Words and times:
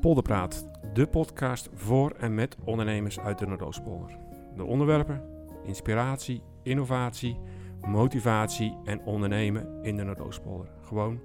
Polderpraat, 0.00 0.66
de 0.92 1.06
podcast 1.06 1.68
voor 1.74 2.12
en 2.18 2.34
met 2.34 2.56
ondernemers 2.64 3.20
uit 3.20 3.38
de 3.38 3.46
Noordoostpolder. 3.46 4.16
De 4.56 4.64
onderwerpen, 4.64 5.22
inspiratie, 5.64 6.42
innovatie, 6.62 7.38
motivatie 7.86 8.76
en 8.84 9.00
ondernemen 9.04 9.82
in 9.82 9.96
de 9.96 10.02
Noordoostpolder. 10.02 10.66
Gewoon 10.82 11.20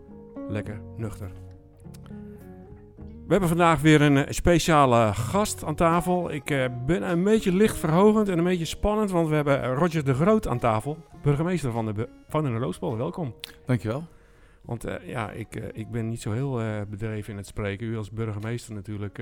lekker 0.48 0.82
nuchter. 0.98 1.32
We 3.26 3.32
hebben 3.32 3.50
vandaag 3.50 3.82
weer 3.82 4.02
een 4.02 4.18
eh, 4.18 4.32
speciale 4.32 5.14
gast 5.14 5.64
aan 5.64 5.76
tafel. 5.76 6.32
Ik 6.32 6.50
eh, 6.50 6.66
ben 6.86 7.10
een 7.10 7.24
beetje 7.24 7.54
licht 7.54 7.78
verhogend 7.78 8.30
en 8.30 8.38
een 8.38 8.44
beetje 8.44 8.66
spannend, 8.66 9.12
want 9.12 9.28
we 9.28 9.36
hebben 9.36 9.74
Roger 9.74 10.06
de 10.06 10.14
Groot 10.14 10.48
aan 10.48 10.60
tafel, 10.60 10.98
burgemeester 11.22 11.72
van 11.72 11.86
de, 11.86 12.10
van 12.28 12.44
de 12.44 12.50
Noordoostpolder. 12.50 12.98
Welkom. 12.98 13.34
Dankjewel. 13.66 14.04
Want 14.66 14.84
eh, 14.86 15.08
ja, 15.08 15.32
ik, 15.32 15.56
eh, 15.56 15.64
ik 15.74 15.92
ben 15.92 16.10
niet 16.10 16.22
zo 16.22 16.32
heel 16.32 16.62
eh, 16.62 16.82
bedreven 16.90 17.32
in 17.32 17.38
het 17.38 17.48
spreken. 17.48 17.88
U 17.88 17.98
als 17.98 18.12
burgemeester 18.12 18.74
natuurlijk 18.74 19.22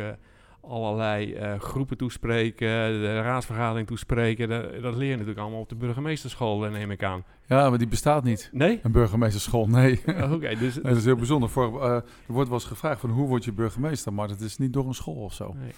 allerlei 0.61 1.37
groepen 1.59 1.97
toespreken, 1.97 2.67
de 3.01 3.21
raadsvergadering 3.21 3.87
toespreken. 3.87 4.49
Dat, 4.49 4.81
dat 4.81 4.95
leer 4.95 5.07
je 5.09 5.13
natuurlijk 5.13 5.39
allemaal 5.39 5.59
op 5.59 5.69
de 5.69 5.75
burgemeesterschool, 5.75 6.59
neem 6.59 6.91
ik 6.91 7.03
aan. 7.03 7.23
Ja, 7.45 7.69
maar 7.69 7.77
die 7.77 7.87
bestaat 7.87 8.23
niet. 8.23 8.49
Nee? 8.51 8.79
Een 8.83 8.91
burgemeesterschool, 8.91 9.67
nee. 9.67 10.01
Oké, 10.33 10.55
dus... 10.55 10.75
Nee, 10.75 10.83
dat 10.83 10.97
is 10.97 11.05
heel 11.05 11.15
bijzonder. 11.15 11.49
Voor, 11.49 11.83
er 11.91 12.03
wordt 12.27 12.49
wel 12.49 12.57
eens 12.59 12.67
gevraagd 12.67 12.99
van 12.99 13.09
hoe 13.09 13.27
word 13.27 13.45
je 13.45 13.51
burgemeester, 13.51 14.13
maar 14.13 14.27
dat 14.27 14.39
is 14.39 14.57
niet 14.57 14.73
door 14.73 14.87
een 14.87 14.93
school 14.93 15.15
of 15.23 15.33
zo. 15.33 15.53
Nee. 15.53 15.71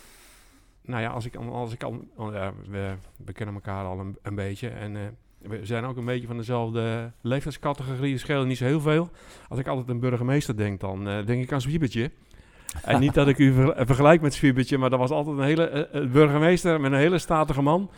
Nou 0.82 1.02
ja, 1.02 1.10
als 1.10 1.26
ik, 1.26 1.36
al- 1.36 1.54
als 1.54 1.74
ik 1.74 1.84
al... 1.84 2.06
oh 2.16 2.48
we, 2.70 2.94
we 3.26 3.34
kennen 3.34 3.56
elkaar 3.56 3.86
al 3.86 4.00
een, 4.00 4.18
een 4.22 4.36
beetje 4.36 4.70
en... 4.70 5.18
eh, 5.44 5.50
we 5.50 5.66
zijn 5.66 5.84
ook 5.84 5.98
een 5.98 6.06
beetje 6.06 6.28
van 6.28 6.38
dezelfde 6.38 7.12
leeftijdscategorie. 7.22 8.18
Schelen 8.18 8.48
niet 8.48 8.58
zo 8.58 8.66
heel 8.66 8.82
veel. 8.82 9.10
Als 9.50 9.60
ik 9.60 9.68
altijd 9.68 9.90
een 9.90 10.00
burgemeester 10.00 10.58
denk, 10.58 10.80
dan 10.80 11.08
eh, 11.08 11.26
denk 11.26 11.44
ik 11.44 11.52
aan 11.52 11.62
Zwiebertje. 11.62 12.12
En 12.84 13.00
niet 13.00 13.14
dat 13.14 13.28
ik 13.28 13.38
u 13.38 13.54
ver- 13.54 13.86
vergelijk 13.86 14.22
met 14.22 14.34
Zwiebertje, 14.34 14.78
maar 14.78 14.90
dat 14.90 15.00
was 15.00 15.10
altijd 15.10 15.38
een 15.38 15.44
hele 15.44 15.68
eh, 15.68 16.02
eh, 16.02 16.12
burgemeester 16.12 16.82
met 16.82 16.92
een 16.92 16.98
hele 16.98 17.18
statige 17.18 17.62
man. 17.62 17.92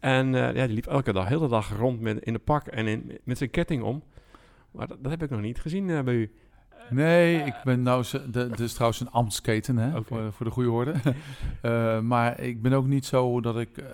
En 0.00 0.34
eh, 0.34 0.54
ja, 0.54 0.66
die 0.66 0.74
liep 0.74 0.86
elke 0.86 1.12
dag, 1.12 1.28
hele 1.28 1.48
dag 1.48 1.76
rond 1.78 2.00
met, 2.00 2.18
in 2.18 2.32
de 2.32 2.38
pak 2.38 2.66
en 2.66 2.86
in, 2.86 3.18
met 3.24 3.38
zijn 3.38 3.50
ketting 3.50 3.82
om. 3.82 4.02
Maar 4.70 4.86
dat, 4.86 4.98
dat 5.00 5.10
heb 5.10 5.22
ik 5.22 5.30
nog 5.30 5.40
niet 5.40 5.60
gezien 5.60 5.90
eh, 5.90 6.00
bij 6.02 6.14
u. 6.14 6.32
Nee, 6.90 7.36
ik 7.36 7.54
ben 7.64 7.82
nou... 7.82 8.04
het 8.32 8.60
is 8.60 8.72
trouwens 8.72 9.00
een 9.00 9.10
ambtsketen, 9.10 9.76
hè, 9.76 10.02
voor, 10.02 10.32
voor 10.32 10.46
de 10.46 10.52
goede 10.52 10.70
orde. 10.70 10.94
Eh, 11.62 12.00
maar 12.00 12.40
ik 12.40 12.62
ben 12.62 12.72
ook 12.72 12.86
niet 12.86 13.06
zo 13.06 13.40
dat 13.40 13.58
ik 13.58 13.84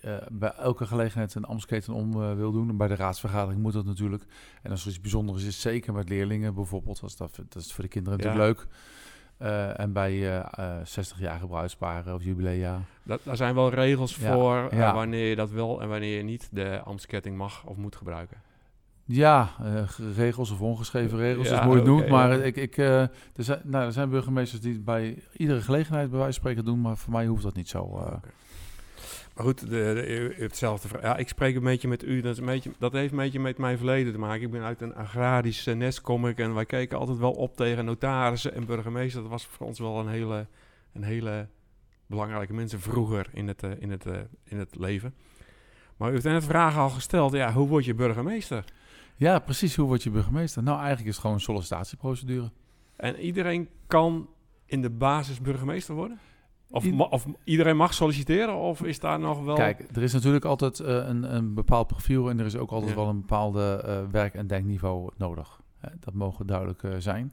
eh, 0.00 0.14
bij 0.30 0.52
elke 0.52 0.86
gelegenheid 0.86 1.34
een 1.34 1.44
ambtsketen 1.44 1.94
om 1.94 2.22
eh, 2.22 2.34
wil 2.34 2.52
doen. 2.52 2.76
Bij 2.76 2.88
de 2.88 2.94
raadsvergadering 2.96 3.62
moet 3.62 3.72
dat 3.72 3.84
natuurlijk. 3.84 4.24
En 4.62 4.70
als 4.70 4.82
er 4.82 4.88
iets 4.88 5.00
bijzonders 5.00 5.44
is, 5.44 5.60
zeker 5.60 5.92
met 5.92 6.08
leerlingen 6.08 6.54
bijvoorbeeld. 6.54 7.02
Als 7.02 7.16
dat, 7.16 7.40
dat 7.48 7.62
is 7.62 7.72
voor 7.72 7.84
de 7.84 7.90
kinderen 7.90 8.18
Ja. 8.18 8.24
natuurlijk 8.24 8.58
leuk. 8.58 8.68
Eh, 9.36 9.80
en 9.80 9.92
bij 9.92 10.40
eh 10.40 10.76
60-jarige 10.84 11.46
bruidsparen 11.46 12.14
of 12.14 12.22
jubilea. 12.22 12.80
Dat, 13.02 13.20
daar 13.24 13.36
zijn 13.36 13.54
wel 13.54 13.70
regels 13.70 14.16
Ja, 14.16 14.32
voor 14.32 14.68
ja. 14.74 14.94
wanneer 14.94 15.28
je 15.28 15.36
dat 15.36 15.50
wel 15.50 15.80
en 15.82 15.88
wanneer 15.88 16.16
je 16.16 16.22
niet 16.22 16.48
de 16.52 16.80
ambtsketting 16.84 17.36
mag 17.36 17.64
of 17.64 17.76
moet 17.76 17.96
gebruiken. 17.96 18.36
Ja, 19.04 19.48
regels 20.14 20.50
of 20.50 20.60
ongeschreven 20.60 21.18
regels, 21.18 21.48
Ja, 21.48 21.54
dat 21.64 21.74
is 21.74 21.80
oké, 21.80 21.88
noemt. 21.88 22.08
Maar 22.08 22.38
ja. 22.38 22.42
ik, 22.42 22.56
ik, 22.56 22.76
er, 22.76 23.10
zijn, 23.36 23.60
nou, 23.64 23.84
er 23.84 23.92
zijn 23.92 24.08
burgemeesters 24.10 24.60
die 24.60 24.72
het 24.72 24.84
bij 24.84 25.22
iedere 25.32 25.60
gelegenheid 25.60 26.10
bij 26.10 26.18
wijze 26.18 26.40
van 26.40 26.42
spreken 26.42 26.64
doen. 26.64 26.80
Maar 26.80 26.96
voor 26.96 27.12
mij 27.12 27.26
hoeft 27.26 27.42
dat 27.42 27.54
niet 27.54 27.68
zo. 27.68 28.00
Maar 29.40 29.48
goed, 29.48 29.60
de, 29.60 29.66
de, 29.68 30.34
hetzelfde 30.36 30.88
vraag. 30.88 31.02
Ja, 31.02 31.16
ik 31.16 31.28
spreek 31.28 31.56
een 31.56 31.62
beetje 31.62 31.88
met 31.88 32.04
u. 32.04 32.20
Dat, 32.20 32.32
is 32.32 32.38
een 32.38 32.46
beetje, 32.46 32.70
dat 32.78 32.92
heeft 32.92 33.10
een 33.10 33.18
beetje 33.18 33.40
met 33.40 33.58
mijn 33.58 33.76
verleden 33.76 34.12
te 34.12 34.18
maken. 34.18 34.42
Ik 34.42 34.50
ben 34.50 34.62
uit 34.62 34.80
een 34.80 34.94
agrarisch 34.94 35.66
eh, 35.66 35.74
nest 35.74 36.00
kom 36.00 36.26
ik 36.26 36.38
en 36.38 36.54
wij 36.54 36.66
keken 36.66 36.98
altijd 36.98 37.18
wel 37.18 37.32
op 37.32 37.56
tegen 37.56 37.84
notarissen 37.84 38.54
en 38.54 38.66
burgemeesters. 38.66 39.22
Dat 39.22 39.30
was 39.30 39.46
voor 39.46 39.66
ons 39.66 39.78
wel 39.78 39.98
een 39.98 40.08
hele, 40.08 40.46
een 40.92 41.02
hele 41.02 41.48
belangrijke 42.06 42.52
mensen 42.52 42.80
vroeger 42.80 43.26
in 43.32 43.48
het, 43.48 43.62
eh, 43.62 43.70
in, 43.78 43.90
het, 43.90 44.06
eh, 44.06 44.18
in 44.44 44.58
het 44.58 44.76
leven. 44.78 45.14
Maar 45.96 46.08
u 46.08 46.12
heeft 46.12 46.24
net 46.24 46.44
vragen 46.44 46.80
al 46.80 46.90
gesteld. 46.90 47.32
Ja, 47.32 47.52
hoe 47.52 47.68
word 47.68 47.84
je 47.84 47.94
burgemeester? 47.94 48.64
Ja, 49.16 49.38
precies. 49.38 49.76
Hoe 49.76 49.86
word 49.86 50.02
je 50.02 50.10
burgemeester? 50.10 50.62
Nou, 50.62 50.76
eigenlijk 50.76 51.08
is 51.08 51.12
het 51.12 51.20
gewoon 51.20 51.36
een 51.36 51.42
sollicitatieprocedure. 51.42 52.50
En 52.96 53.16
iedereen 53.16 53.68
kan 53.86 54.28
in 54.66 54.82
de 54.82 54.90
basis 54.90 55.40
burgemeester 55.40 55.94
worden? 55.94 56.18
Of, 56.70 57.26
iedereen 57.44 57.76
mag 57.76 57.94
solliciteren? 57.94 58.54
Of 58.54 58.82
is 58.82 59.00
daar 59.00 59.18
nog 59.18 59.44
wel... 59.44 59.54
Kijk, 59.54 59.86
er 59.96 60.02
is 60.02 60.12
natuurlijk 60.12 60.44
altijd 60.44 60.80
eh, 60.80 60.94
een, 60.94 61.34
een 61.34 61.54
bepaald 61.54 61.86
profiel 61.86 62.30
en 62.30 62.38
er 62.38 62.46
is 62.46 62.56
ook 62.56 62.70
altijd 62.70 62.90
Ja. 62.90 62.96
wel 62.96 63.08
een 63.08 63.20
bepaalde 63.20 63.82
eh, 63.86 63.98
werk- 64.10 64.34
en 64.34 64.46
denkniveau 64.46 65.10
nodig. 65.16 65.60
Dat 66.00 66.14
mogen 66.14 66.46
duidelijk 66.46 66.82
eh, 66.82 66.90
zijn. 66.98 67.32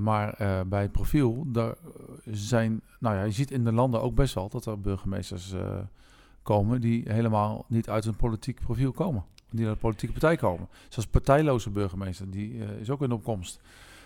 Maar 0.00 0.34
bij 0.66 0.82
het 0.82 0.92
profiel, 0.92 1.44
daar 1.46 1.74
zijn, 2.24 2.80
nou 2.98 3.16
ja, 3.16 3.22
je 3.22 3.30
ziet 3.30 3.50
in 3.50 3.64
de 3.64 3.72
landen 3.72 4.02
ook 4.02 4.14
best 4.14 4.34
wel 4.34 4.48
dat 4.48 4.66
er 4.66 4.80
burgemeesters 4.80 5.54
komen 6.42 6.80
die 6.80 7.12
helemaal 7.12 7.64
niet 7.68 7.88
uit 7.88 8.04
een 8.04 8.16
politiek 8.16 8.60
profiel 8.60 8.92
komen. 8.92 9.24
Die 9.50 9.64
uit 9.64 9.74
een 9.74 9.80
politieke 9.80 10.12
partij 10.12 10.36
komen. 10.36 10.68
Zoals 10.88 11.08
partijloze 11.08 11.70
burgemeester, 11.70 12.30
die 12.30 12.58
is 12.80 12.90
ook 12.90 13.02
in 13.02 13.12
opkomst. 13.12 13.60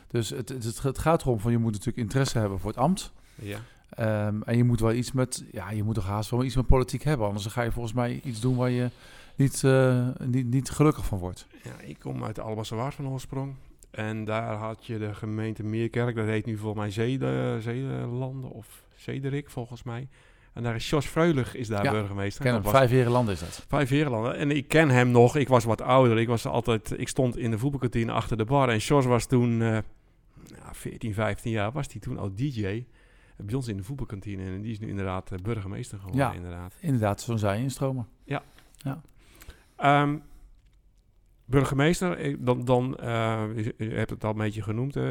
Dus 0.09 0.31
het, 0.31 0.49
het, 0.49 0.83
het 0.83 0.99
gaat 0.99 1.23
erom 1.23 1.41
van 1.41 1.51
je 1.51 1.59
moet 1.59 1.73
natuurlijk 1.73 1.99
interesse 1.99 2.39
hebben 2.39 2.59
voor 2.59 2.71
het 2.71 2.79
ambt. 2.79 3.13
Ja. 3.35 3.59
Ehm, 3.91 4.43
en 4.43 4.57
je 4.57 4.65
moet 4.65 4.81
wel 4.81 4.93
iets 4.93 5.13
met, 5.13 5.45
ja, 5.53 5.71
je 5.71 5.83
moet 5.83 5.95
toch 5.95 6.07
haast 6.07 6.31
wel 6.31 6.45
iets 6.45 6.57
met 6.57 6.67
politiek 6.67 7.03
hebben. 7.03 7.27
Anders 7.27 7.47
ga 7.47 7.63
je 7.63 7.73
volgens 7.73 7.95
mij 7.95 8.21
iets 8.25 8.41
doen 8.41 8.57
waar 8.57 8.71
je 8.71 8.91
niet, 9.37 9.65
eh, 9.65 10.09
niet, 10.25 10.47
niet 10.47 10.71
gelukkig 10.71 11.05
van 11.05 11.19
wordt. 11.19 11.47
Ja, 11.63 11.81
ik 11.81 11.99
kom 11.99 12.25
uit 12.25 12.35
de 12.35 12.41
Albassa 12.41 12.77
Waard 12.77 12.95
van 12.95 13.09
oorsprong. 13.09 13.55
En 13.91 14.25
daar 14.25 14.55
had 14.55 14.87
je 14.87 14.99
de 14.99 15.15
gemeente 15.15 15.63
Meerkerk. 15.63 16.17
Dat 16.17 16.27
heet 16.27 16.47
nu 16.47 16.57
volgens 16.57 16.81
mij 16.81 16.91
Zede, 16.91 17.59
Zedelanden 17.61 18.51
of 18.51 18.83
Zederik 18.95 19.51
volgens 19.51 19.83
mij. 19.83 20.09
En 20.53 20.63
daar 20.63 20.75
is 20.75 20.91
Jos 20.91 21.07
Freulich 21.07 21.55
is 21.55 21.69
daar 21.69 21.85
Ja, 21.85 21.91
burgemeester. 21.91 22.45
Ken 22.45 22.53
hem, 22.55 22.63
was 22.63 22.73
vijf 22.73 22.91
herenland 22.91 23.29
is 23.29 23.41
dat. 23.41 23.65
Vijf 23.69 23.89
Herenlanden. 23.89 24.37
En 24.37 24.51
ik 24.51 24.69
ken 24.69 24.89
hem 24.89 25.11
nog. 25.11 25.37
Ik 25.37 25.49
was 25.49 25.65
wat 25.65 25.81
ouder. 25.81 26.19
Ik, 26.19 26.29
was 26.29 26.47
altijd, 26.47 26.99
ik 26.99 27.09
stond 27.09 27.37
in 27.37 27.51
de 27.51 27.59
voetbalkantine 27.59 28.13
achter 28.13 28.37
de 28.37 28.45
bar. 28.45 28.69
En 28.69 28.77
Jos 28.77 29.05
was 29.05 29.27
toen 29.27 29.59
ja, 29.59 29.83
14, 30.73 31.15
15 31.15 31.51
jaar. 31.51 31.73
Was 31.73 31.87
hij 31.91 32.01
toen 32.01 32.19
al 32.19 32.35
DJ. 32.35 32.85
Bij 33.45 33.55
ons 33.55 33.69
in 33.69 33.77
de 33.77 33.83
voetbalkantine. 33.83 34.45
En 34.45 34.61
die 34.61 34.71
is 34.73 34.79
nu 34.79 34.89
inderdaad 34.89 35.33
eh, 35.33 35.39
burgemeester 35.39 35.99
geworden. 35.99 36.21
Ja. 36.27 36.33
Inderdaad. 36.33 36.75
Inderdaad, 36.81 37.21
zo'n 37.21 37.39
zij 37.39 37.61
instromen. 37.63 38.07
Ehm, 39.77 40.17
burgemeester, 41.45 42.19
ik- 42.19 42.47
dan, 42.47 42.65
dan 42.65 42.97
eh, 42.97 43.43
u, 43.57 43.73
u 43.77 43.95
hebt 43.97 44.11
het 44.11 44.25
al 44.25 44.31
een 44.31 44.37
beetje 44.37 44.63
genoemd, 44.63 44.97
eh, 44.97 45.03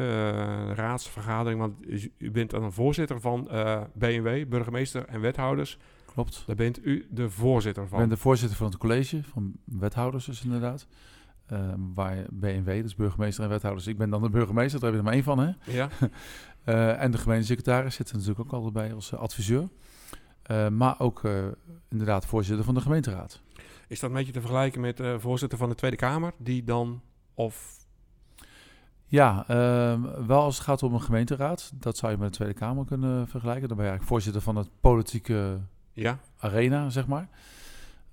raadsvergadering, 0.72 1.60
want 1.60 1.74
u, 2.18 2.30
bent 2.30 2.50
dan 2.50 2.62
een 2.62 2.72
voorzitter 2.72 3.20
van 3.20 3.50
eh 3.50 3.80
BMW, 3.94 4.48
burgemeester 4.48 5.04
en 5.06 5.20
wethouders. 5.20 5.78
Klopt. 6.12 6.42
Daar 6.46 6.56
bent 6.56 6.86
u 6.86 7.06
de 7.10 7.30
voorzitter 7.30 7.82
Ik 7.82 7.88
van. 7.88 7.98
ben 7.98 8.08
de 8.08 8.16
voorzitter 8.16 8.56
van 8.56 8.66
het 8.66 8.76
college 8.76 9.22
van 9.22 9.52
wethouders 9.64 10.24
dus 10.24 10.44
inderdaad. 10.44 10.86
Ehm, 11.46 11.78
waar 11.94 12.26
BNW, 12.30 12.66
dus 12.82 12.94
burgemeester 12.94 13.44
en 13.44 13.50
wethouders. 13.50 13.86
Ik 13.86 13.98
ben 13.98 14.10
dan 14.10 14.22
de 14.22 14.30
burgemeester, 14.30 14.80
daar 14.80 14.92
heb 14.92 14.92
je 14.92 14.98
er 14.98 15.04
maar 15.04 15.14
één 15.14 15.22
van 15.24 15.38
hè. 15.38 15.72
Ja, 15.76 15.88
Eh, 16.64 17.02
en 17.02 17.10
de 17.10 17.18
gemeentesecretaris 17.18 17.94
zit 17.94 18.08
er 18.08 18.14
natuurlijk 18.14 18.40
ook 18.40 18.52
altijd 18.52 18.72
bij 18.72 18.94
als 18.94 19.12
eh, 19.12 19.18
adviseur. 19.18 19.68
Eh, 20.42 20.68
maar 20.68 21.00
ook 21.00 21.22
inderdaad 21.88 22.26
voorzitter 22.26 22.64
van 22.64 22.74
de 22.74 22.80
gemeenteraad. 22.80 23.40
is 23.88 24.00
dat 24.00 24.10
een 24.10 24.16
beetje 24.16 24.32
te 24.32 24.40
vergelijken 24.40 24.80
met 24.80 24.96
de 24.96 25.20
voorzitter 25.20 25.58
van 25.58 25.68
de 25.68 25.74
Tweede 25.74 25.96
Kamer, 25.96 26.32
die 26.36 26.64
dan, 26.64 27.02
of... 27.34 27.78
Ja, 29.06 29.44
ehm, 29.48 30.26
wel 30.26 30.40
als 30.42 30.54
het 30.54 30.64
gaat 30.64 30.82
om 30.82 30.94
een 30.94 31.02
gemeenteraad. 31.02 31.72
Dat 31.74 31.96
zou 31.96 32.12
je 32.12 32.18
met 32.18 32.28
de 32.28 32.34
Tweede 32.34 32.54
Kamer 32.54 32.84
kunnen 32.84 33.28
vergelijken. 33.28 33.68
Dan 33.68 33.76
ben 33.76 33.86
je 33.86 33.90
eigenlijk 33.90 34.10
voorzitter 34.10 34.42
van 34.42 34.56
het 34.56 34.68
politieke 34.80 35.60
Ja, 35.92 36.18
arena, 36.38 36.90
zeg 36.90 37.06
maar. 37.06 37.28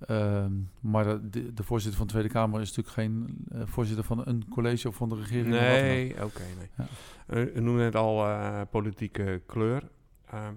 Ehm, 0.06 0.52
maar 0.80 1.30
de, 1.30 1.52
de, 1.54 1.62
voorzitter 1.62 1.98
van 1.98 2.06
de 2.06 2.12
Tweede 2.12 2.28
Kamer 2.28 2.60
is 2.60 2.76
natuurlijk 2.76 2.94
geen 2.94 3.44
eh, 3.52 3.60
voorzitter 3.64 4.04
van 4.04 4.22
een 4.24 4.48
college 4.48 4.88
of 4.88 4.96
van 4.96 5.08
de 5.08 5.14
regering. 5.14 5.48
nee, 5.48 6.24
oké, 6.24 6.42
nee. 6.58 6.70
Ja. 6.76 6.86
Eh, 7.26 7.56
u 7.56 7.60
noemde 7.60 7.82
net 7.82 7.96
al 7.96 8.26
eh, 8.26 8.60
politieke 8.70 9.42
kleur. 9.46 9.82
Ehm, 10.30 10.54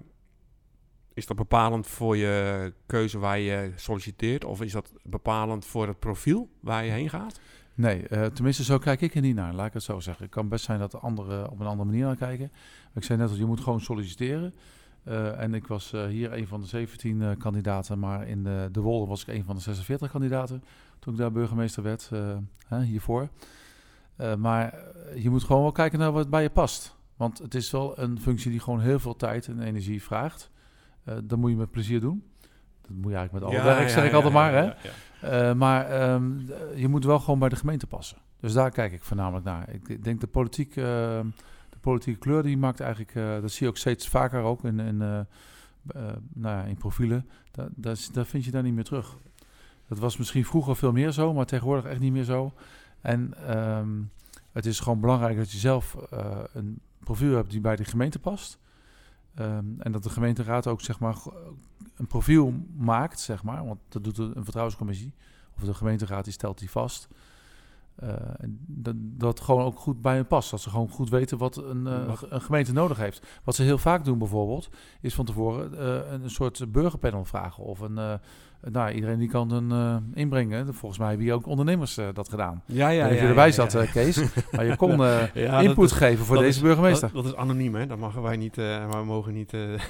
is 1.14 1.26
dat 1.26 1.36
bepalend 1.36 1.86
voor 1.86 2.16
je 2.16 2.72
keuze 2.86 3.18
waar 3.18 3.38
je 3.38 3.72
solliciteert? 3.76 4.44
Of 4.44 4.62
is 4.62 4.72
dat 4.72 4.92
bepalend 5.02 5.64
voor 5.64 5.86
het 5.86 5.98
profiel 5.98 6.48
waar 6.60 6.84
je 6.84 6.90
heen 6.90 7.08
gaat? 7.08 7.40
Nee, 7.74 8.08
eh, 8.08 8.26
tenminste 8.26 8.64
zo 8.64 8.78
kijk 8.78 9.00
ik 9.00 9.14
er 9.14 9.20
niet 9.20 9.34
naar, 9.34 9.54
laat 9.54 9.66
ik 9.66 9.72
het 9.72 9.82
zo 9.82 10.00
zeggen. 10.00 10.24
Het 10.24 10.34
kan 10.34 10.48
best 10.48 10.64
zijn 10.64 10.78
dat 10.78 10.90
de 10.90 10.98
anderen 10.98 11.50
op 11.50 11.60
een 11.60 11.66
andere 11.66 11.88
manier 11.88 12.04
naar 12.04 12.16
kijken. 12.16 12.48
Maar 12.52 13.02
ik 13.02 13.04
zei 13.04 13.18
net 13.18 13.30
al, 13.30 13.36
je 13.36 13.44
moet 13.44 13.60
gewoon 13.60 13.80
solliciteren. 13.80 14.54
Eh, 15.04 15.40
en 15.40 15.54
ik 15.54 15.66
was 15.66 15.92
eh, 15.92 16.06
hier 16.06 16.32
een 16.32 16.46
van 16.46 16.60
de 16.60 16.66
17 16.66 17.22
eh, 17.22 17.30
kandidaten, 17.38 17.98
maar 17.98 18.28
in 18.28 18.44
de, 18.44 18.68
de 18.72 18.80
Wolde 18.80 19.06
was 19.06 19.22
ik 19.22 19.34
een 19.34 19.44
van 19.44 19.56
de 19.56 19.62
46 19.62 20.10
kandidaten. 20.10 20.64
Toen 20.98 21.12
ik 21.12 21.18
daar 21.18 21.32
burgemeester 21.32 21.82
werd, 21.82 22.10
hè, 22.66 22.82
hiervoor. 22.82 23.28
Maar 24.38 24.78
je 25.14 25.30
moet 25.30 25.44
gewoon 25.44 25.62
wel 25.62 25.72
kijken 25.72 25.98
naar 25.98 26.12
wat 26.12 26.30
bij 26.30 26.42
je 26.42 26.50
past. 26.50 26.96
Want 27.16 27.38
het 27.38 27.54
is 27.54 27.70
wel 27.70 27.98
een 27.98 28.20
functie 28.20 28.50
die 28.50 28.60
gewoon 28.60 28.80
heel 28.80 28.98
veel 28.98 29.16
tijd 29.16 29.48
en 29.48 29.60
energie 29.60 30.02
vraagt. 30.02 30.50
Dat 31.24 31.38
moet 31.38 31.50
je 31.50 31.56
met 31.56 31.70
plezier 31.70 32.00
doen. 32.00 32.24
Dat 32.80 32.90
moet 32.90 33.10
je 33.10 33.16
eigenlijk 33.16 33.32
met 33.32 33.54
alle 33.54 33.74
werk, 33.74 33.88
zeg 33.88 34.04
ik 34.04 34.12
altijd 34.12 34.32
maar. 34.32 34.76
Hè? 35.20 35.54
maar 35.54 35.86
ehm, 35.86 36.38
je 36.74 36.88
moet 36.88 37.04
wel 37.04 37.18
gewoon 37.18 37.38
bij 37.38 37.48
de 37.48 37.56
gemeente 37.56 37.86
passen. 37.86 38.18
Dus 38.40 38.52
daar 38.52 38.70
kijk 38.70 38.92
ik 38.92 39.04
voornamelijk 39.04 39.44
naar. 39.44 39.68
Ik 39.68 40.04
denk 40.04 40.20
de 40.20 40.26
politiek, 40.26 40.76
ehm, 40.76 41.26
politieke 41.82 42.18
kleur 42.18 42.42
die 42.42 42.56
maakt 42.56 42.80
eigenlijk, 42.80 43.14
eh, 43.14 43.40
dat 43.40 43.50
zie 43.50 43.62
je 43.62 43.68
ook 43.68 43.76
steeds 43.76 44.08
vaker 44.08 44.42
ook 44.42 44.64
in, 44.64 44.80
in, 44.80 45.02
eh, 45.02 45.18
eh, 45.18 45.24
nou 46.32 46.56
ja, 46.56 46.64
in 46.64 46.76
profielen. 46.76 47.28
Dat, 47.50 47.68
dat, 47.74 48.10
dat 48.12 48.26
vind 48.26 48.44
je 48.44 48.50
daar 48.50 48.62
niet 48.62 48.74
meer 48.74 48.84
terug. 48.84 49.16
Dat 49.88 49.98
was 49.98 50.16
misschien 50.16 50.44
vroeger 50.44 50.76
veel 50.76 50.92
meer 50.92 51.10
zo, 51.10 51.32
maar 51.32 51.46
tegenwoordig 51.46 51.84
echt 51.84 52.00
niet 52.00 52.12
meer 52.12 52.24
zo. 52.24 52.52
En 53.00 53.34
ehm, 53.46 54.00
het 54.52 54.66
is 54.66 54.80
gewoon 54.80 55.00
belangrijk 55.00 55.36
dat 55.36 55.52
je 55.52 55.58
zelf 55.58 55.96
een 56.52 56.80
profiel 56.98 57.34
hebt 57.34 57.50
die 57.50 57.60
bij 57.60 57.76
de 57.76 57.84
gemeente 57.84 58.18
past. 58.18 58.58
Ehm, 59.34 59.64
en 59.78 59.92
dat 59.92 60.02
de 60.02 60.10
gemeenteraad 60.10 60.66
ook 60.66 60.80
zeg 60.80 60.98
maar 60.98 61.16
een 61.96 62.06
profiel 62.06 62.54
maakt, 62.76 63.20
zeg 63.20 63.42
maar, 63.42 63.66
want 63.66 63.78
dat 63.88 64.04
doet 64.04 64.18
een 64.18 64.42
vertrouwenscommissie 64.42 65.14
of 65.56 65.62
de 65.62 65.74
gemeenteraad 65.74 66.24
die 66.24 66.32
stelt 66.32 66.58
die 66.58 66.70
vast. 66.70 67.08
Eh, 68.02 68.14
dat, 68.66 68.94
dat 68.98 69.40
gewoon 69.40 69.64
ook 69.64 69.78
goed 69.78 70.00
bij 70.02 70.14
hen 70.14 70.26
past. 70.26 70.50
Dat 70.50 70.60
ze 70.60 70.70
gewoon 70.70 70.88
goed 70.88 71.10
weten 71.10 71.38
wat 71.38 71.56
een, 71.56 71.86
eh, 71.86 72.06
Wat- 72.06 72.26
een 72.28 72.40
gemeente 72.40 72.72
nodig 72.72 72.96
heeft. 72.98 73.26
Wat 73.44 73.54
ze 73.54 73.62
heel 73.62 73.78
vaak 73.78 74.04
doen 74.04 74.18
bijvoorbeeld, 74.18 74.68
is 75.00 75.14
van 75.14 75.24
tevoren 75.24 75.78
eh, 75.78 76.12
een, 76.12 76.22
een 76.22 76.30
soort 76.30 76.72
burgerpanel 76.72 77.24
vragen. 77.24 77.64
Of 77.64 77.80
een, 77.80 78.20
nou, 78.70 78.90
iedereen 78.92 79.18
die 79.18 79.28
kan 79.28 79.50
een 79.50 79.70
eh, 79.70 79.96
inbrengen. 80.22 80.74
Volgens 80.74 80.98
mij 81.00 81.08
hebben 81.08 81.26
hier 81.26 81.34
ook 81.34 81.46
ondernemers 81.46 81.96
eh, 81.96 82.08
dat 82.12 82.28
gedaan. 82.28 82.62
Ja, 82.66 82.88
Ja, 82.88 83.06
je 83.06 83.18
erbij 83.18 83.46
ja, 83.46 83.52
zat, 83.52 83.72
ja. 83.72 83.80
eh, 83.80 83.92
Kees. 83.92 84.22
Maar 84.52 84.64
je 84.64 84.76
kon 84.86 85.04
eh, 85.04 85.34
Ja, 85.34 85.60
input 85.60 85.92
geven 85.92 86.24
voor 86.24 86.36
deze 86.36 86.48
is- 86.48 86.60
burgemeester. 86.60 87.12
Dat, 87.12 87.22
dat 87.24 87.32
is 87.32 87.38
anoniem, 87.38 87.74
hè? 87.74 87.86
Dat 87.86 87.98
mogen 87.98 88.22
wij 88.22 88.36
niet. 88.36 88.58
eh 88.58 89.02
mogen 89.04 89.32
niet. 89.32 89.52
eh 89.54 89.60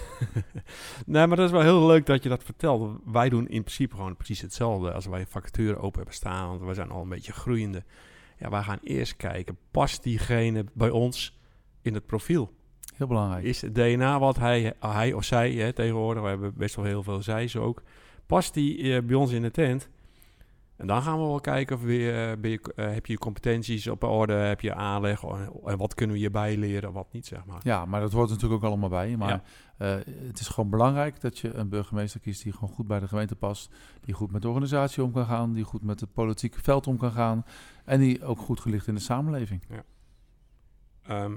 nee, 1.06 1.26
maar 1.26 1.36
dat 1.36 1.46
is 1.46 1.50
wel 1.52 1.60
heel 1.62 1.86
leuk 1.86 2.06
dat 2.06 2.22
je 2.22 2.28
dat 2.28 2.44
vertelt. 2.44 2.98
Wij 3.04 3.28
doen 3.28 3.48
in 3.48 3.62
principe 3.62 3.94
gewoon 3.96 4.16
precies 4.16 4.40
hetzelfde 4.40 4.92
als 4.92 5.06
wij 5.06 5.26
vacature 5.28 5.76
open 5.76 5.96
hebben 5.96 6.14
staan. 6.14 6.48
Want 6.48 6.60
we 6.60 6.74
zijn 6.74 6.90
al 6.90 7.02
een 7.02 7.08
beetje 7.08 7.32
groeiende. 7.32 7.82
Ja, 8.38 8.50
wij 8.50 8.62
gaan 8.62 8.78
eerst 8.82 9.16
kijken, 9.16 9.56
past 9.70 10.02
diegene 10.02 10.64
bij 10.72 10.90
ons 10.90 11.38
in 11.82 11.94
het 11.94 12.06
profiel? 12.06 12.50
Heel 12.96 13.06
belangrijk. 13.06 13.44
Is 13.44 13.60
het 13.60 13.74
DNA 13.74 14.18
wat 14.18 14.36
hij, 14.38 14.74
hij 14.80 15.12
of 15.12 15.24
zij, 15.24 15.52
hè, 15.52 15.72
tegenwoordig, 15.72 16.22
we 16.22 16.28
hebben 16.28 16.52
best 16.56 16.74
wel 16.74 16.84
heel 16.84 17.02
veel 17.02 17.22
zij's 17.22 17.56
ook, 17.56 17.82
past 18.32 18.54
die 18.54 18.94
eh, 18.94 19.02
bij 19.02 19.16
ons 19.16 19.32
in 19.32 19.42
de 19.42 19.50
tent? 19.50 19.88
En 20.76 20.86
dan 20.86 21.02
gaan 21.02 21.20
we 21.20 21.26
wel 21.26 21.40
kijken 21.40 21.76
of 21.76 21.82
weer, 21.82 22.30
eh, 22.30 22.38
ben 22.38 22.50
je, 22.50 22.60
eh, 22.76 22.92
heb 22.92 23.06
je 23.06 23.12
je 23.12 23.18
competenties 23.18 23.88
op 23.88 24.02
orde, 24.02 24.32
heb 24.32 24.60
je 24.60 24.74
aanleg 24.74 25.22
en, 25.22 25.78
wat 25.78 25.94
kunnen 25.94 26.14
we 26.14 26.20
hierbij 26.20 26.56
leren, 26.56 26.92
wat 26.92 27.12
niet, 27.12 27.26
zeg 27.26 27.44
maar. 27.44 27.60
Ja, 27.62 27.84
maar 27.84 28.00
dat 28.00 28.12
hoort 28.12 28.28
natuurlijk 28.28 28.62
ook 28.62 28.68
allemaal 28.68 28.88
bij. 28.88 29.16
Maar 29.16 29.42
Ja. 29.76 30.02
het 30.26 30.40
is 30.40 30.48
gewoon 30.48 30.70
belangrijk 30.70 31.20
dat 31.20 31.38
je 31.38 31.54
een 31.54 31.68
burgemeester 31.68 32.20
kiest 32.20 32.42
die 32.42 32.52
gewoon 32.52 32.68
goed 32.74 32.86
bij 32.86 33.00
de 33.00 33.08
gemeente 33.08 33.36
past. 33.36 33.74
Die 34.00 34.14
goed 34.14 34.32
met 34.32 34.42
de 34.42 34.48
organisatie 34.48 35.02
om 35.02 35.12
kan 35.12 35.26
gaan. 35.26 35.52
Die 35.52 35.64
goed 35.64 35.82
met 35.82 36.00
het 36.00 36.12
politieke 36.12 36.60
veld 36.60 36.86
om 36.86 36.96
kan 36.96 37.12
gaan. 37.12 37.44
En 37.84 38.00
die 38.00 38.24
ook 38.24 38.38
goed 38.38 38.60
gelicht 38.60 38.86
in 38.86 38.94
de 38.94 39.00
samenleving. 39.00 39.62
Ehm, 41.02 41.36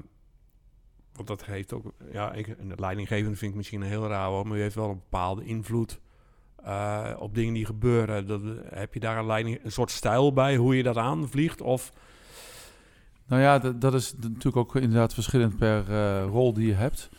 want 1.13 1.27
dat 1.27 1.45
heeft 1.45 1.73
ook, 1.73 1.93
ja, 2.11 2.33
ik, 2.33 2.55
leidinggevende 2.75 3.37
vind 3.37 3.51
ik 3.51 3.57
misschien 3.57 3.81
een 3.81 3.87
heel 3.87 4.07
raar 4.07 4.29
woord, 4.29 4.45
maar 4.45 4.57
u 4.57 4.61
heeft 4.61 4.75
wel 4.75 4.89
een 4.89 5.01
bepaalde 5.09 5.45
invloed 5.45 5.99
eh, 6.65 7.09
op 7.19 7.35
dingen 7.35 7.53
die 7.53 7.65
gebeuren. 7.65 8.27
Dat, 8.27 8.41
heb 8.69 8.93
je 8.93 8.99
daar 8.99 9.17
een, 9.17 9.25
leiding, 9.25 9.59
een 9.63 9.71
soort 9.71 9.91
stijl 9.91 10.33
bij, 10.33 10.55
hoe 10.55 10.77
je 10.77 10.83
dat 10.83 10.97
aanvliegt? 10.97 11.61
Of 11.61 11.91
Nou 13.27 13.41
ja, 13.41 13.59
dat, 13.59 13.81
dat 13.81 13.93
is 13.93 14.13
natuurlijk 14.21 14.57
ook 14.57 14.75
inderdaad 14.75 15.13
verschillend 15.13 15.57
per 15.57 15.91
eh, 15.91 16.25
rol 16.25 16.53
die 16.53 16.67
je 16.67 16.73
hebt. 16.73 17.09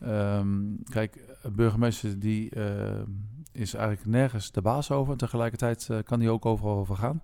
Ehm, 0.00 0.48
kijk, 0.90 1.18
een 1.42 1.54
burgemeester 1.54 2.18
die 2.18 2.50
eh, 2.50 3.00
is 3.52 3.74
eigenlijk 3.74 4.06
nergens 4.06 4.50
de 4.50 4.62
baas 4.62 4.90
over. 4.90 5.12
En 5.12 5.18
tegelijkertijd 5.18 5.88
eh, 5.90 5.98
kan 6.04 6.18
die 6.18 6.30
ook 6.30 6.46
overal 6.46 6.76
over 6.76 6.96
gaan. 6.96 7.22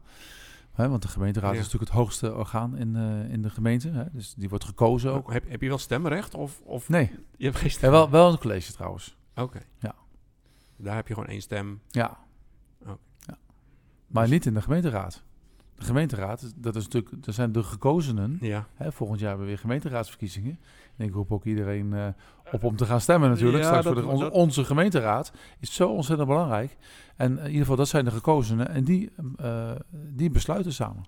Hè, 0.73 0.89
want 0.89 1.03
de 1.03 1.09
gemeenteraad 1.09 1.53
Ja. 1.53 1.59
is 1.59 1.65
natuurlijk 1.65 1.91
het 1.91 2.01
hoogste 2.01 2.35
orgaan 2.35 2.77
in, 2.77 2.97
eh, 2.97 3.33
in 3.33 3.43
de 3.43 3.51
gemeente. 3.51 3.89
Hè, 3.89 4.05
dus 4.13 4.35
die 4.35 4.49
wordt 4.49 4.65
gekozen 4.65 5.13
ook. 5.13 5.33
Heb, 5.33 5.49
heb 5.49 5.61
je 5.61 5.69
wel 5.69 5.79
stemrecht? 5.79 6.35
Of, 6.35 6.61
of 6.65 6.89
Nee, 6.89 7.11
je 7.37 7.45
hebt 7.45 7.56
geen 7.56 7.73
ja, 7.81 7.91
wel, 7.91 8.11
wel 8.11 8.33
een 8.33 8.39
college 8.39 8.73
trouwens. 8.73 9.17
Oké. 9.35 9.61
Ja. 9.79 9.95
Daar 10.82 10.94
heb 10.97 11.09
je 11.09 11.15
gewoon 11.15 11.29
één 11.29 11.41
stem. 11.43 11.81
Ja. 11.88 12.19
Ja. 12.87 12.97
Maar 14.06 14.29
niet 14.29 14.47
in 14.47 14.55
de 14.55 14.62
gemeenteraad. 14.62 15.23
De 15.75 15.85
gemeenteraad, 15.85 16.53
dat 16.56 16.77
is 16.77 16.82
natuurlijk, 16.85 17.25
dat 17.25 17.35
zijn 17.35 17.53
de 17.53 17.62
gekozenen. 17.62 18.38
Ja. 18.41 18.67
Hè, 18.75 18.93
volgend 18.93 19.19
jaar 19.21 19.29
hebben 19.29 19.47
we 19.47 19.53
weer 19.53 19.61
gemeenteraadsverkiezingen. 19.62 20.61
En 20.97 21.06
ik 21.06 21.12
roep 21.15 21.32
ook 21.32 21.44
iedereen 21.44 21.93
eh, 21.94 22.06
op 22.53 22.65
om 22.65 22.77
te 22.77 22.87
gaan 22.87 23.00
stemmen 23.00 23.29
natuurlijk. 23.31 23.59
Ja, 23.59 23.65
Straks 23.69 23.85
dat- 23.85 24.05
voor 24.05 24.19
de, 24.19 24.31
onze, 24.31 24.65
gemeenteraad 24.65 25.32
is 25.59 25.75
zo 25.75 25.88
ontzettend 25.91 26.29
belangrijk. 26.29 26.77
En 27.17 27.38
in 27.38 27.44
ieder 27.47 27.61
geval, 27.61 27.77
dat 27.77 27.88
zijn 27.88 28.05
de 28.05 28.11
gekozenen. 28.11 28.69
En 28.69 28.85
die, 28.85 29.11
eh, 29.37 29.71
die 29.93 30.31
besluiten 30.31 30.73
samen. 30.73 31.05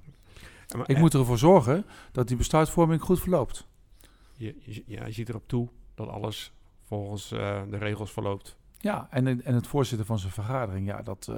Maar- 0.76 0.90
Ik 0.90 0.98
moet 0.98 1.14
ervoor 1.14 1.38
zorgen 1.38 1.84
dat 2.12 2.28
die 2.28 2.36
besluitvorming 2.36 3.00
goed 3.02 3.20
verloopt. 3.20 3.66
Je, 4.36 4.56
je, 4.60 4.82
ja, 4.86 5.06
je 5.06 5.12
ziet 5.12 5.28
erop 5.28 5.48
toe 5.48 5.68
dat 5.94 6.08
alles 6.08 6.52
volgens 6.82 7.32
eh, 7.32 7.62
de 7.70 7.76
regels 7.76 8.12
verloopt. 8.12 8.56
Ja, 8.82 9.06
en, 9.10 9.44
en 9.44 9.54
het 9.54 9.66
voorzitten 9.66 10.06
van 10.06 10.18
zijn 10.18 10.32
vergadering, 10.32 10.86
ja, 10.86 11.02
dat 11.02 11.28
eh, 11.30 11.36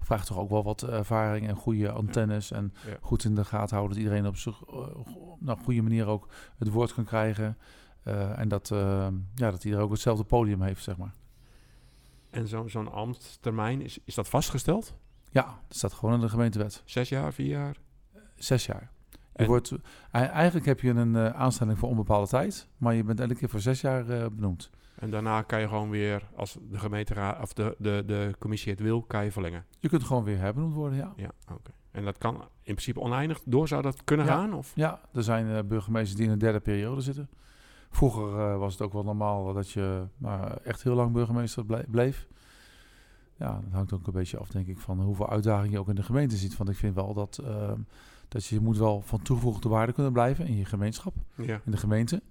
vraagt 0.00 0.26
toch 0.26 0.38
ook 0.38 0.50
wel 0.50 0.62
wat 0.62 0.82
ervaring 0.82 1.48
en 1.48 1.56
goede 1.56 1.90
antennes. 1.90 2.50
En 2.50 2.74
Ja. 2.86 2.96
goed 3.00 3.24
in 3.24 3.34
de 3.34 3.44
gaten 3.44 3.76
houden 3.76 3.96
dat 3.96 4.04
iedereen 4.04 4.26
op 4.26 4.36
zijn 4.36 4.54
uh, 4.74 4.86
nou, 5.38 5.58
goede 5.64 5.82
manier 5.82 6.06
ook 6.06 6.28
het 6.58 6.68
woord 6.68 6.94
kan 6.94 7.04
krijgen. 7.04 7.58
Eh, 8.02 8.38
en 8.38 8.48
dat, 8.48 8.70
eh, 8.70 9.06
ja, 9.34 9.50
dat 9.50 9.64
iedereen 9.64 9.84
ook 9.84 9.90
hetzelfde 9.92 10.24
podium 10.24 10.62
heeft, 10.62 10.82
zeg 10.82 10.96
maar. 10.96 11.14
En 12.30 12.48
zo- 12.48 12.68
zo'n 12.68 12.92
ambtstermijn, 12.92 13.80
is, 13.82 13.98
is 14.04 14.14
dat 14.14 14.28
vastgesteld? 14.28 14.94
Ja, 15.30 15.44
dat 15.68 15.76
staat 15.76 15.92
gewoon 15.92 16.14
in 16.14 16.20
de 16.20 16.28
gemeentewet. 16.28 16.82
Zes 16.84 17.08
jaar, 17.08 17.32
vier 17.32 17.46
jaar? 17.48 17.76
Zes 18.34 18.66
jaar. 18.66 18.90
Je 19.10 19.18
En- 19.32 19.46
wordt, 19.46 19.72
ei- 20.10 20.26
eigenlijk 20.26 20.66
heb 20.66 20.80
je 20.80 20.90
een 20.90 21.16
eh, 21.16 21.26
aanstelling 21.26 21.78
voor 21.78 21.88
onbepaalde 21.88 22.26
tijd, 22.28 22.68
maar 22.76 22.94
je 22.94 23.04
bent 23.04 23.20
elke 23.20 23.34
keer 23.34 23.48
voor 23.48 23.60
zes 23.60 23.80
jaar 23.80 24.08
eh, 24.08 24.26
benoemd. 24.32 24.70
En 25.02 25.10
daarna 25.10 25.42
kan 25.42 25.60
je 25.60 25.68
gewoon 25.68 25.90
weer, 25.90 26.28
als 26.36 26.56
de 26.70 26.78
gemeenteraad 26.78 27.42
of 27.42 27.52
de, 27.52 27.74
de, 27.78 28.02
de 28.06 28.34
commissie 28.38 28.72
het 28.72 28.80
wil, 28.80 29.02
kan 29.02 29.24
je 29.24 29.32
verlengen. 29.32 29.64
Je 29.78 29.88
kunt 29.88 30.04
gewoon 30.04 30.24
weer 30.24 30.38
herbenoemd 30.38 30.74
worden, 30.74 30.98
ja. 30.98 31.12
Ja, 31.16 31.30
oké. 31.52 31.70
En 31.90 32.04
dat 32.04 32.18
kan 32.18 32.34
in 32.40 32.74
principe 32.74 33.00
oneindig 33.00 33.40
door, 33.44 33.68
zou 33.68 33.82
dat 33.82 34.04
kunnen 34.04 34.26
Ja. 34.26 34.32
gaan? 34.32 34.54
Of? 34.54 34.72
Ja, 34.74 35.00
er 35.12 35.22
zijn 35.22 35.48
eh, 35.50 35.62
burgemeesters 35.64 36.16
die 36.16 36.26
in 36.26 36.32
een 36.32 36.38
derde 36.38 36.60
periode 36.60 37.00
zitten. 37.00 37.28
Vroeger 37.90 38.38
eh, 38.38 38.58
was 38.58 38.72
het 38.72 38.82
ook 38.82 38.92
wel 38.92 39.04
normaal 39.04 39.52
dat 39.52 39.70
je 39.70 40.04
nou, 40.16 40.52
echt 40.64 40.82
heel 40.82 40.94
lang 40.94 41.12
burgemeester 41.12 41.66
ble- 41.66 41.84
bleef. 41.90 42.26
Ja, 43.36 43.60
dat 43.64 43.72
hangt 43.72 43.92
ook 43.92 44.06
een 44.06 44.12
beetje 44.12 44.38
af, 44.38 44.48
denk 44.48 44.66
ik, 44.66 44.78
van 44.78 45.00
hoeveel 45.00 45.30
uitdagingen 45.30 45.70
je 45.70 45.78
ook 45.78 45.88
in 45.88 45.94
de 45.94 46.02
gemeente 46.02 46.36
ziet. 46.36 46.56
Want 46.56 46.70
ik 46.70 46.76
vind 46.76 46.94
wel 46.94 47.14
dat, 47.14 47.38
ehm, 47.44 47.78
dat 48.28 48.44
je 48.44 48.60
moet 48.60 48.78
wel 48.78 49.00
van 49.00 49.22
toegevoegde 49.22 49.68
waarde 49.68 49.92
kunnen 49.92 50.12
blijven 50.12 50.46
in 50.46 50.56
je 50.56 50.64
gemeenschap, 50.64 51.14
Ja. 51.36 51.60
in 51.64 51.70
de 51.70 51.76
gemeente. 51.76 52.22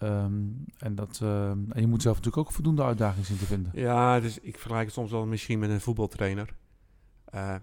Ehm, 0.00 0.32
en, 0.78 0.94
dat, 0.94 1.20
ehm, 1.22 1.58
en 1.70 1.80
je 1.80 1.86
moet 1.86 2.02
zelf 2.02 2.16
natuurlijk 2.16 2.46
ook 2.46 2.54
voldoende 2.54 2.82
uitdagingen 2.82 3.26
zien 3.26 3.38
te 3.38 3.46
vinden. 3.46 3.72
Ja, 3.74 4.20
dus 4.20 4.38
ik 4.38 4.58
vergelijk 4.58 4.84
het 4.84 4.94
soms 4.94 5.10
wel 5.10 5.26
misschien 5.26 5.58
met 5.58 5.70
een 5.70 5.80
voetbaltrainer. 5.80 6.54
Eh 7.24 7.54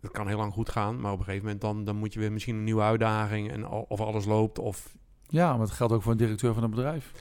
dat 0.00 0.10
kan 0.10 0.28
heel 0.28 0.36
lang 0.36 0.52
goed 0.52 0.68
gaan, 0.68 1.00
maar 1.00 1.12
op 1.12 1.18
een 1.18 1.24
gegeven 1.24 1.44
moment 1.44 1.62
dan, 1.62 1.84
dan 1.84 1.96
moet 1.96 2.12
je 2.12 2.20
weer 2.20 2.32
misschien 2.32 2.56
een 2.56 2.64
nieuwe 2.64 2.82
uitdaging 2.82 3.50
en 3.50 3.64
al- 3.64 3.86
of 3.88 4.00
alles 4.00 4.24
loopt 4.24 4.58
of 4.58 4.96
Ja, 5.26 5.52
maar 5.52 5.60
het 5.66 5.70
geldt 5.70 5.92
ook 5.92 6.02
voor 6.02 6.12
een 6.12 6.18
directeur 6.18 6.54
van 6.54 6.62
een 6.62 6.70
bedrijf. 6.70 7.12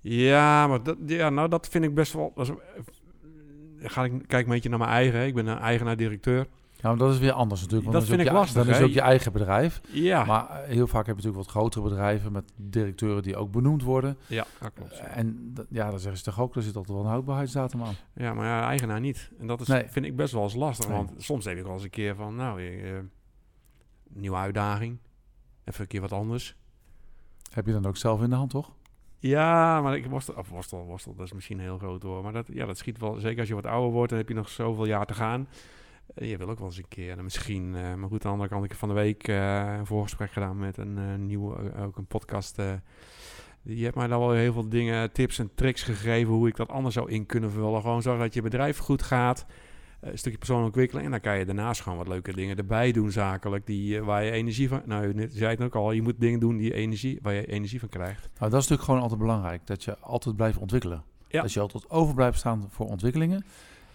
Ja, 0.00 0.66
maar 0.66 0.82
dat, 0.82 0.96
ja, 1.06 1.30
nou, 1.30 1.48
dat 1.48 1.68
vind 1.68 1.84
ik 1.84 1.94
best 1.94 2.12
wel. 2.12 2.32
Dat 2.34 2.48
is, 2.48 2.54
eh, 2.54 3.90
ga 3.90 4.04
ik 4.04 4.12
kijk 4.26 4.44
een 4.46 4.52
beetje 4.52 4.68
naar 4.68 4.78
mijn 4.78 4.90
eigen. 4.90 5.18
hè. 5.18 5.24
Ik 5.26 5.34
ben 5.34 5.46
een 5.46 5.58
eigenaar-directeur. 5.58 6.46
Ja, 6.80 6.88
maar 6.88 6.98
dat 6.98 7.12
is 7.12 7.18
weer 7.18 7.32
anders 7.32 7.60
natuurlijk. 7.60 7.90
Want 7.90 7.98
Dat 7.98 8.08
vind 8.08 8.20
ook 8.20 8.26
ik 8.26 8.32
je, 8.32 8.38
lastig, 8.38 8.64
Dan 8.64 8.74
is 8.74 8.80
ook 8.80 8.90
je 8.90 9.00
eigen 9.00 9.32
bedrijf. 9.32 9.80
Ja, 9.90 10.24
Maar 10.24 10.48
eh, 10.50 10.68
heel 10.68 10.86
vaak 10.86 11.06
heb 11.06 11.16
je 11.18 11.22
natuurlijk 11.22 11.36
wat 11.44 11.46
grotere 11.46 11.82
bedrijven 11.84 12.32
met 12.32 12.52
directeuren 12.56 13.22
die 13.22 13.36
ook 13.36 13.50
benoemd 13.52 13.82
worden. 13.82 14.16
ja, 14.26 14.46
dat 14.60 14.72
klopt. 14.74 14.98
Eh, 14.98 15.16
En 15.16 15.54
ja, 15.70 15.90
dan 15.90 15.98
zeggen 15.98 16.18
ze 16.18 16.24
toch 16.24 16.40
ook, 16.40 16.54
er 16.56 16.62
zit 16.62 16.76
altijd 16.76 16.94
wel 16.96 17.04
een 17.04 17.10
houdbaarheidsdatum 17.10 17.82
aan. 17.82 17.94
Ja, 18.14 18.34
maar 18.34 18.46
ja, 18.46 18.66
eigenaar 18.68 19.00
niet. 19.00 19.30
En 19.38 19.46
dat 19.46 19.60
is, 19.60 19.66
Nee. 19.66 19.84
vind 19.88 20.06
ik 20.06 20.16
best 20.16 20.32
wel 20.32 20.42
eens 20.42 20.54
lastig. 20.54 20.88
Nee. 20.88 20.96
Want 20.96 21.12
soms 21.16 21.44
heb 21.44 21.56
ik 21.56 21.62
wel 21.64 21.72
eens 21.72 21.82
een 21.82 21.90
keer 21.90 22.14
van, 22.14 22.34
nou, 22.34 22.62
eh, 22.66 22.92
nieuwe 24.08 24.36
uitdaging. 24.36 24.98
Even 25.64 25.80
een 25.80 25.86
keer 25.86 26.00
wat 26.00 26.12
anders. 26.12 26.56
Heb 27.52 27.66
je 27.66 27.72
dan 27.72 27.86
ook 27.86 27.96
zelf 27.96 28.22
in 28.22 28.30
de 28.30 28.36
hand, 28.36 28.50
toch? 28.50 28.70
Ja, 29.18 29.80
maar 29.80 29.96
ik 29.96 30.06
worstel, 30.06 30.34
of 30.34 30.48
worstel, 30.48 30.84
worstel, 30.84 31.14
dat 31.14 31.26
is 31.26 31.32
misschien 31.32 31.60
heel 31.60 31.78
groot 31.78 32.02
hoor. 32.02 32.22
Maar 32.22 32.32
dat, 32.32 32.46
ja, 32.52 32.66
dat 32.66 32.78
schiet 32.78 32.98
wel, 32.98 33.14
zeker 33.20 33.38
als 33.38 33.48
je 33.48 33.54
wat 33.54 33.66
ouder 33.66 33.90
wordt, 33.92 34.08
dan 34.10 34.18
heb 34.18 34.28
je 34.28 34.34
nog 34.34 34.48
zoveel 34.48 34.86
jaar 34.86 35.06
te 35.06 35.14
gaan. 35.14 35.48
Eh, 36.14 36.30
je 36.30 36.36
wil 36.36 36.48
ook 36.48 36.58
wel 36.58 36.66
eens 36.66 36.76
een 36.76 36.88
keer, 36.88 37.18
en 37.18 37.24
misschien, 37.24 37.74
eh, 37.74 37.94
maar 37.94 38.08
goed, 38.08 38.12
aan 38.12 38.18
de 38.20 38.28
andere 38.28 38.48
kant, 38.48 38.64
ik 38.64 38.70
heb 38.70 38.78
van 38.78 38.88
de 38.88 38.94
week 38.94 39.28
eh, 39.28 39.74
een 39.78 39.86
voorgesprek 39.86 40.32
gedaan 40.32 40.58
met 40.58 40.76
een 40.76 41.26
nieuwe, 41.26 41.74
ook 41.76 41.96
een 41.96 42.06
podcast. 42.06 42.56
die 43.62 43.82
heeft 43.82 43.94
mij 43.94 44.06
dan 44.06 44.18
wel 44.18 44.32
heel 44.32 44.52
veel 44.52 44.68
dingen, 44.68 45.12
tips 45.12 45.38
en 45.38 45.50
tricks 45.54 45.82
gegeven 45.82 46.32
hoe 46.32 46.48
ik 46.48 46.56
dat 46.56 46.68
anders 46.68 46.94
zou 46.94 47.10
in 47.10 47.26
kunnen 47.26 47.50
vullen. 47.50 47.80
Gewoon 47.80 48.02
zorgen 48.02 48.22
dat 48.22 48.34
je 48.34 48.42
bedrijf 48.42 48.78
goed 48.78 49.02
gaat. 49.02 49.46
een 50.00 50.18
stukje 50.18 50.38
persoonlijke 50.38 50.70
ontwikkeling. 50.70 51.06
En 51.06 51.12
dan 51.12 51.20
kan 51.20 51.38
je 51.38 51.44
daarnaast 51.44 51.80
gewoon 51.80 51.98
wat 51.98 52.08
leuke 52.08 52.32
dingen 52.32 52.56
erbij 52.56 52.92
doen, 52.92 53.10
zakelijk. 53.10 53.66
Die, 53.66 54.02
waar 54.02 54.24
je 54.24 54.30
energie 54.30 54.68
van... 54.68 54.82
Nou, 54.84 55.20
je 55.20 55.28
zei 55.30 55.50
het 55.50 55.62
ook 55.62 55.74
al. 55.74 55.92
Je 55.92 56.02
moet 56.02 56.20
dingen 56.20 56.40
doen 56.40 56.56
die 56.56 56.74
energie, 56.74 57.18
waar 57.22 57.34
je 57.34 57.46
energie 57.46 57.80
van 57.80 57.88
krijgt. 57.88 58.20
Nou, 58.20 58.50
dat 58.50 58.62
is 58.62 58.68
natuurlijk 58.68 58.82
gewoon 58.82 59.00
altijd 59.00 59.20
belangrijk. 59.20 59.66
Dat 59.66 59.84
je 59.84 59.98
altijd 59.98 60.36
blijft 60.36 60.58
ontwikkelen. 60.58 61.02
Ja. 61.28 61.42
Dat 61.42 61.52
je 61.52 61.60
altijd 61.60 61.90
over 61.90 62.14
blijft 62.14 62.38
staan 62.38 62.66
voor 62.70 62.86
ontwikkelingen. 62.86 63.44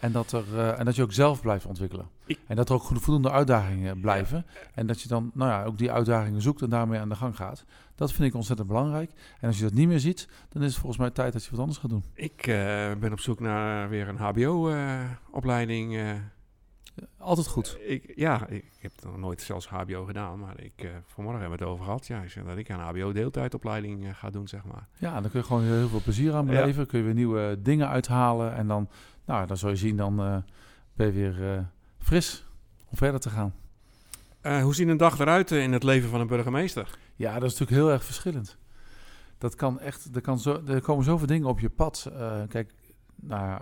En 0.03 0.11
dat, 0.11 0.31
er, 0.31 0.43
eh, 0.59 0.79
en 0.79 0.85
dat 0.85 0.95
je 0.95 1.01
ook 1.01 1.13
zelf 1.13 1.41
blijft 1.41 1.65
ontwikkelen. 1.65 2.07
Ik- 2.25 2.39
En 2.47 2.55
dat 2.55 2.69
er 2.69 2.75
ook 2.75 2.83
voldoende 2.83 3.31
uitdagingen 3.31 3.99
blijven. 3.99 4.45
En 4.73 4.87
dat 4.87 5.01
je 5.01 5.07
dan 5.07 5.31
nou 5.33 5.49
ja, 5.51 5.63
ook 5.63 5.77
die 5.77 5.91
uitdagingen 5.91 6.41
zoekt 6.41 6.61
en 6.61 6.69
daarmee 6.69 6.99
aan 6.99 7.09
de 7.09 7.15
gang 7.15 7.35
gaat. 7.35 7.65
Dat 7.95 8.11
vind 8.13 8.27
ik 8.29 8.35
ontzettend 8.35 8.67
belangrijk. 8.67 9.11
En 9.39 9.47
als 9.47 9.57
je 9.57 9.63
dat 9.63 9.73
niet 9.73 9.87
meer 9.87 9.99
ziet, 9.99 10.27
dan 10.49 10.61
is 10.61 10.67
het 10.67 10.77
volgens 10.77 11.01
mij 11.01 11.09
tijd 11.11 11.33
dat 11.33 11.43
je 11.43 11.51
wat 11.51 11.59
anders 11.59 11.77
gaat 11.77 11.89
doen. 11.89 12.03
Ik 12.13 12.47
eh, 12.47 12.91
ben 12.99 13.11
op 13.11 13.19
zoek 13.19 13.39
naar 13.39 13.89
weer 13.89 14.07
een 14.07 14.17
HBO-opleiding. 14.17 15.97
Altijd 17.17 17.47
goed. 17.47 17.77
eh, 17.79 17.91
ik, 17.91 18.13
ja, 18.15 18.47
ik 18.47 18.65
heb 18.79 18.91
nog 19.03 19.17
nooit 19.17 19.41
zelfs 19.41 19.67
HBO 19.67 20.05
gedaan, 20.05 20.39
maar 20.39 20.59
ik, 20.59 20.73
eh, 20.75 20.89
vanmorgen 21.05 21.41
hebben 21.41 21.59
we 21.59 21.65
het 21.65 21.73
over 21.73 21.85
gehad. 21.85 22.07
Ja, 22.07 22.21
ik 22.21 22.29
zeg 22.29 22.43
dat 22.43 22.57
ik 22.57 22.69
een 22.69 22.79
HBO-deeltijdopleiding 22.79 24.05
eh, 24.05 24.13
ga 24.13 24.29
doen, 24.29 24.47
zeg 24.47 24.63
maar. 24.65 24.87
Ja, 24.97 25.21
dan 25.21 25.31
kun 25.31 25.39
je 25.39 25.45
gewoon 25.45 25.63
heel 25.63 25.87
veel 25.87 26.01
plezier 26.01 26.33
aan 26.33 26.45
Ja. 26.45 26.51
beleven. 26.51 26.87
Kun 26.87 26.99
je 26.99 27.05
weer 27.05 27.13
nieuwe 27.13 27.59
dingen 27.61 27.87
uithalen. 27.89 28.55
En 28.55 28.67
dan, 28.67 28.89
nou, 29.25 29.47
dan 29.47 29.57
zul 29.57 29.69
je 29.69 29.75
zien, 29.75 29.97
dan 29.97 30.15
ben 30.93 31.05
je 31.07 31.11
weer 31.11 31.65
fris 31.99 32.45
om 32.89 32.97
verder 32.97 33.19
te 33.19 33.29
gaan. 33.29 33.53
Hoe 34.61 34.75
ziet 34.75 34.87
een 34.87 34.97
dag 34.97 35.19
eruit 35.19 35.51
in 35.51 35.71
het 35.73 35.83
leven 35.83 36.09
van 36.09 36.21
een 36.21 36.27
burgemeester? 36.27 36.97
Ja, 37.15 37.33
dat 37.33 37.43
is 37.51 37.59
natuurlijk 37.59 37.81
heel 37.81 37.91
erg 37.91 38.03
verschillend. 38.03 38.57
Dat 39.37 39.55
kan 39.55 39.79
echt, 39.79 40.15
er, 40.15 40.21
kan 40.21 40.39
zo, 40.39 40.61
er 40.67 40.81
komen 40.81 41.03
zoveel 41.03 41.27
dingen 41.27 41.47
op 41.47 41.59
je 41.59 41.69
pad. 41.69 42.11
Kijk, 42.49 42.73
nou, 43.15 43.61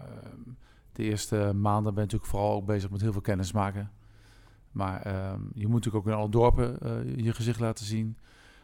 de 1.01 1.07
eerste 1.09 1.35
maanden 1.55 1.93
ben 1.93 2.03
je 2.03 2.09
natuurlijk 2.11 2.31
vooral 2.31 2.53
ook 2.53 2.65
bezig 2.65 2.89
met 2.89 3.01
heel 3.01 3.11
veel 3.11 3.21
kennis 3.21 3.51
maken. 3.51 3.91
Maar 4.71 5.01
ehm, 5.01 5.41
je 5.53 5.67
moet 5.67 5.73
natuurlijk 5.83 6.05
ook 6.05 6.11
in 6.13 6.19
alle 6.19 6.29
dorpen 6.29 6.79
eh, 6.79 7.15
je 7.25 7.33
gezicht 7.33 7.59
laten 7.59 7.85
zien. 7.85 8.17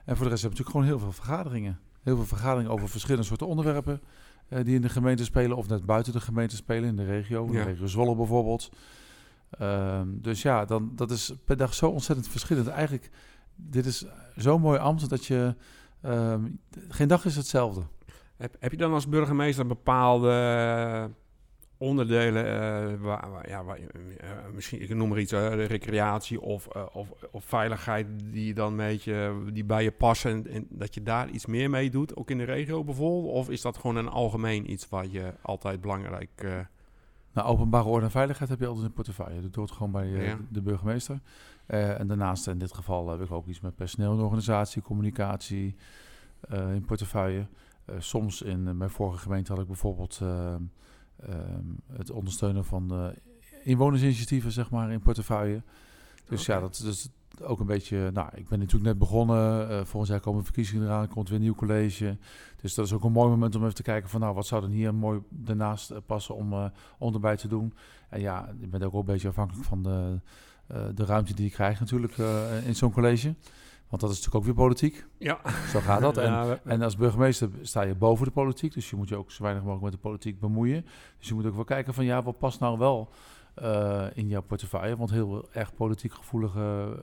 En 0.06 0.16
voor 0.16 0.26
de 0.26 0.32
rest 0.32 0.44
heb 0.44 0.52
je 0.54 0.58
natuurlijk 0.58 0.70
gewoon 0.70 0.86
heel 0.86 1.00
veel 1.00 1.12
vergaderingen. 1.24 1.80
Heel 2.04 2.16
veel 2.16 2.26
vergaderingen 2.26 2.72
over 2.72 2.90
verschillende 2.90 3.26
soorten 3.26 3.48
onderwerpen 3.48 4.02
eh, 4.50 4.64
die 4.64 4.76
in 4.76 4.82
de 4.82 4.90
gemeente 4.90 5.24
spelen 5.24 5.58
of 5.58 5.68
net 5.68 5.86
buiten 5.86 6.14
de 6.14 6.20
gemeente 6.20 6.56
spelen, 6.56 6.90
in 6.90 6.96
de 6.96 7.06
regio. 7.06 7.46
In 7.46 7.52
Ja. 7.52 7.64
de 7.64 7.70
regio 7.70 7.88
Zwolle 7.88 8.16
bijvoorbeeld. 8.16 8.72
Ehm, 9.50 10.08
dus 10.12 10.42
ja, 10.42 10.66
dan, 10.66 10.92
dat 10.96 11.12
is 11.12 11.34
per 11.46 11.58
dag 11.58 11.74
zo 11.74 11.90
ontzettend 11.90 12.28
verschillend. 12.28 12.68
Eigenlijk, 12.68 13.10
dit 13.56 13.86
is 13.86 14.06
zo'n 14.36 14.62
mooi 14.62 14.80
ambt 14.80 15.10
dat 15.10 15.26
je... 15.26 15.56
ehm, 16.02 16.46
geen 16.90 17.08
dag 17.08 17.26
is 17.26 17.36
hetzelfde. 17.36 17.82
Heb, 18.38 18.56
heb 18.60 18.72
je 18.72 18.78
dan 18.78 18.94
als 18.94 19.08
burgemeester 19.10 19.66
bepaalde 19.68 20.32
onderdelen, 21.78 22.46
eh, 22.46 23.00
waar, 23.00 23.32
waar- 23.32 23.50
ja, 23.50 23.64
waar, 23.64 23.78
eh, 23.78 24.30
misschien, 24.54 24.82
ik 24.82 24.96
noem 24.96 25.10
maar 25.10 25.20
iets, 25.20 25.32
eh, 25.32 25.66
recreatie 25.66 26.42
of, 26.42 26.68
of, 26.94 27.10
of 27.32 27.44
veiligheid, 27.46 28.08
die 28.24 28.54
dan 28.54 28.72
een 28.72 28.78
beetje 28.78 29.34
die 29.54 29.64
bij 29.66 29.84
je 29.84 29.92
passen 29.92 30.32
en, 30.32 30.48
en 30.48 30.66
dat 30.70 30.94
je 30.94 31.04
daar 31.04 31.30
iets 31.30 31.46
meer 31.46 31.70
mee 31.70 31.90
doet, 31.90 32.16
ook 32.16 32.30
in 32.30 32.38
de 32.38 32.44
regio 32.44 32.84
bijvoorbeeld? 32.84 33.34
Of 33.34 33.50
is 33.50 33.62
dat 33.62 33.78
gewoon 33.78 33.96
een 33.96 34.10
algemeen 34.10 34.72
iets 34.72 34.90
wat 34.90 35.12
je 35.12 35.34
altijd 35.42 35.82
belangrijk... 35.82 36.66
Nou, 37.34 37.50
openbare 37.50 37.88
orde 37.88 38.06
en 38.06 38.12
veiligheid 38.12 38.50
heb 38.50 38.60
je 38.60 38.68
altijd 38.68 38.86
in 38.86 38.94
portefeuille. 38.94 39.42
Dat 39.42 39.56
hoort 39.56 39.72
gewoon 39.72 39.92
bij 39.92 40.08
Ja. 40.08 40.38
de 40.50 40.62
burgemeester. 40.62 41.20
En 41.66 42.08
daarnaast, 42.08 42.48
in 42.48 42.58
dit 42.58 42.74
geval, 42.74 43.10
heb 43.10 43.22
ik 43.22 43.32
ook 43.32 43.48
iets 43.48 43.60
met 43.60 43.76
personeel 43.76 44.12
en 44.14 44.20
organisatie, 44.20 44.82
communicatie 44.82 45.76
in 46.50 46.86
portefeuille. 46.86 47.48
Soms 47.98 48.42
in 48.42 48.78
mijn 48.78 48.90
vorige 48.90 49.18
gemeente 49.20 49.52
had 49.52 49.62
ik 49.62 49.68
bijvoorbeeld 49.68 50.22
het 51.92 52.12
ondersteunen 52.12 52.66
van 52.66 53.14
inwonersinitiatieven, 53.64 54.52
zeg 54.52 54.70
maar, 54.70 54.92
in 54.92 55.00
portefeuille. 55.00 55.62
Dus 56.26 56.46
ja, 56.46 56.60
dat 56.60 56.84
is 56.86 57.10
ook 57.42 57.60
een 57.60 57.66
beetje. 57.66 58.12
Nou, 58.14 58.30
ik 58.34 58.48
ben 58.48 58.60
natuurlijk 58.60 58.86
net 58.86 58.98
begonnen. 58.98 59.70
eh 59.70 59.76
volgend 59.78 60.08
jaar 60.08 60.20
komen 60.20 60.44
verkiezingen 60.44 60.86
eraan, 60.86 61.08
komt 61.08 61.30
weer 61.30 61.38
een 61.38 61.44
nieuw 61.44 61.56
college. 61.56 62.18
Dus 62.62 62.74
dat 62.74 62.86
is 62.86 62.94
ook 62.94 63.04
een 63.04 63.12
mooi 63.12 63.30
moment 63.30 63.56
om 63.56 63.62
even 63.62 63.76
te 63.76 63.84
kijken 63.84 64.10
van, 64.10 64.20
nou, 64.20 64.34
wat 64.34 64.46
zou 64.48 64.64
er 64.64 64.70
hier 64.70 64.94
mooi 64.94 65.20
daarnaast 65.30 65.92
eh, 65.92 65.98
passen 66.06 66.36
om, 66.36 66.54
eh, 66.54 66.66
om 66.98 67.14
erbij 67.14 67.38
te 67.38 67.48
doen. 67.48 67.74
En 68.10 68.20
ja, 68.20 68.50
ik 68.60 68.70
ben 68.70 68.82
ook 68.82 68.92
wel 68.92 69.00
een 69.00 69.06
beetje 69.08 69.28
afhankelijk 69.28 69.66
van 69.66 69.84
de, 69.84 70.20
de 70.96 71.06
ruimte 71.06 71.34
die 71.34 71.46
ik 71.46 71.52
krijg 71.52 71.80
natuurlijk 71.80 72.18
in 72.66 72.76
zo'n 72.76 72.92
college. 72.92 73.36
Want 73.90 74.02
dat 74.02 74.12
is 74.12 74.18
natuurlijk 74.18 74.36
ook 74.36 74.44
weer 74.56 74.66
politiek. 74.66 75.06
ja. 75.18 75.40
Zo 75.72 75.80
gaat 75.80 76.02
dat. 76.02 76.18
En, 76.28 76.32
Ja, 76.32 76.46
we- 76.48 76.60
en 76.64 76.82
als 76.82 76.96
burgemeester 76.96 77.50
sta 77.62 77.82
je 77.82 77.96
boven 77.96 78.26
de 78.26 78.32
politiek. 78.32 78.74
Dus 78.74 78.90
je 78.90 78.96
moet 78.96 79.10
je 79.10 79.16
ook 79.16 79.32
zo 79.32 79.44
weinig 79.44 79.64
mogelijk 79.64 79.84
met 79.86 79.94
de 79.94 80.08
politiek 80.10 80.40
bemoeien. 80.40 80.86
Dus 81.20 81.28
je 81.28 81.34
moet 81.34 81.46
ook 81.46 81.56
wel 81.56 81.64
kijken 81.64 81.94
van 81.94 82.06
ja, 82.06 82.24
wat 82.24 82.38
past 82.38 82.60
nou 82.60 82.78
wel 82.78 83.10
eh, 83.56 84.06
in 84.14 84.28
jouw 84.28 84.42
portefeuille. 84.42 84.98
Want 84.98 85.10
heel 85.12 85.48
erg 85.52 85.74
politiek 85.76 86.14
gevoelige 86.14 86.98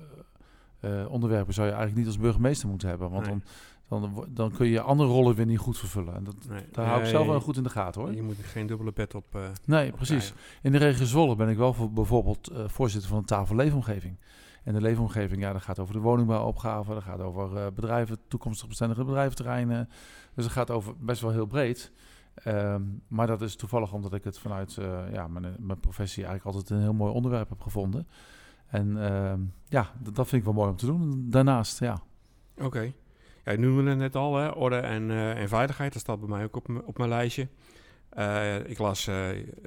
eh, 0.80 1.04
onderwerpen 1.08 1.54
zou 1.54 1.66
je 1.66 1.72
eigenlijk 1.72 2.06
niet 2.06 2.14
als 2.14 2.22
burgemeester 2.22 2.68
moeten 2.68 2.88
hebben. 2.88 3.10
Want 3.10 3.26
Nee. 3.26 3.40
dan, 3.88 4.26
dan, 4.28 4.50
kun 4.52 4.66
je 4.66 4.80
andere 4.80 5.08
rollen 5.10 5.34
weer 5.34 5.46
niet 5.46 5.58
goed 5.58 5.78
vervullen. 5.78 6.14
En 6.14 6.24
dat, 6.24 6.34
nee. 6.48 6.62
daar 6.72 6.86
hou 6.86 7.00
ik 7.00 7.06
zelf 7.06 7.26
wel 7.26 7.40
goed 7.40 7.56
in 7.56 7.62
de 7.62 7.68
gaten 7.70 8.00
hoor. 8.00 8.14
Je 8.14 8.22
moet 8.22 8.38
er 8.38 8.44
geen 8.44 8.66
dubbele 8.66 8.92
pet 8.92 9.14
op. 9.14 9.24
eh, 9.34 9.40
Nee, 9.64 9.90
op 9.90 9.96
precies. 9.96 10.32
krijgen. 10.32 10.60
In 10.62 10.72
de 10.72 10.78
regio 10.78 11.04
Zwolle 11.04 11.36
ben 11.36 11.48
ik 11.48 11.56
wel 11.56 11.72
voor, 11.72 11.92
bijvoorbeeld 11.92 12.48
eh, 12.48 12.64
voorzitter 12.68 13.10
van 13.10 13.18
de 13.18 13.24
tafel 13.26 13.56
leefomgeving. 13.56 14.16
En 14.64 14.74
de 14.74 14.80
leefomgeving, 14.80 15.40
ja, 15.40 15.52
dat 15.52 15.62
gaat 15.62 15.78
over 15.78 15.94
de 15.94 16.00
woningbouwopgave, 16.00 16.94
dat 16.94 17.02
gaat 17.02 17.20
over 17.20 17.56
eh, 17.56 17.66
bedrijven, 17.74 18.18
toekomstig 18.28 18.68
bestendige 18.68 19.04
bedrijventerreinen. 19.04 19.88
Dus 20.34 20.44
het 20.44 20.52
gaat 20.52 20.70
over 20.70 20.94
best 20.98 21.20
wel 21.20 21.30
heel 21.30 21.46
breed. 21.46 21.92
Ehm, 22.34 22.82
maar 23.08 23.26
dat 23.26 23.42
is 23.42 23.56
toevallig 23.56 23.92
omdat 23.92 24.14
ik 24.14 24.24
het 24.24 24.38
vanuit 24.38 24.76
eh, 24.78 25.12
ja, 25.12 25.28
mijn, 25.28 25.56
mijn 25.58 25.80
professie 25.80 26.24
eigenlijk 26.24 26.56
altijd 26.56 26.78
een 26.78 26.84
heel 26.84 26.94
mooi 26.94 27.12
onderwerp 27.12 27.48
heb 27.48 27.60
gevonden. 27.60 28.06
En 28.66 29.04
ehm, 29.04 29.40
ja, 29.68 29.90
dat 29.98 30.28
vind 30.28 30.32
ik 30.32 30.44
wel 30.44 30.52
mooi 30.52 30.70
om 30.70 30.76
te 30.76 30.86
doen. 30.86 31.30
Daarnaast, 31.30 31.80
ja. 31.80 32.02
Oké. 32.56 32.92
Ja, 33.44 33.52
je 33.52 33.58
noemde 33.58 33.90
het 33.90 33.98
net 33.98 34.16
al, 34.16 34.36
hè, 34.36 34.48
orde 34.48 34.76
en, 34.76 35.10
eh, 35.10 35.40
en 35.40 35.48
veiligheid. 35.48 35.92
Dat 35.92 36.02
staat 36.02 36.20
bij 36.20 36.28
mij 36.28 36.44
ook 36.44 36.56
op, 36.56 36.82
op 36.84 36.98
mijn 36.98 37.10
lijstje. 37.10 37.48
Eh, 38.14 38.68
ik 38.68 38.78
las, 38.78 39.06
eh, 39.06 39.14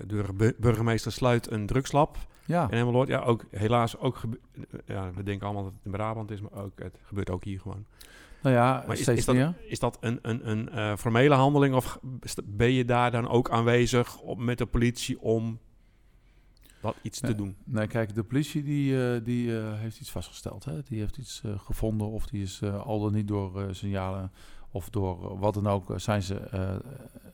de 0.08 0.26
bu- 0.36 0.56
burgemeester 0.58 1.12
sluit 1.12 1.52
een 1.52 1.66
drugslab 1.66 2.18
Ja, 2.46 2.64
in 2.72 2.78
Emmeloord. 2.78 3.08
Ja, 3.08 3.20
ook, 3.22 3.46
helaas 3.52 3.98
ook, 3.98 4.22
ja, 4.86 5.12
we 5.16 5.24
denken 5.24 5.46
allemaal 5.46 5.64
dat 5.64 5.74
het 5.74 5.82
in 5.86 5.92
Brabant 5.92 6.32
is, 6.32 6.42
maar 6.42 6.54
ook, 6.64 6.72
het 6.80 6.98
gebeurt 7.04 7.30
ook 7.30 7.44
hier 7.44 7.60
gewoon. 7.60 7.86
nou 8.42 8.56
ja, 8.56 8.84
Maar 8.88 8.98
is, 9.00 9.26
dat, 9.26 9.36
meer. 9.36 9.54
is 9.68 9.80
dat 9.80 9.98
een, 10.02 10.20
een, 10.22 10.50
een 10.50 10.70
eh, 10.70 10.96
formele 10.96 11.36
handeling 11.36 11.76
of 11.76 12.00
ben 12.46 12.72
je 12.72 12.86
daar 12.86 13.12
dan 13.12 13.28
ook 13.28 13.50
aanwezig 13.50 14.18
op, 14.20 14.38
met 14.40 14.58
de 14.58 14.66
politie 14.66 15.20
om 15.22 15.60
wat 16.82 16.96
iets 17.02 17.20
te 17.20 17.36
doen? 17.36 17.56
Nee, 17.66 17.88
kijk, 17.88 18.16
de 18.16 18.24
politie 18.24 18.64
die, 18.64 19.22
die 19.22 19.52
heeft 19.52 20.00
iets 20.00 20.12
vastgesteld. 20.12 20.66
Hè? 20.66 20.82
Die 20.84 21.00
heeft 21.00 21.18
iets 21.18 21.42
gevonden 21.58 22.08
of 22.08 22.26
die 22.28 22.42
is 22.42 22.64
al 22.64 23.00
dan 23.00 23.14
niet 23.14 23.28
door 23.28 23.68
signalen 23.76 24.32
of 24.78 24.90
door 24.90 25.38
wat 25.40 25.54
dan 25.54 25.68
ook 25.68 25.92
eh, 25.92 25.98
zijn 25.98 26.24
ze, 26.24 26.36
eh, 26.36 26.76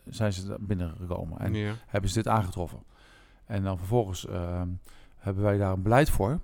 zijn 0.10 0.34
ze 0.34 0.56
binnengekomen. 0.60 1.40
En 1.40 1.54
ja. 1.54 1.74
hebben 1.88 2.10
ze 2.10 2.16
dit 2.16 2.28
aangetroffen. 2.28 2.80
En 3.46 3.64
dan 3.64 3.78
vervolgens 3.78 4.28
ehm, 4.28 4.68
hebben 5.18 5.44
wij 5.44 5.58
daar 5.58 5.72
een 5.72 5.82
beleid 5.82 6.10
voor. 6.10 6.40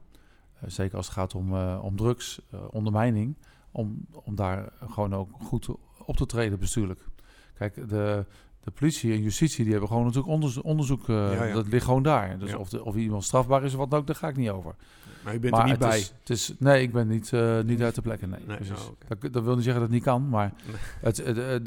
eh, 0.60 0.70
zeker 0.70 0.98
als 0.98 1.06
het 1.06 1.15
gaat 1.15 1.36
om, 1.36 1.53
om 1.62 1.96
drugs, 1.96 2.41
ondermijning. 2.70 3.36
Om, 3.72 4.06
om 4.12 4.36
daar 4.36 4.72
gewoon 4.89 5.15
ook 5.15 5.29
goed 5.41 5.68
op 6.06 6.18
te 6.18 6.25
treden 6.25 6.60
bestuurlijk. 6.60 7.06
Kijk, 7.53 7.89
de, 7.89 8.25
de 8.70 8.80
politie 8.80 9.12
en 9.14 9.22
justitie 9.22 9.62
die 9.64 9.72
hebben 9.72 9.90
gewoon 9.90 10.06
natuurlijk 10.06 10.34
onderzo- 10.34 10.62
onderzoek. 10.62 11.10
eh, 11.10 11.16
Ja, 11.34 11.44
ja. 11.44 11.54
Dat 11.54 11.68
ligt 11.68 11.86
gewoon 11.86 12.04
daar. 12.04 12.40
Dus 12.40 12.50
Ja. 12.50 12.58
of, 12.58 12.70
de, 12.70 12.84
of 12.86 12.96
iemand 12.96 13.24
strafbaar 13.24 13.64
is 13.64 13.74
of 13.74 13.80
wat 13.90 13.94
ook, 14.00 14.08
daar 14.08 14.16
ga 14.16 14.28
ik 14.28 14.36
niet 14.38 14.50
over. 14.50 14.76
Maar 15.24 15.34
je 15.34 15.40
bent 15.40 15.54
maar 15.54 15.62
er 15.62 15.68
niet 15.70 15.80
het 15.80 15.90
bij. 15.90 16.00
Is, 16.00 16.14
het 16.20 16.30
is, 16.30 16.54
nee, 16.60 16.82
ik 16.82 16.92
ben 16.92 17.08
niet, 17.08 17.34
eh, 17.34 17.60
niet 17.62 17.82
uit 17.82 17.96
de 17.96 18.02
plekken. 18.02 18.30
Nee, 18.30 18.40
Nee, 18.48 18.56
precies. 18.58 18.88
oh, 18.88 18.92
dat, 19.08 19.34
dat 19.34 19.44
wil 19.44 19.56
niet 19.56 19.64
zeggen 19.64 19.82
dat 19.82 19.92
het 19.92 19.92
niet 19.92 20.04
kan, 20.04 20.30
maar 20.30 20.54
Nee. 20.66 20.76
het, 21.12 21.18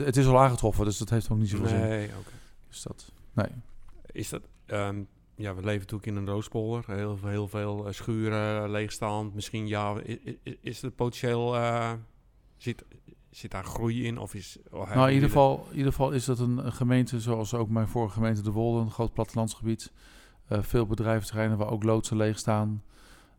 het, 0.00 0.16
is 0.16 0.26
al 0.26 0.40
aangetroffen. 0.40 0.84
Dus 0.84 0.98
dat 0.98 1.10
heeft 1.10 1.30
ook 1.30 1.38
niet 1.38 1.48
zoveel 1.48 1.68
zin. 1.68 1.80
Nee, 1.80 2.06
oké. 2.18 2.30
Dus 2.68 2.82
dat, 2.82 3.12
nee. 3.32 3.46
Is 4.12 4.28
dat... 4.28 4.42
ehm, 4.66 4.96
ja, 5.34 5.54
we 5.54 5.60
leven 5.62 5.78
natuurlijk 5.80 6.06
in 6.06 6.16
een 6.16 6.26
roospolder. 6.26 6.84
Heel, 6.86 7.16
veel- 7.16 7.28
heel 7.28 7.48
veel 7.48 7.86
eh, 7.86 7.92
schuren, 7.92 8.70
leegstand. 8.70 9.34
Misschien 9.34 9.66
ja, 9.68 9.94
i- 10.06 10.38
i- 10.44 10.58
is 10.60 10.82
het 10.82 10.94
potentieel... 10.96 11.56
eh, 11.56 11.92
zit, 12.56 12.84
zit 13.32 13.50
daar 13.50 13.64
groei 13.64 14.04
in? 14.06 14.18
Of 14.18 14.34
is, 14.34 14.58
Nou, 14.70 15.08
in 15.08 15.14
ieder, 15.14 15.28
geval, 15.28 15.66
in 15.70 15.76
ieder 15.76 15.92
geval 15.92 16.10
is 16.10 16.24
dat 16.24 16.38
een, 16.38 16.66
een 16.66 16.72
gemeente, 16.72 17.20
zoals 17.20 17.54
ook 17.54 17.68
mijn 17.68 17.88
vorige 17.88 18.14
gemeente 18.14 18.42
De 18.42 18.50
Wolde, 18.50 18.80
een 18.80 18.90
groot 18.90 19.12
plattelandsgebied. 19.12 19.92
Eh, 20.46 20.62
veel 20.62 20.86
bedrijventerreinen 20.86 21.58
waar 21.58 21.70
ook 21.70 21.82
loodsen 21.82 22.16
leeg 22.16 22.38
staan. 22.38 22.82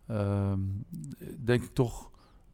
Ehm, 0.07 0.59
denk 1.39 1.63
ik 1.63 1.73
toch 1.73 2.11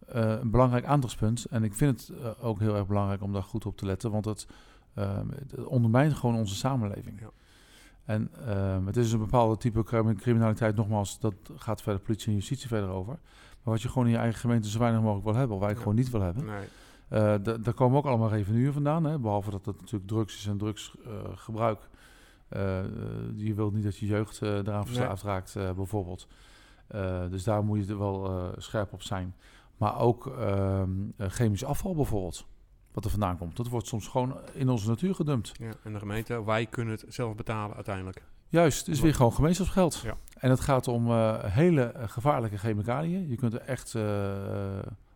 eh, 0.07 0.29
een 0.39 0.51
belangrijk 0.51 0.85
aandachtspunt. 0.85 1.45
En 1.45 1.63
ik 1.63 1.73
vind 1.73 2.07
het 2.07 2.17
eh, 2.17 2.45
ook 2.45 2.59
heel 2.59 2.75
erg 2.75 2.87
belangrijk 2.87 3.21
om 3.21 3.33
daar 3.33 3.43
goed 3.43 3.65
op 3.65 3.77
te 3.77 3.85
letten, 3.85 4.11
want 4.11 4.25
het, 4.25 4.47
ehm, 4.93 5.27
ondermijnt 5.65 6.13
gewoon 6.13 6.35
onze 6.35 6.55
samenleving. 6.55 7.19
Ja. 7.19 7.29
En 8.05 8.29
ehm, 8.45 8.85
het 8.85 8.97
is 8.97 9.11
een 9.11 9.19
bepaalde 9.19 9.57
type 9.57 9.83
crimi- 9.83 10.15
criminaliteit, 10.15 10.75
nogmaals, 10.75 11.19
dat 11.19 11.33
gaat 11.55 11.81
verder 11.81 12.01
politie 12.01 12.27
en 12.27 12.33
justitie 12.33 12.67
verder 12.67 12.89
over. 12.89 13.13
Maar 13.63 13.73
wat 13.73 13.81
je 13.81 13.87
gewoon 13.89 14.05
in 14.07 14.11
je 14.13 14.17
eigen 14.19 14.39
gemeente 14.39 14.69
zo 14.69 14.79
weinig 14.79 15.01
mogelijk 15.01 15.25
wil 15.25 15.35
hebben, 15.35 15.55
of 15.55 15.61
wij 15.61 15.71
Ja. 15.71 15.77
gewoon 15.77 15.95
niet 15.95 16.09
wil 16.09 16.21
hebben. 16.21 16.45
Nee. 16.45 16.67
Eh, 17.09 17.35
da- 17.41 17.57
daar 17.57 17.73
komen 17.73 17.97
ook 17.97 18.05
allemaal 18.05 18.29
revenuen 18.29 18.73
vandaan. 18.73 19.03
Hè? 19.03 19.19
Behalve 19.19 19.49
dat 19.51 19.65
het 19.65 19.79
natuurlijk 19.79 20.07
drugs 20.09 20.37
is 20.37 20.45
en 20.47 20.57
drugsgebruik. 20.57 21.89
Eh, 22.49 22.79
eh, 22.79 22.85
je 23.35 23.53
wilt 23.53 23.73
niet 23.73 23.83
dat 23.83 23.97
je 23.97 24.05
jeugd 24.05 24.41
eh 24.41 24.49
eraan 24.57 24.85
verslaafd 24.85 25.23
raakt, 25.23 25.55
eh, 25.55 25.71
bijvoorbeeld. 25.71 26.27
Dus 27.29 27.43
daar 27.43 27.63
moet 27.63 27.85
je 27.85 27.91
er 27.91 27.99
wel 27.99 28.51
scherp 28.57 28.93
op 28.93 29.01
zijn. 29.01 29.35
Maar 29.77 29.99
ook 29.99 30.27
ehm, 30.27 30.89
eh, 31.17 31.29
chemisch 31.29 31.63
afval 31.65 31.95
bijvoorbeeld, 31.95 32.45
wat 32.91 33.05
er 33.05 33.09
vandaan 33.11 33.37
komt. 33.37 33.55
Dat 33.57 33.67
wordt 33.67 33.87
soms 33.87 34.07
gewoon 34.07 34.35
in 34.53 34.69
onze 34.69 34.87
natuur 34.87 35.15
gedumpt. 35.15 35.51
Ja, 35.59 35.71
en 35.83 35.93
de 35.93 35.99
gemeente, 35.99 36.43
wij 36.43 36.65
kunnen 36.65 36.93
het 36.93 37.05
zelf 37.07 37.35
betalen 37.35 37.75
uiteindelijk. 37.75 38.23
Juist, 38.47 38.79
het 38.85 38.95
is 38.95 39.01
weer 39.01 39.13
gewoon 39.15 39.33
gemeenschapsgeld. 39.33 40.01
Ja. 40.03 40.15
En 40.37 40.49
het 40.49 40.59
gaat 40.59 40.87
om 40.87 41.11
hele 41.41 41.93
gevaarlijke 41.95 42.57
chemicaliën. 42.57 43.27
Je 43.27 43.35
kunt 43.35 43.53
er 43.53 43.61
echt 43.61 43.95
eh, 43.95 44.03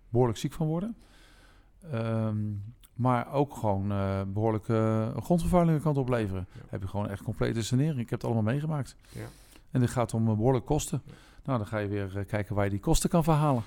behoorlijk 0.10 0.40
ziek 0.40 0.54
van 0.54 0.68
worden. 0.68 0.96
Ehm, 1.92 2.38
maar 2.94 3.34
ook 3.34 3.56
gewoon 3.56 3.92
eh 3.92 4.22
behoorlijke 4.28 5.12
grondvervuilingen 5.24 5.82
kan 5.82 5.92
het 5.92 6.02
opleveren. 6.02 6.48
Ja. 6.52 6.62
Heb 6.70 6.82
je 6.82 6.88
gewoon 6.88 7.10
echt 7.10 7.24
complete 7.24 7.63
sanering. 7.63 8.00
Ik 8.00 8.10
heb 8.10 8.22
het 8.22 8.24
allemaal 8.24 8.44
meegemaakt. 8.54 8.96
Ja. 9.10 9.25
En 9.72 9.80
dit 9.80 9.90
gaat 9.90 10.13
om 10.13 10.28
eh, 10.30 10.36
behoorlijke 10.36 10.68
kosten. 10.68 11.02
Nou, 11.46 11.58
dan 11.58 11.68
ga 11.68 11.78
je 11.78 11.88
weer 11.88 12.18
eh, 12.18 12.25
kijken 12.25 12.56
waar 12.56 12.63
je 12.63 12.70
die 12.70 12.80
kosten 12.80 13.10
kan 13.10 13.24
verhalen. 13.24 13.63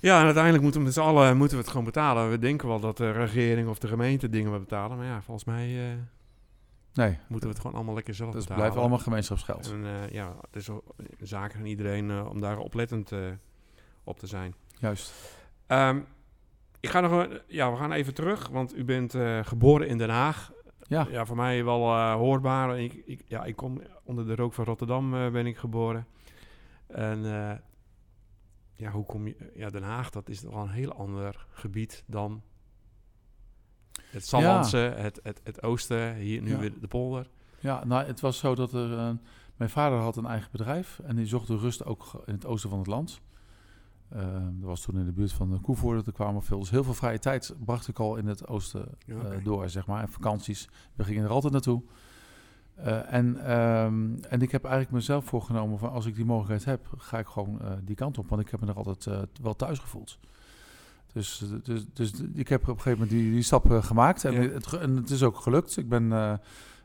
Ja, 0.00 0.18
en 0.18 0.24
uiteindelijk 0.24 0.62
moeten 0.62 0.80
we 0.80 0.86
met 0.86 0.94
z'n 0.96 1.00
allen 1.00 1.36
moeten 1.36 1.56
we 1.56 1.62
het 1.62 1.70
gewoon 1.72 1.86
betalen. 1.86 2.30
We 2.30 2.38
denken 2.38 2.68
wel 2.68 2.80
dat 2.80 2.96
de 2.96 3.10
regering 3.10 3.68
of 3.68 3.78
de 3.78 3.88
gemeente 3.88 4.28
dingen 4.28 4.52
we 4.52 4.58
betalen. 4.58 4.96
Maar 4.96 5.06
ja, 5.06 5.22
volgens 5.22 5.44
mij 5.46 5.96
Nee, 6.94 7.18
moeten 7.28 7.48
we 7.48 7.54
het 7.54 7.58
gewoon 7.62 7.76
allemaal 7.76 7.94
lekker 7.94 8.14
zelf 8.14 8.32
betalen. 8.32 8.56
blijft 8.56 8.76
allemaal 8.76 8.98
gemeenschapsgeld. 8.98 9.70
En 9.72 9.84
ja, 10.10 10.34
het 10.40 10.56
is 10.56 10.68
een 10.68 10.80
zaak 11.20 11.54
aan 11.54 11.64
iedereen 11.66 12.26
om 12.26 12.40
daar 12.40 12.58
oplettend 12.58 13.10
op 14.04 14.18
te 14.18 14.26
zijn. 14.26 14.54
Juist. 14.78 15.12
Ehm, 15.66 16.00
ik 16.82 16.88
ga 16.90 17.00
nog, 17.00 17.12
een- 17.12 17.40
ja, 17.46 17.70
we 17.70 17.76
gaan 17.76 17.92
even 17.92 18.14
terug, 18.14 18.48
want 18.48 18.76
u 18.76 18.84
bent 18.84 19.14
eh, 19.14 19.38
geboren 19.44 19.88
in 19.88 19.98
Den 19.98 20.10
Haag. 20.10 20.52
Ja. 20.88 21.06
Ja, 21.10 21.26
voor 21.26 21.36
mij 21.36 21.64
wel 21.64 21.80
eh, 21.94 22.14
hoorbaar. 22.14 22.78
Ik, 22.80 22.92
ik, 23.04 23.22
ja, 23.26 23.44
ik 23.44 23.56
kom 23.56 23.82
onder 24.04 24.26
de 24.26 24.34
rook 24.34 24.52
van 24.52 24.64
Rotterdam 24.64 25.14
eh, 25.14 25.30
ben 25.30 25.46
ik 25.46 25.56
geboren. 25.56 26.06
En 26.86 27.20
ja, 28.74 28.90
hoe 28.90 29.04
kom 29.04 29.26
je... 29.26 29.50
Ja, 29.54 29.70
Den 29.70 29.82
Haag, 29.82 30.10
dat 30.10 30.28
is 30.28 30.40
toch 30.40 30.52
wel 30.54 30.62
een 30.62 30.68
heel 30.70 30.92
ander 30.92 31.46
gebied 31.50 32.04
dan 32.06 32.42
het 34.10 34.26
Sallandse, 34.26 34.76
het, 34.76 35.20
het, 35.22 35.40
het 35.44 35.62
oosten, 35.62 36.14
hier 36.14 36.42
nu 36.42 36.50
Ja. 36.50 36.58
weer 36.58 36.80
de 36.80 36.88
polder. 36.88 37.26
Ja, 37.60 37.84
nou, 37.84 38.04
het 38.06 38.20
was 38.20 38.38
zo 38.38 38.54
dat 38.54 38.72
er... 38.72 39.16
mijn 39.56 39.70
vader 39.70 39.98
had 39.98 40.16
een 40.16 40.26
eigen 40.26 40.48
bedrijf 40.52 40.98
en 41.04 41.16
die 41.16 41.26
zocht 41.26 41.46
de 41.46 41.56
rust 41.56 41.84
ook 41.84 42.22
in 42.26 42.34
het 42.34 42.46
oosten 42.46 42.70
van 42.70 42.78
het 42.78 42.88
land. 42.88 43.20
Eh, 44.12 44.22
dat 44.52 44.68
was 44.68 44.80
toen 44.80 44.98
in 44.98 45.04
de 45.04 45.12
buurt 45.12 45.32
van 45.32 45.50
de 45.50 45.58
Koevoorde, 45.60 46.02
er 46.06 46.12
kwamen 46.12 46.42
veel. 46.42 46.58
Dus 46.58 46.70
heel 46.70 46.84
veel 46.84 46.94
vrije 46.94 47.18
tijd 47.18 47.54
bracht 47.64 47.88
ik 47.88 47.98
al 47.98 48.16
in 48.16 48.26
het 48.26 48.48
oosten 48.48 48.84
eh, 49.06 49.16
door, 49.44 49.68
zeg 49.68 49.86
maar. 49.86 50.02
En 50.02 50.08
vakanties, 50.08 50.68
we 50.94 51.04
gingen 51.04 51.24
er 51.24 51.30
altijd 51.30 51.52
naartoe. 51.52 51.82
Eh, 52.74 53.12
en, 53.12 53.44
ehm, 53.46 54.14
en 54.28 54.42
ik 54.42 54.50
heb 54.50 54.62
eigenlijk 54.64 54.94
mezelf 54.94 55.24
voorgenomen 55.24 55.78
van 55.78 55.90
als 55.90 56.06
ik 56.06 56.14
die 56.14 56.24
mogelijkheid 56.24 56.64
heb, 56.64 56.94
ga 56.96 57.18
ik 57.18 57.26
gewoon 57.26 57.60
eh, 57.60 57.70
die 57.84 57.94
kant 57.96 58.18
op. 58.18 58.28
Want 58.28 58.42
ik 58.42 58.48
heb 58.50 58.60
me 58.60 58.66
er 58.66 58.74
altijd 58.76 59.06
eh, 59.06 59.22
wel 59.42 59.56
thuis 59.56 59.78
gevoeld. 59.78 60.18
Dus, 61.12 61.42
eh, 61.42 61.48
dus, 61.62 61.84
dus 61.92 62.12
ik 62.34 62.48
heb 62.48 62.62
op 62.62 62.68
een 62.68 62.74
gegeven 62.82 62.98
moment 62.98 63.10
die, 63.10 63.32
die 63.32 63.42
stap 63.42 63.70
eh, 63.70 63.82
gemaakt. 63.82 64.24
En, 64.24 64.32
Ja. 64.32 64.40
het, 64.40 64.72
en 64.72 64.96
het 64.96 65.10
is 65.10 65.22
ook 65.22 65.36
gelukt. 65.36 65.76
Ik 65.76 65.88
ben 65.88 66.12
eh 66.12 66.32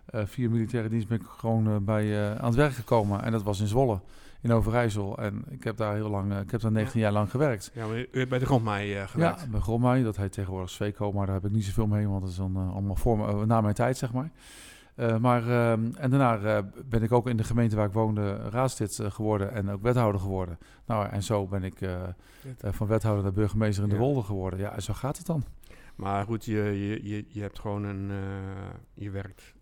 eh, 0.07 0.21
via 0.25 0.49
militaire 0.49 0.89
dienst 0.89 1.07
ben 1.07 1.19
ik 1.19 1.25
gewoon 1.27 1.67
eh, 1.67 1.75
bij, 1.81 2.31
eh, 2.31 2.35
aan 2.35 2.45
het 2.45 2.55
werk 2.55 2.73
gekomen. 2.73 3.23
En 3.23 3.31
dat 3.31 3.43
was 3.43 3.59
in 3.59 3.67
Zwolle, 3.67 4.01
in 4.41 4.51
Overijssel. 4.51 5.17
En 5.17 5.45
ik 5.49 5.63
heb 5.63 5.77
daar 5.77 5.93
heel 5.93 6.09
lang, 6.09 6.31
eh, 6.31 6.39
ik 6.39 6.51
heb 6.51 6.61
daar 6.61 6.71
19 6.71 6.99
jaar 6.99 7.11
lang 7.11 7.29
gewerkt. 7.29 7.71
Ja, 7.73 7.87
maar 7.87 7.97
u 7.97 8.07
hebt 8.11 8.29
bij 8.29 8.39
de 8.39 8.45
grondmei 8.45 8.95
eh 8.95 9.07
gewerkt. 9.07 9.41
Ja, 9.41 9.47
bij 9.47 9.59
Grommaai, 9.59 10.03
dat 10.03 10.17
heet 10.17 10.31
tegenwoordig 10.31 10.69
Sweco, 10.69 11.11
maar 11.11 11.25
daar 11.25 11.35
heb 11.35 11.45
ik 11.45 11.51
niet 11.51 11.65
zoveel 11.65 11.87
mee, 11.87 12.07
want 12.07 12.21
dat 12.21 12.29
is 12.29 12.35
dan 12.35 12.55
eh, 12.55 12.73
allemaal 12.73 12.95
voor 12.95 13.17
me, 13.17 13.45
na 13.45 13.61
mijn 13.61 13.75
tijd, 13.75 13.97
zeg 13.97 14.13
maar. 14.13 14.31
Maar 15.19 15.49
ehm, 15.49 15.91
en 15.97 16.09
daarna 16.09 16.63
ben 16.85 17.03
ik 17.03 17.11
ook 17.11 17.27
in 17.27 17.37
de 17.37 17.43
gemeente 17.43 17.75
waar 17.75 17.85
ik 17.87 17.93
woonde 17.93 18.35
raadslid 18.49 18.99
geworden 19.03 19.51
en 19.51 19.69
ook 19.69 19.81
wethouder 19.81 20.21
geworden. 20.21 20.57
Nou, 20.85 21.09
en 21.09 21.23
zo 21.23 21.47
ben 21.47 21.63
ik 21.63 21.79
van 22.61 22.87
wethouder 22.87 23.23
naar 23.23 23.33
burgemeester 23.33 23.83
in 23.83 23.89
de. 23.89 23.97
Wolde 23.97 24.23
geworden. 24.23 24.59
Ja, 24.59 24.71
en 24.71 24.81
zo 24.81 24.93
gaat 24.93 25.17
het 25.17 25.25
dan. 25.25 25.43
Maar 25.95 26.25
goed, 26.25 26.45
je, 26.45 26.53
je, 26.53 27.09
je, 27.09 27.25
je 27.27 27.41
hebt 27.41 27.59
gewoon 27.59 27.83
een... 27.83 28.11
je 28.93 29.09
werkt... 29.09 29.55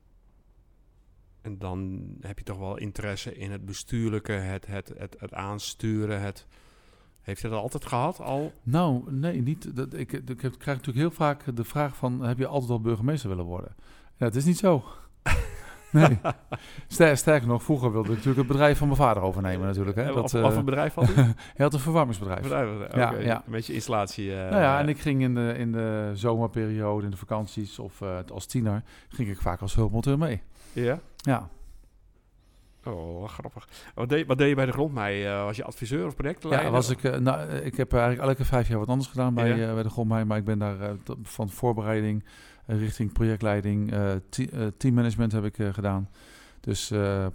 En 1.45 1.57
dan 1.57 2.03
heb 2.21 2.37
je 2.37 2.43
toch 2.43 2.57
wel 2.57 2.77
interesse 2.77 3.35
in 3.35 3.51
het 3.51 3.65
bestuurlijke, 3.65 4.31
het, 4.31 4.67
het, 4.67 4.91
het, 4.97 5.15
het 5.19 5.33
aansturen, 5.33 6.21
het... 6.21 6.47
Heeft 7.21 7.41
je 7.41 7.49
dat 7.49 7.61
altijd 7.61 7.85
gehad 7.85 8.19
al? 8.21 8.53
Nou, 8.63 9.03
nee, 9.13 9.41
niet. 9.41 9.75
Dat, 9.75 9.93
ik, 9.93 10.11
ik 10.11 10.41
heb, 10.41 10.57
krijg 10.57 10.77
natuurlijk 10.77 10.97
heel 10.97 11.11
vaak 11.11 11.55
de 11.55 11.63
vraag 11.63 11.95
van, 11.95 12.21
heb 12.21 12.37
je 12.37 12.47
altijd 12.47 12.71
al 12.71 12.81
burgemeester 12.81 13.29
willen 13.29 13.45
worden? 13.45 13.75
Ja, 14.17 14.25
het 14.25 14.35
is 14.35 14.45
niet 14.45 14.57
zo. 14.57 14.83
nee. 15.91 16.19
Ster- 16.87 17.17
sterker 17.17 17.47
nog, 17.47 17.63
vroeger 17.63 17.91
wilde 17.91 18.07
ik 18.09 18.13
natuurlijk 18.15 18.37
het 18.37 18.47
bedrijf 18.47 18.77
van 18.77 18.87
mijn 18.87 18.99
vader 18.99 19.23
overnemen 19.23 19.67
natuurlijk. 19.67 19.95
Hè. 19.97 20.01
Eh, 20.03 20.13
Dat, 20.13 20.31
wat, 20.31 20.43
eh, 20.43 20.51
voor 20.51 20.63
bedrijf 20.63 20.93
had 20.93 21.09
u? 21.09 21.13
hij 21.15 21.33
had 21.57 21.73
een 21.73 21.79
verwarmingsbedrijf. 21.79 22.41
bedrijf. 22.41 22.95
Ja, 22.95 23.11
ja. 23.19 23.35
Een 23.45 23.51
beetje 23.51 23.73
installatie. 23.73 24.31
eh, 24.35 24.49
Nou 24.49 24.61
ja, 24.61 24.79
en 24.79 24.89
ik 24.89 24.99
ging 24.99 25.21
in 25.21 25.35
de, 25.35 25.53
in 25.57 25.71
de 25.71 26.11
zomerperiode, 26.13 27.05
in 27.05 27.11
de 27.11 27.17
vakanties 27.17 27.79
of 27.79 28.01
eh, 28.01 28.17
als 28.33 28.45
tiener, 28.45 28.83
ging 29.09 29.29
ik 29.29 29.41
vaak 29.41 29.61
als 29.61 29.75
hulpmonteur 29.75 30.17
mee. 30.17 30.41
Ja? 30.83 30.99
Ja, 31.15 31.49
Oh, 32.87 33.21
wat 33.21 33.29
grappig. 33.29 33.67
Wat 33.95 34.09
deed, 34.09 34.27
wat 34.27 34.37
deed 34.37 34.49
je 34.49 34.55
bij 34.55 34.65
de 34.65 34.71
grondmei? 34.71 35.23
Eh, 35.25 35.43
was 35.43 35.55
je 35.57 35.63
adviseur 35.63 36.05
of 36.05 36.15
projectleider? 36.15 36.65
ja 36.65 36.71
was 36.71 36.89
ik, 36.89 37.03
eh, 37.03 37.17
nou, 37.19 37.49
eh, 37.49 37.65
ik 37.65 37.77
heb 37.77 37.93
eigenlijk 37.93 38.29
elke 38.29 38.45
vijf 38.45 38.67
jaar 38.67 38.79
wat 38.79 38.87
anders 38.87 39.09
gedaan 39.09 39.33
bij, 39.33 39.57
Ja. 39.57 39.67
eh, 39.67 39.73
bij 39.73 39.83
de 39.83 39.89
Grondmijn, 39.89 40.27
maar 40.27 40.37
ik 40.37 40.43
ben 40.45 40.59
daar 40.59 40.75
van 41.23 41.49
voorbereiding 41.49 42.23
richting 42.65 43.11
projectleiding, 43.11 43.93
te- 44.29 44.73
teammanagement 44.77 45.31
heb 45.31 45.43
ik 45.45 45.55
gedaan. 45.71 46.09
Dus 46.59 46.87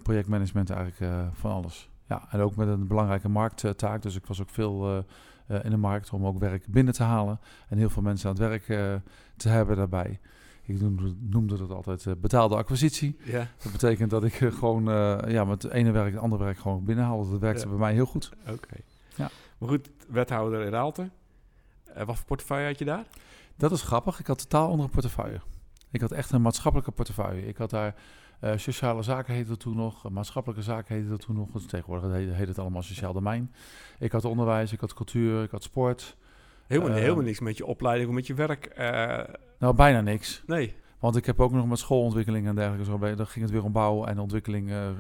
projectmanagement 0.02 0.70
eigenlijk 0.70 1.12
van 1.32 1.50
alles. 1.52 1.88
Ja, 2.08 2.26
en 2.30 2.40
ook 2.40 2.56
met 2.56 2.68
een 2.68 2.86
belangrijke 2.86 3.28
markttaak, 3.28 4.02
dus 4.02 4.16
ik 4.16 4.26
was 4.26 4.40
ook 4.40 4.50
veel 4.50 5.04
in 5.62 5.70
de 5.70 5.76
markt 5.76 6.10
om 6.10 6.26
ook 6.26 6.38
werk 6.38 6.66
binnen 6.66 6.94
te 6.94 7.02
halen 7.02 7.40
en 7.68 7.78
heel 7.78 7.90
veel 7.90 8.02
mensen 8.02 8.28
aan 8.30 8.36
het 8.36 8.48
werk 8.48 8.64
te 9.36 9.48
hebben 9.48 9.76
daarbij. 9.76 10.20
Ik 10.70 10.80
noemde, 10.80 11.14
noemde 11.18 11.56
dat 11.56 11.70
altijd 11.70 12.06
eh, 12.06 12.12
betaalde 12.20 12.56
acquisitie. 12.56 13.16
Ja, 13.24 13.48
Dat 13.62 13.72
betekent 13.72 14.10
dat 14.10 14.24
ik 14.24 14.40
eh, 14.40 14.52
gewoon 14.52 14.90
eh, 14.90 15.18
ja, 15.32 15.44
met 15.44 15.62
het 15.62 15.72
ene 15.72 15.90
werk 15.90 16.12
het 16.12 16.22
andere 16.22 16.44
werk 16.44 16.58
gewoon 16.58 16.84
binnenhaal. 16.84 17.30
Dat 17.30 17.40
werkte 17.40 17.62
Ja. 17.62 17.68
bij 17.68 17.78
mij 17.78 17.92
heel 17.92 18.06
goed. 18.06 18.30
oké. 18.48 18.76
Ja. 19.16 19.30
Maar 19.58 19.68
goed, 19.68 19.90
wethouder 20.08 20.60
in 20.60 20.70
Raalte. 20.70 21.10
Wat 21.94 22.16
voor 22.16 22.24
portefeuille 22.26 22.66
had 22.66 22.78
je 22.78 22.84
daar? 22.84 23.04
Dat 23.56 23.72
is 23.72 23.82
grappig. 23.82 24.20
Ik 24.20 24.26
had 24.26 24.38
totaal 24.38 24.70
andere 24.70 24.88
portefeuille. 24.88 25.40
Ik 25.90 26.00
had 26.00 26.12
echt 26.12 26.30
een 26.32 26.42
maatschappelijke 26.42 26.92
portefeuille. 26.92 27.46
Ik 27.46 27.56
had 27.56 27.70
daar 27.70 27.94
sociale 28.56 29.02
zaken 29.02 29.34
heette 29.34 29.50
het 29.50 29.60
toen 29.60 29.76
nog, 29.76 30.10
maatschappelijke 30.10 30.62
zaken 30.62 30.94
heette 30.94 31.10
het 31.12 31.20
toen 31.20 31.36
nog. 31.36 31.50
Dus 31.50 31.66
tegenwoordig 31.66 32.12
heet, 32.12 32.32
heet 32.32 32.48
het 32.48 32.58
allemaal 32.58 32.82
sociaal 32.82 33.12
domein. 33.12 33.52
Ik 33.98 34.12
had 34.12 34.24
onderwijs, 34.24 34.72
ik 34.72 34.80
had 34.80 34.94
cultuur, 34.94 35.42
ik 35.42 35.50
had 35.50 35.62
sport. 35.62 36.16
Helemaal, 36.70 36.92
Eh, 36.96 37.02
helemaal 37.02 37.24
niks 37.24 37.40
met 37.40 37.56
je 37.56 37.66
opleiding 37.66 38.08
of 38.08 38.14
met 38.14 38.26
je 38.26 38.34
werk. 38.34 38.64
eh, 38.66 39.18
Nou, 39.58 39.74
bijna 39.74 40.00
niks. 40.00 40.42
nee. 40.46 40.74
Want 40.98 41.16
ik 41.16 41.26
heb 41.26 41.40
ook 41.40 41.52
nog 41.52 41.66
met 41.68 41.78
schoolontwikkeling 41.78 42.46
en 42.46 42.54
dergelijke 42.54 42.84
zo 42.84 42.98
bij. 42.98 43.14
Dan 43.14 43.26
ging 43.26 43.44
het 43.44 43.54
weer 43.54 43.64
om 43.64 43.72
bouw 43.72 44.04
en 44.04 44.18
ontwikkeling. 44.18 44.68
eh, 44.70 44.88
eh, 44.88 44.94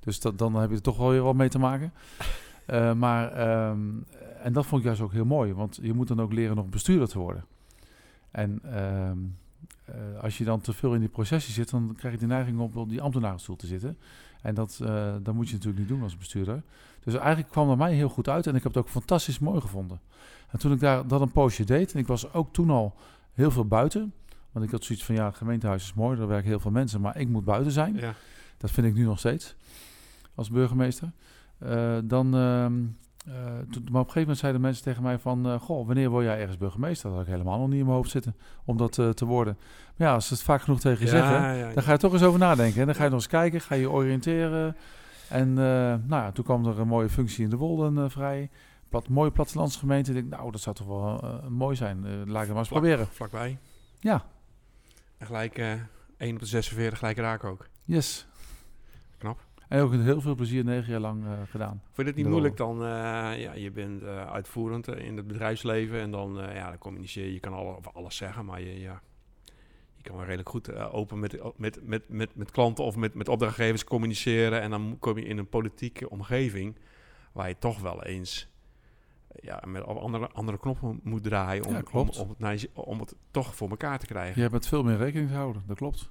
dus 0.00 0.20
dat, 0.20 0.38
dan 0.38 0.54
heb 0.54 0.70
je 0.70 0.76
er 0.76 0.82
toch 0.82 0.96
wel 0.96 1.10
weer 1.10 1.22
wat 1.22 1.34
mee 1.34 1.48
te 1.48 1.58
maken. 1.58 1.92
Maar, 2.96 3.32
ehm, 3.32 3.80
en 4.42 4.52
dat 4.52 4.66
vond 4.66 4.80
ik 4.80 4.86
juist 4.86 5.00
ook 5.02 5.12
heel 5.12 5.24
mooi. 5.24 5.54
Want 5.54 5.78
je 5.82 5.92
moet 5.92 6.08
dan 6.08 6.20
ook 6.20 6.32
leren 6.32 6.56
nog 6.56 6.68
bestuurder 6.68 7.08
te 7.08 7.18
worden. 7.18 7.44
En 8.30 8.60
ehm, 8.64 9.18
eh, 9.84 10.22
als 10.22 10.38
je 10.38 10.44
dan 10.44 10.60
te 10.60 10.72
veel 10.72 10.94
in 10.94 11.00
die 11.00 11.08
processie 11.08 11.52
zit, 11.54 11.70
dan 11.70 11.94
krijg 11.96 12.14
je 12.14 12.20
de 12.20 12.26
neiging 12.26 12.58
om 12.58 12.70
op 12.74 12.88
die 12.88 13.00
ambtenarenstoel 13.02 13.56
te 13.56 13.66
zitten. 13.66 13.98
En 14.42 14.54
dat, 14.54 14.80
eh, 14.82 15.14
dat 15.22 15.34
moet 15.34 15.46
je 15.48 15.52
natuurlijk 15.54 15.78
niet 15.80 15.88
doen 15.88 16.02
als 16.02 16.16
bestuurder. 16.16 16.62
Dus 17.04 17.14
eigenlijk 17.14 17.48
kwam 17.48 17.68
dat 17.68 17.76
mij 17.78 17.94
heel 17.94 18.08
goed 18.08 18.28
uit 18.28 18.46
en 18.46 18.54
ik 18.54 18.62
heb 18.62 18.74
het 18.74 18.82
ook 18.82 18.88
fantastisch 18.90 19.38
mooi 19.38 19.60
gevonden. 19.60 20.00
En 20.50 20.58
toen 20.58 20.72
ik 20.72 20.80
daar 20.80 21.06
dat 21.06 21.20
een 21.20 21.32
poosje 21.32 21.64
deed, 21.64 21.92
en 21.92 21.98
ik 21.98 22.06
was 22.06 22.32
ook 22.32 22.52
toen 22.52 22.70
al 22.70 22.94
heel 23.32 23.50
veel 23.50 23.66
buiten. 23.66 24.12
Want 24.52 24.64
ik 24.64 24.70
had 24.70 24.84
zoiets 24.84 25.04
van, 25.04 25.14
ja, 25.14 25.26
het 25.26 25.36
gemeentehuis 25.36 25.82
is 25.82 25.94
mooi, 25.94 26.18
daar 26.18 26.26
werken 26.26 26.48
heel 26.48 26.60
veel 26.60 26.70
mensen, 26.70 27.00
maar 27.00 27.18
ik 27.18 27.28
moet 27.28 27.44
buiten 27.44 27.72
zijn. 27.72 27.96
Ja. 27.96 28.14
Dat 28.56 28.70
vind 28.70 28.86
ik 28.86 28.94
nu 28.94 29.04
nog 29.04 29.18
steeds, 29.18 29.56
als 30.34 30.50
burgemeester. 30.50 31.12
Eh, 31.58 31.98
dan, 32.04 32.34
ehm, 32.34 32.72
eh, 33.26 33.34
maar 33.64 34.00
op 34.00 34.06
een 34.06 34.12
gegeven 34.12 34.20
moment 34.20 34.38
zeiden 34.38 34.60
mensen 34.60 34.84
tegen 34.84 35.02
mij 35.02 35.18
van... 35.18 35.46
eh, 35.46 35.60
goh, 35.60 35.86
wanneer 35.86 36.10
word 36.10 36.24
jij 36.24 36.38
ergens 36.38 36.58
burgemeester? 36.58 37.08
Dat 37.08 37.18
had 37.18 37.26
ik 37.26 37.32
helemaal 37.32 37.58
nog 37.58 37.68
niet 37.68 37.78
in 37.78 37.84
mijn 37.84 37.96
hoofd 37.96 38.10
zitten 38.10 38.36
om 38.64 38.76
dat 38.76 38.92
te 38.92 39.24
worden. 39.24 39.56
Maar 39.96 40.08
ja, 40.08 40.14
als 40.14 40.26
ze 40.26 40.34
het 40.34 40.42
vaak 40.42 40.62
genoeg 40.62 40.80
tegen 40.80 41.04
je 41.04 41.10
zeggen... 41.10 41.32
Ja, 41.32 41.52
ja, 41.52 41.72
dan 41.72 41.82
ga 41.82 41.92
je 41.92 41.98
toch 41.98 42.12
eens 42.12 42.22
over 42.22 42.38
nadenken. 42.38 42.80
En 42.80 42.86
dan 42.86 42.94
ga 42.94 43.04
je 43.04 43.10
nog 43.10 43.18
eens 43.18 43.28
kijken, 43.28 43.60
ga 43.60 43.74
je 43.74 43.90
oriënteren. 43.90 44.76
En 45.28 45.54
nou 45.54 46.08
ja, 46.08 46.32
toen 46.32 46.44
kwam 46.44 46.66
er 46.66 46.78
een 46.78 46.88
mooie 46.88 47.08
functie 47.08 47.44
in 47.44 47.50
de 47.50 47.56
Wolden 47.56 48.10
vrij. 48.10 48.50
Plat, 48.90 49.08
mooie 49.08 49.30
plattelandsgemeente. 49.30 50.10
Ik 50.10 50.16
denk, 50.16 50.28
nou, 50.30 50.50
dat 50.50 50.60
zou 50.60 50.76
toch 50.76 50.86
wel 50.86 51.20
eh, 51.22 51.46
mooi 51.46 51.76
zijn. 51.76 52.04
Eh, 52.04 52.10
laat 52.12 52.18
ik 52.20 52.26
het 52.26 52.48
maar 52.48 52.56
eens 52.58 52.68
Vlak- 52.68 52.80
proberen. 52.82 53.06
Vlakbij. 53.06 53.58
Ja, 54.00 54.24
En 55.18 55.26
gelijk 55.26 55.58
eh 55.58 55.72
1 56.16 56.32
op 56.34 56.40
de 56.40 56.46
46 56.46 56.98
gelijk 56.98 57.18
raak 57.18 57.44
ook. 57.44 57.68
yes. 57.84 58.26
Knap. 59.18 59.40
En 59.68 59.80
ook 59.80 59.92
heel 59.92 60.20
veel 60.20 60.34
plezier 60.34 60.64
negen 60.64 60.90
jaar 60.90 61.00
lang 61.00 61.24
gedaan. 61.50 61.80
Vond 61.84 61.96
je 61.96 62.02
het 62.04 62.14
niet 62.14 62.24
De 62.24 62.30
moeilijk 62.30 62.56
dan? 62.56 62.76
ja, 62.78 63.52
je 63.52 63.70
bent 63.70 64.02
uitvoerend 64.04 64.88
in 64.88 65.16
het 65.16 65.26
bedrijfsleven 65.26 66.00
en 66.00 66.10
dan, 66.10 66.34
ja, 66.34 66.68
dan 66.68 66.78
communiceer 66.78 67.24
je. 67.26 67.32
Je 67.32 67.40
kan 67.40 67.52
alle, 67.52 67.78
alles 67.92 68.16
zeggen, 68.16 68.44
maar 68.44 68.60
je, 68.60 68.80
ja, 68.80 69.02
je 69.96 70.02
kan 70.02 70.14
wel 70.16 70.24
redelijk 70.24 70.48
goed 70.48 70.74
open 70.74 71.18
met, 71.18 71.40
met, 71.56 71.78
met, 71.86 72.08
met, 72.08 72.34
met 72.34 72.50
klanten 72.50 72.84
of 72.84 72.96
met, 72.96 73.14
met 73.14 73.28
opdrachtgevers 73.28 73.84
communiceren. 73.84 74.60
En 74.60 74.70
dan 74.70 74.96
kom 74.98 75.18
je 75.18 75.24
in 75.24 75.38
een 75.38 75.48
politieke 75.48 76.10
omgeving 76.10 76.76
waar 77.32 77.48
je 77.48 77.58
toch 77.58 77.80
wel 77.80 78.04
eens 78.04 78.48
ja, 79.34 79.62
met 79.66 79.84
andere, 79.84 80.28
andere 80.28 80.58
knoppen 80.58 81.00
moet 81.02 81.22
draaien 81.22 81.64
om, 81.64 81.72
Ja, 81.72 81.82
om, 81.92 82.08
om, 82.08 82.36
het, 82.38 82.68
om 82.74 83.00
het 83.00 83.14
toch 83.30 83.54
voor 83.54 83.70
elkaar 83.70 83.98
te 83.98 84.06
krijgen. 84.06 84.34
Je 84.34 84.40
hebt 84.40 84.52
met 84.52 84.66
veel 84.66 84.82
meer 84.82 84.96
rekening 84.96 85.28
te 85.28 85.36
houden, 85.36 85.62
dat 85.66 85.76
klopt. 85.76 86.10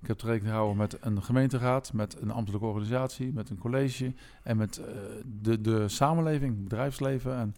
Ik 0.00 0.10
heb 0.10 0.18
te 0.18 0.26
rekening 0.26 0.50
gehouden 0.50 0.76
met 0.76 0.96
een 1.00 1.22
gemeenteraad, 1.22 1.92
met 1.92 2.20
een 2.20 2.30
ambtelijke 2.30 2.66
organisatie, 2.66 3.32
met 3.32 3.50
een 3.50 3.58
college 3.58 4.14
en 4.42 4.56
met 4.56 4.78
eh, 4.78 4.86
de, 5.24 5.60
de 5.60 5.88
samenleving, 5.88 6.62
bedrijfsleven 6.62 7.36
en 7.36 7.54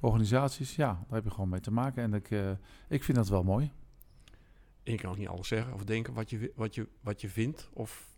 organisaties. 0.00 0.76
Ja, 0.76 0.86
daar 0.86 1.14
heb 1.14 1.24
je 1.24 1.30
gewoon 1.30 1.48
mee 1.48 1.60
te 1.60 1.72
maken. 1.72 2.02
En 2.02 2.14
ik, 2.14 2.30
eh, 2.30 2.50
ik 2.88 3.04
vind 3.04 3.16
dat 3.16 3.28
wel 3.28 3.42
mooi. 3.42 3.70
En 4.82 4.92
je 4.92 4.98
kan 4.98 5.10
ook 5.10 5.18
niet 5.18 5.28
alles 5.28 5.48
zeggen 5.48 5.74
of 5.74 5.84
denken 5.84 6.12
wat 6.12 6.30
je, 6.30 6.52
wat 6.54 6.74
je, 6.74 6.88
wat 7.00 7.20
je 7.20 7.28
vindt. 7.28 7.68
Of 7.72 8.13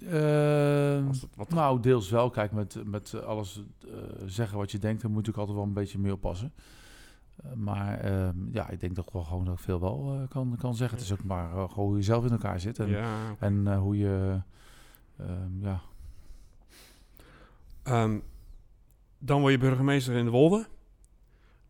Ehm, 0.00 1.04
wat 1.36 1.48
nou, 1.50 1.80
deels 1.80 2.10
wel. 2.10 2.30
Kijk, 2.30 2.52
met, 2.52 2.76
met 2.84 3.14
alles 3.24 3.62
eh, 3.88 3.92
zeggen 4.26 4.58
wat 4.58 4.70
je 4.70 4.78
denkt, 4.78 5.02
daar 5.02 5.10
moet 5.10 5.28
ik 5.28 5.36
altijd 5.36 5.56
wel 5.56 5.66
een 5.66 5.72
beetje 5.72 5.98
mee 5.98 6.12
oppassen. 6.12 6.52
Eh, 7.36 7.52
maar 7.52 7.98
ehm, 7.98 8.36
ja, 8.52 8.68
ik 8.68 8.80
denk 8.80 8.94
toch 8.94 9.12
wel 9.12 9.22
gewoon 9.24 9.44
dat 9.44 9.54
ik 9.54 9.60
veel 9.60 9.80
wel 9.80 10.14
eh, 10.20 10.28
kan, 10.28 10.56
kan 10.58 10.74
zeggen. 10.74 10.96
Het 10.98 11.06
is 11.06 11.12
ook 11.12 11.24
maar 11.24 11.48
gewoon 11.50 11.88
hoe 11.88 11.96
je 11.96 12.02
zelf 12.02 12.24
in 12.24 12.30
elkaar 12.30 12.60
zit. 12.60 12.78
En, 12.78 12.88
ja, 12.88 13.36
en 13.38 13.76
hoe 13.76 13.96
je... 13.98 14.40
ehm, 15.18 15.62
ja, 15.62 15.80
dan 19.18 19.40
word 19.40 19.52
je 19.52 19.58
burgemeester 19.58 20.14
in 20.14 20.24
de 20.24 20.30
Wolde. 20.30 20.66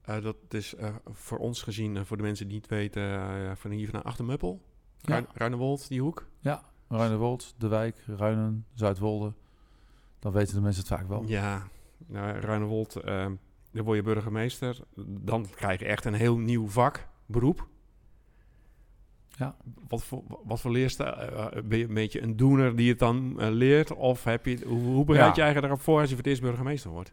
Dat 0.04 0.36
is 0.48 0.74
voor 1.04 1.38
ons 1.38 1.62
gezien, 1.62 2.06
voor 2.06 2.16
de 2.16 2.22
mensen 2.22 2.48
die 2.48 2.56
het 2.56 2.66
weten, 2.66 3.56
van 3.56 3.70
hier 3.70 3.88
naar 3.92 4.02
Achtermuppel. 4.02 4.62
Ja. 4.96 5.12
Ruin- 5.14 5.26
Ruinewold, 5.34 5.88
die 5.88 6.00
hoek. 6.00 6.26
Ruinewold, 6.90 7.54
De 7.58 7.68
Wijk, 7.68 7.96
Ruinen, 8.06 8.66
Zuidwolde. 8.74 9.32
Dan 10.18 10.32
weten 10.32 10.54
de 10.54 10.60
mensen 10.60 10.82
het 10.82 10.92
vaak 10.92 11.08
wel. 11.08 11.22
Ja, 11.26 11.62
nou, 12.06 12.38
Ruinewold, 12.38 12.96
ehm, 12.96 13.34
dan 13.72 13.84
word 13.84 13.96
je 13.96 14.02
burgemeester. 14.02 14.78
Dan 15.06 15.46
krijg 15.54 15.80
je 15.80 15.86
echt 15.86 16.04
een 16.04 16.14
heel 16.14 16.36
nieuw 16.38 16.68
vak, 16.68 17.08
beroep. 17.26 17.66
Ja. 19.28 19.56
Wat 19.88 20.04
voor, 20.04 20.22
wat 20.44 20.60
voor 20.60 20.70
leerste, 20.70 21.04
eh, 21.04 21.56
eh, 21.58 21.64
ben 21.64 21.78
je 21.78 21.88
een 21.88 21.94
beetje 21.94 22.22
een 22.22 22.36
doener 22.36 22.76
die 22.76 22.88
het 22.88 22.98
dan 22.98 23.40
eh, 23.40 23.48
leert? 23.50 23.94
Of 23.94 24.24
heb 24.24 24.46
je, 24.46 24.64
hoe, 24.66 24.80
hoe 24.80 25.04
bereid 25.04 25.26
Ja. 25.26 25.34
je 25.34 25.40
eigenlijk 25.42 25.72
erop 25.72 25.84
voor 25.84 25.94
als 26.00 26.08
je 26.08 26.14
voor 26.14 26.24
het 26.24 26.26
eerst 26.26 26.42
burgemeester 26.42 26.90
wordt? 26.90 27.12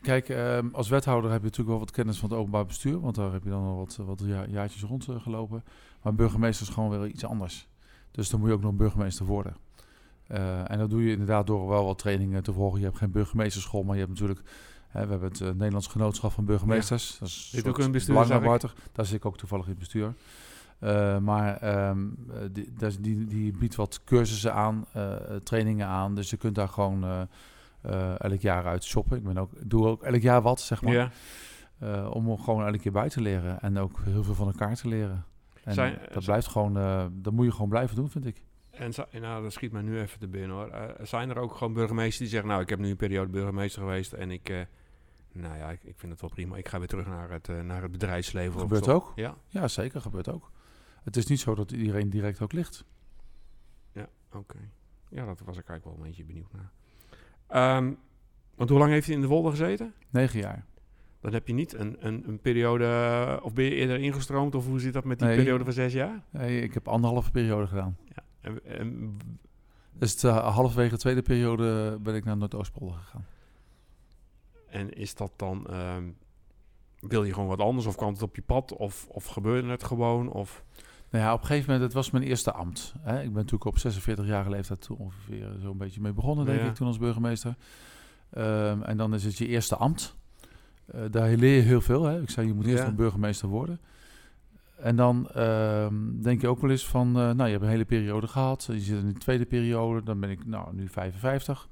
Kijk, 0.00 0.28
ehm, 0.28 0.68
als 0.72 0.88
wethouder 0.88 1.30
heb 1.30 1.38
je 1.40 1.44
natuurlijk 1.46 1.70
wel 1.70 1.78
wat 1.78 1.90
kennis 1.90 2.18
van 2.18 2.28
het 2.30 2.38
openbaar 2.38 2.66
bestuur. 2.66 3.00
Want 3.00 3.14
daar 3.14 3.32
heb 3.32 3.44
je 3.44 3.50
dan 3.50 3.62
al 3.64 3.76
wat, 3.76 3.96
wat 3.96 4.22
ja- 4.24 4.46
jaartjes 4.46 4.82
rondgelopen. 4.82 5.64
Maar 6.02 6.14
burgemeester 6.14 6.66
is 6.68 6.72
gewoon 6.74 6.90
weer 6.90 7.06
iets 7.06 7.24
anders. 7.24 7.68
Dus 8.12 8.30
dan 8.30 8.40
moet 8.40 8.48
je 8.48 8.54
ook 8.54 8.62
nog 8.62 8.74
burgemeester 8.74 9.26
worden. 9.26 9.56
Eh, 10.26 10.70
en 10.70 10.78
dat 10.78 10.90
doe 10.90 11.04
je 11.04 11.10
inderdaad 11.10 11.46
door 11.46 11.68
wel 11.68 11.84
wat 11.84 11.98
trainingen 11.98 12.42
te 12.42 12.52
volgen. 12.52 12.78
Je 12.78 12.84
hebt 12.84 12.98
geen 12.98 13.10
burgemeesterschool, 13.10 13.82
maar 13.82 13.94
je 13.94 14.00
hebt 14.00 14.12
natuurlijk... 14.12 14.42
Hè, 14.92 15.04
we 15.04 15.10
hebben 15.10 15.28
het 15.28 15.40
eh, 15.40 15.48
Nederlands 15.48 15.86
Genootschap 15.86 16.32
van 16.32 16.44
Burgemeesters. 16.44 17.18
Dat 17.18 17.28
is 17.28 17.52
een 17.56 17.66
ook 17.66 17.78
in 17.78 17.92
bestuur. 17.92 18.14
Daar 18.92 19.06
zit 19.06 19.16
ik 19.16 19.26
ook 19.26 19.36
toevallig 19.36 19.64
in 19.64 19.70
het 19.70 19.78
bestuur. 19.78 20.14
Eh, 20.78 21.18
maar 21.18 21.56
eh, 21.56 21.96
die, 22.52 23.00
die, 23.00 23.26
die 23.26 23.52
biedt 23.52 23.74
wat 23.74 24.00
cursussen 24.04 24.54
aan, 24.54 24.86
trainingen 25.42 25.86
aan. 25.86 26.14
Dus 26.14 26.30
je 26.30 26.36
kunt 26.36 26.54
daar 26.54 26.68
gewoon 26.68 27.28
elk 28.18 28.40
jaar 28.40 28.66
uit 28.66 28.84
shoppen. 28.84 29.16
Ik 29.16 29.24
ben 29.24 29.38
ook, 29.38 29.50
doe 29.60 29.86
ook 29.86 30.02
elk 30.02 30.22
jaar 30.22 30.42
wat, 30.42 30.60
zeg 30.60 30.82
maar. 30.82 31.10
Ja. 31.78 32.08
Om 32.08 32.38
gewoon 32.38 32.66
elke 32.66 32.78
keer 32.78 32.92
bij 32.92 33.08
te 33.08 33.20
leren. 33.20 33.60
En 33.60 33.78
ook 33.78 34.00
heel 34.04 34.24
veel 34.24 34.34
van 34.34 34.46
elkaar 34.46 34.74
te 34.74 34.88
leren. 34.88 35.24
En 35.62 35.74
Zijn- 35.74 35.98
dat 36.12 36.24
blijft 36.24 36.46
gewoon, 36.46 36.76
eh, 36.76 37.06
dat 37.12 37.32
moet 37.32 37.44
je 37.44 37.52
gewoon 37.52 37.68
blijven 37.68 37.96
doen, 37.96 38.10
vind 38.10 38.26
ik. 38.26 38.42
En 38.70 38.92
nou, 39.20 39.42
dat 39.42 39.52
schiet 39.52 39.72
mij 39.72 39.82
nu 39.82 40.00
even 40.00 40.18
te 40.18 40.28
binnen 40.28 40.56
hoor. 40.56 40.68
Eh, 40.68 41.04
zijn 41.06 41.30
er 41.30 41.38
ook 41.38 41.54
gewoon 41.54 41.72
burgemeesters 41.72 42.18
die 42.18 42.28
zeggen, 42.28 42.48
nou, 42.48 42.62
ik 42.62 42.68
heb 42.68 42.78
nu 42.78 42.90
een 42.90 42.96
periode 42.96 43.30
burgemeester 43.30 43.80
geweest 43.82 44.12
en 44.12 44.30
ik, 44.30 44.48
eh, 44.48 44.60
nou 45.32 45.56
ja, 45.56 45.70
ik, 45.70 45.84
ik 45.84 45.98
vind 45.98 46.12
het 46.12 46.20
wel 46.20 46.30
prima. 46.30 46.56
Ik 46.56 46.68
ga 46.68 46.78
weer 46.78 46.88
terug 46.88 47.06
naar 47.06 47.30
het, 47.30 47.48
naar 47.64 47.82
het 47.82 47.92
bedrijfsleven. 47.92 48.60
Gebeurt 48.60 48.88
ook. 48.88 49.12
Ja, 49.14 49.36
Ja, 49.48 49.68
zeker, 49.68 50.00
gebeurt 50.00 50.28
ook. 50.28 50.50
Het 51.02 51.16
is 51.16 51.26
niet 51.26 51.40
zo 51.40 51.54
dat 51.54 51.72
iedereen 51.72 52.10
direct 52.10 52.40
ook 52.40 52.52
ligt. 52.52 52.84
oké. 54.34 54.58
Ja, 55.08 55.24
dat 55.24 55.40
was 55.40 55.56
ik 55.58 55.68
eigenlijk 55.68 55.84
wel 55.84 55.94
een 55.94 56.02
beetje 56.10 56.24
benieuwd 56.24 56.52
naar. 56.52 56.70
Ehm, 57.46 57.92
want 58.54 58.70
hoe 58.70 58.78
lang 58.78 58.90
heeft 58.90 59.06
hij 59.06 59.14
in 59.14 59.20
de 59.20 59.26
Wolde 59.26 59.50
gezeten? 59.50 59.94
Negen 60.10 60.40
jaar. 60.40 60.66
Dan 61.22 61.32
heb 61.32 61.46
je 61.46 61.54
niet 61.54 61.74
een, 61.74 61.96
een, 62.06 62.28
een 62.28 62.38
periode, 62.40 62.84
eh, 62.84 63.44
of 63.44 63.52
ben 63.52 63.64
je 63.64 63.70
eerder 63.74 63.98
ingestroomd, 64.00 64.54
of 64.54 64.66
hoe 64.66 64.80
zit 64.80 64.92
dat 64.92 65.04
met 65.04 65.18
die 65.18 65.28
Nee. 65.28 65.36
periode 65.36 65.64
van 65.64 65.72
zes 65.72 65.92
jaar? 65.92 66.22
Nee, 66.30 66.60
ik 66.60 66.74
heb 66.74 66.88
anderhalve 66.88 67.30
periode 67.30 67.66
gedaan. 67.66 67.96
Ja. 68.04 68.22
En, 68.40 68.64
en 68.64 69.16
Dus 69.92 70.12
het, 70.12 70.24
eh, 70.24 70.54
halverwege 70.54 70.90
de 70.90 70.98
tweede 70.98 71.22
periode 71.22 71.98
ben 72.00 72.14
ik 72.14 72.24
naar 72.24 72.36
Noordoostpolder 72.36 72.96
gegaan. 72.96 73.26
En 74.68 74.92
is 74.92 75.14
dat 75.14 75.32
dan, 75.36 75.66
ehm, 75.66 76.04
wil 77.00 77.24
je 77.24 77.32
gewoon 77.32 77.48
wat 77.48 77.60
anders 77.60 77.86
of 77.86 77.96
kwam 77.96 78.12
het 78.12 78.22
op 78.22 78.36
je 78.36 78.42
pad 78.42 78.72
of, 78.76 79.06
of 79.08 79.24
gebeurde 79.26 79.68
het 79.68 79.84
gewoon? 79.84 80.30
Of, 80.32 80.64
Nou 81.10 81.24
ja, 81.24 81.32
op 81.32 81.40
een 81.40 81.46
gegeven 81.46 81.66
moment, 81.70 81.84
het 81.86 81.94
was 81.96 82.10
mijn 82.10 82.24
eerste 82.24 82.52
ambt. 82.52 82.94
Hè. 83.00 83.14
Ik 83.22 83.32
ben 83.32 83.44
natuurlijk 83.44 83.64
op 83.64 83.78
46-jarige 83.78 84.50
leeftijd 84.50 84.80
toen 84.80 84.96
ongeveer 84.96 85.48
zo'n 85.60 85.78
beetje 85.78 86.00
mee 86.00 86.12
begonnen, 86.12 86.46
denk 86.46 86.60
Ja. 86.60 86.66
ik, 86.66 86.74
toen 86.74 86.86
als 86.86 86.98
burgemeester. 86.98 87.56
Ehm, 88.30 88.82
en 88.82 88.96
dan 88.96 89.14
is 89.14 89.24
het 89.24 89.38
je 89.38 89.46
eerste 89.46 89.76
ambt. 89.76 90.16
Eh, 90.92 91.00
daar 91.10 91.28
leer 91.30 91.56
je 91.56 91.62
heel 91.62 91.80
veel. 91.80 92.04
Hè. 92.04 92.20
Ik 92.20 92.30
zei, 92.30 92.46
je 92.46 92.54
moet 92.54 92.66
eerst 92.66 92.82
Ja. 92.82 92.88
een 92.88 92.94
burgemeester 92.94 93.48
worden. 93.48 93.80
En 94.80 94.96
dan 94.96 95.28
ehm, 95.30 95.94
denk 96.22 96.40
je 96.40 96.48
ook 96.48 96.60
wel 96.60 96.70
eens 96.70 96.86
van, 96.86 97.06
eh, 97.08 97.14
nou, 97.14 97.44
je 97.44 97.50
hebt 97.50 97.62
een 97.62 97.68
hele 97.70 97.84
periode 97.84 98.26
gehad. 98.26 98.68
Je 98.72 98.80
zit 98.80 98.98
in 98.98 99.06
de 99.12 99.18
tweede 99.18 99.44
periode, 99.44 100.02
dan 100.02 100.20
ben 100.20 100.30
ik 100.30 100.46
nou, 100.46 100.74
nu 100.74 100.88
55. 100.88 101.68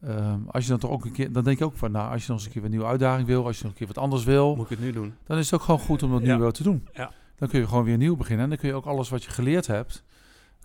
Ehm, 0.00 0.40
als 0.46 0.64
je 0.64 0.70
dan 0.70 0.78
toch 0.78 0.90
ook 0.90 1.04
een 1.04 1.12
keer, 1.12 1.32
dan 1.32 1.44
denk 1.44 1.58
je 1.58 1.64
ook 1.64 1.76
van, 1.76 1.90
nou, 1.90 2.12
als 2.12 2.22
je 2.22 2.28
nog 2.28 2.36
eens 2.36 2.46
een 2.46 2.52
keer 2.52 2.64
een 2.64 2.70
nieuwe 2.70 2.86
uitdaging 2.86 3.26
wil, 3.26 3.46
als 3.46 3.56
je 3.56 3.62
nog 3.62 3.72
een 3.72 3.78
keer 3.78 3.86
wat 3.86 3.98
anders 3.98 4.24
wil, 4.24 4.56
moet 4.56 4.64
ik 4.64 4.70
het 4.70 4.80
nu 4.80 4.92
doen? 4.92 5.14
dan 5.26 5.38
is 5.38 5.50
het 5.50 5.60
ook 5.60 5.66
gewoon 5.66 5.80
goed 5.80 6.02
om 6.02 6.10
dat 6.10 6.22
Ja. 6.22 6.34
nu 6.34 6.40
wel 6.40 6.50
te 6.50 6.62
doen. 6.62 6.86
Ja. 6.92 7.12
Dan 7.36 7.48
kun 7.48 7.60
je 7.60 7.66
gewoon 7.68 7.84
weer 7.84 7.96
nieuw 7.96 8.16
beginnen. 8.16 8.44
En 8.44 8.50
dan 8.50 8.58
kun 8.58 8.68
je 8.68 8.74
ook 8.74 8.84
alles 8.86 9.08
wat 9.08 9.24
je 9.24 9.30
geleerd 9.30 9.66
hebt, 9.66 10.02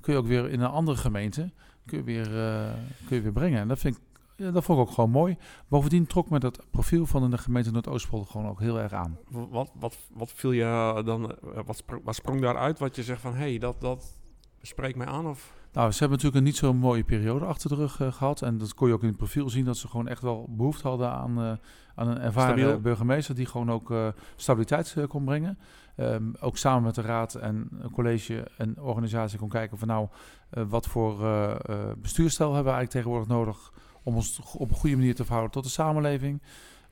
kun 0.02 0.14
je 0.14 0.20
ook 0.20 0.28
weer 0.28 0.50
in 0.50 0.60
een 0.62 0.70
andere 0.70 0.98
gemeente 0.98 1.50
kun 1.86 1.98
je 1.98 2.04
weer, 2.04 2.40
eh, 2.46 2.64
kun 3.08 3.16
je 3.16 3.22
weer 3.22 3.32
brengen. 3.32 3.60
En 3.60 3.68
dat 3.68 3.80
vind 3.80 3.96
ik, 3.96 4.02
ja, 4.36 4.52
dat 4.52 4.64
vond 4.64 4.80
ik 4.80 4.88
ook 4.88 4.94
gewoon 4.94 5.10
mooi. 5.10 5.38
Bovendien 5.68 6.08
trok 6.08 6.30
me 6.30 6.40
dat 6.40 6.66
profiel 6.72 7.06
van 7.06 7.30
de 7.30 7.38
gemeente 7.38 7.72
Noordoostpolder 7.72 8.30
gewoon 8.30 8.50
ook 8.50 8.60
heel 8.60 8.80
erg 8.80 8.92
aan. 8.92 9.18
Wat, 9.30 9.72
wat, 9.80 9.98
wat 10.14 10.32
viel 10.32 10.52
je 10.52 11.02
dan, 11.06 11.32
eh, 11.32 11.60
wat, 11.66 11.78
sprong, 11.78 12.04
wat 12.04 12.16
sprong 12.16 12.42
daaruit 12.42 12.80
wat 12.80 12.96
je 12.96 13.04
zegt 13.04 13.22
van, 13.22 13.34
hé, 13.34 13.50
hey, 13.50 13.58
dat, 13.58 13.82
dat 13.82 14.22
spreekt 14.62 14.98
mij 14.98 15.08
aan? 15.08 15.28
Of? 15.28 15.54
Nou, 15.74 15.92
ze 15.92 16.00
hebben 16.00 16.18
natuurlijk 16.18 16.46
een 16.46 16.52
niet 16.52 16.58
zo'n 16.58 16.78
mooie 16.78 17.04
periode 17.04 17.46
achter 17.46 17.70
de 17.70 17.76
rug 17.76 18.00
eh, 18.00 18.14
gehad. 18.14 18.42
En 18.42 18.58
dat 18.58 18.74
kon 18.74 18.88
je 18.88 18.94
ook 18.94 19.02
in 19.02 19.08
het 19.08 19.18
profiel 19.18 19.50
zien 19.50 19.66
dat 19.66 19.78
ze 19.78 19.88
gewoon 19.88 20.08
echt 20.08 20.22
wel 20.22 20.48
behoefte 20.50 20.88
hadden 20.88 21.12
aan, 21.12 21.38
eh, 21.42 21.52
aan 21.96 22.08
een 22.08 22.20
ervaren 22.20 22.60
Stabiel. 22.60 22.80
burgemeester 22.80 23.36
die 23.36 23.46
gewoon 23.46 23.72
ook 23.72 23.92
eh, 23.92 24.08
stabiliteit 24.36 24.94
eh, 24.98 25.08
kon 25.08 25.26
brengen. 25.26 25.58
Ehm, 25.96 26.32
ook 26.40 26.58
samen 26.58 26.84
met 26.84 26.96
de 26.96 27.02
raad 27.02 27.36
en 27.36 27.68
een 27.80 27.92
college 27.92 28.48
en 28.58 28.82
organisatie 28.82 29.40
kon 29.40 29.50
kijken 29.50 29.78
van 29.78 29.88
nou, 29.88 30.08
eh, 30.50 30.64
wat 30.68 30.88
voor 30.88 31.24
eh, 31.24 31.52
eh, 31.52 31.58
bestuurstijl 31.98 32.54
hebben 32.54 32.74
we 32.74 32.78
eigenlijk 32.78 33.06
tegenwoordig 33.06 33.28
nodig 33.38 33.74
om 34.04 34.16
ons 34.16 34.42
op 34.58 34.70
een 34.70 34.76
goede 34.76 34.96
manier 34.96 35.16
te 35.16 35.24
verhouden 35.24 35.52
tot 35.54 35.64
de 35.64 35.70
samenleving. 35.70 36.42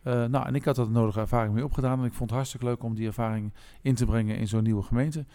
Eh, 0.03 0.25
nou, 0.25 0.45
en 0.45 0.55
ik 0.55 0.65
had 0.65 0.75
de 0.75 0.89
nodige 0.89 1.19
ervaring 1.19 1.53
mee 1.53 1.63
opgedaan 1.63 1.99
en 1.99 2.05
ik 2.05 2.13
vond 2.13 2.29
het 2.29 2.39
hartstikke 2.39 2.65
leuk 2.65 2.83
om 2.83 2.95
die 2.95 3.07
ervaring 3.07 3.53
in 3.81 3.95
te 3.95 4.05
brengen 4.05 4.37
in 4.37 4.47
zo'n 4.47 4.63
nieuwe 4.63 4.83
gemeente. 4.83 5.25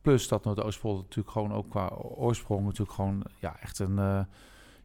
Plus 0.00 0.28
dat 0.28 0.44
Noordoostpolder 0.44 1.02
natuurlijk 1.02 1.30
gewoon 1.30 1.52
ook 1.52 1.70
qua 1.70 1.88
oorsprong 1.98 2.64
natuurlijk 2.64 2.92
gewoon 2.92 3.22
ja, 3.38 3.56
echt 3.60 3.78
een... 3.78 3.98
eh, 3.98 4.20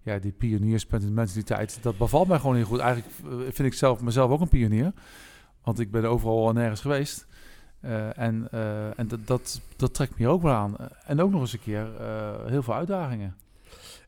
ja, 0.01 0.19
die 0.19 0.31
pioniersmentaliteit, 0.31 1.79
dat 1.81 1.97
bevalt 1.97 2.27
mij 2.27 2.39
gewoon 2.39 2.55
heel 2.55 2.65
goed. 2.65 2.79
Eigenlijk 2.79 3.15
eh, 3.23 3.31
vind 3.39 3.59
ik 3.59 3.73
zelf 3.73 4.01
mezelf 4.01 4.31
ook 4.31 4.41
een 4.41 4.47
pionier. 4.47 4.93
Want 5.63 5.79
ik 5.79 5.91
ben 5.91 6.05
overal 6.05 6.49
en 6.49 6.55
nergens 6.55 6.81
geweest. 6.81 7.27
En 7.81 8.51
en 8.95 9.07
dat, 9.07 9.27
dat, 9.27 9.61
dat 9.75 9.93
trekt 9.93 10.19
me 10.19 10.27
ook 10.27 10.41
wel 10.41 10.53
aan. 10.53 10.75
En 11.05 11.21
ook 11.21 11.31
nog 11.31 11.41
eens 11.41 11.53
een 11.53 11.59
keer 11.59 11.87
heel 12.45 12.63
veel 12.63 12.73
uitdagingen. 12.73 13.35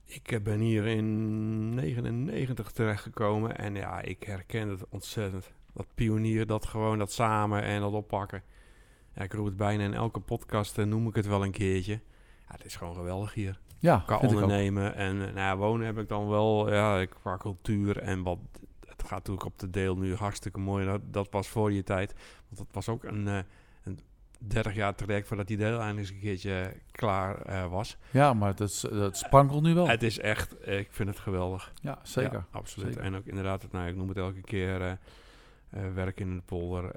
Ik 0.08 0.32
eh, 0.32 0.42
ben 0.42 0.60
hier 0.60 0.86
in 0.86 1.74
99 1.76 2.72
terechtgekomen 2.72 3.58
en 3.58 3.76
ja, 3.76 4.02
ik 4.02 4.24
herken 4.24 4.68
het 4.70 4.86
ontzettend. 4.90 5.52
Dat 5.74 5.88
pionier, 5.96 6.46
dat 6.46 6.66
gewoon 6.66 6.98
dat 6.98 7.12
samen 7.12 7.62
en 7.64 7.82
dat 7.82 7.94
oppakken. 7.94 8.44
Ja, 9.16 9.22
ik 9.24 9.34
roep 9.34 9.46
het 9.46 9.58
bijna 9.58 9.84
in 9.84 9.94
elke 9.94 10.20
podcast, 10.20 10.78
eh, 10.78 10.86
noem 10.86 11.08
ik 11.08 11.16
het 11.16 11.28
wel 11.28 11.44
een 11.44 11.52
keertje. 11.52 11.94
Ja, 12.48 12.54
het 12.54 12.66
is 12.66 12.76
gewoon 12.76 12.96
geweldig 12.96 13.34
hier. 13.34 13.60
Ja, 13.80 14.04
ook. 14.10 14.22
ondernemen 14.22 14.96
en 14.96 15.12
eh, 15.16 15.26
nou 15.26 15.36
ja, 15.38 15.58
wonen 15.58 15.86
heb 15.86 15.98
ik 15.98 16.08
dan 16.08 16.28
wel, 16.28 16.74
ja, 16.74 17.00
ik- 17.00 17.10
qua 17.10 17.38
cultuur 17.38 17.98
en 17.98 18.24
wat. 18.24 18.40
Het 18.88 19.02
gaat 19.02 19.18
natuurlijk 19.18 19.46
op 19.46 19.60
de 19.60 19.70
deel 19.70 19.98
nu 19.98 20.16
hartstikke 20.16 20.60
mooi. 20.60 20.86
Dat, 20.86 21.02
dat 21.14 21.28
was 21.32 21.48
voor 21.48 21.72
je 21.72 21.84
tijd. 21.84 22.14
Want 22.48 22.58
dat 22.58 22.68
was 22.72 22.90
ook 22.90 23.04
een, 23.04 23.26
een 23.28 23.46
30 24.40 24.76
jaar 24.76 24.96
traject 24.96 25.28
voordat 25.28 25.48
die 25.48 25.58
deel 25.58 25.80
eindelijk 25.80 25.98
eens 25.98 26.10
een 26.10 26.20
keertje 26.20 26.74
klaar 26.92 27.42
eh, 27.42 27.68
was. 27.70 27.98
Ja, 28.12 28.34
maar 28.34 28.56
dat, 28.56 28.70
is- 28.70 28.80
dat 28.92 29.18
sprankelt 29.18 29.64
nu 29.64 29.74
wel. 29.74 29.88
Het 29.88 30.04
is 30.04 30.20
echt, 30.20 30.68
ik 30.68 30.88
vind 30.92 31.10
het 31.10 31.20
geweldig. 31.20 31.74
Ja, 31.82 32.00
zeker. 32.04 32.34
Ja, 32.34 32.46
absoluut. 32.52 32.88
Zeker. 32.94 33.04
En 33.04 33.16
ook 33.16 33.26
inderdaad, 33.26 33.62
het, 33.62 33.72
nou, 33.72 33.88
ik 33.88 33.96
noem 33.96 34.08
het 34.08 34.18
elke 34.18 34.42
keer, 34.42 34.82
eh 34.82 34.92
eh, 35.70 35.94
werk 35.94 36.20
in 36.20 36.36
de 36.36 36.42
polder, 36.46 36.92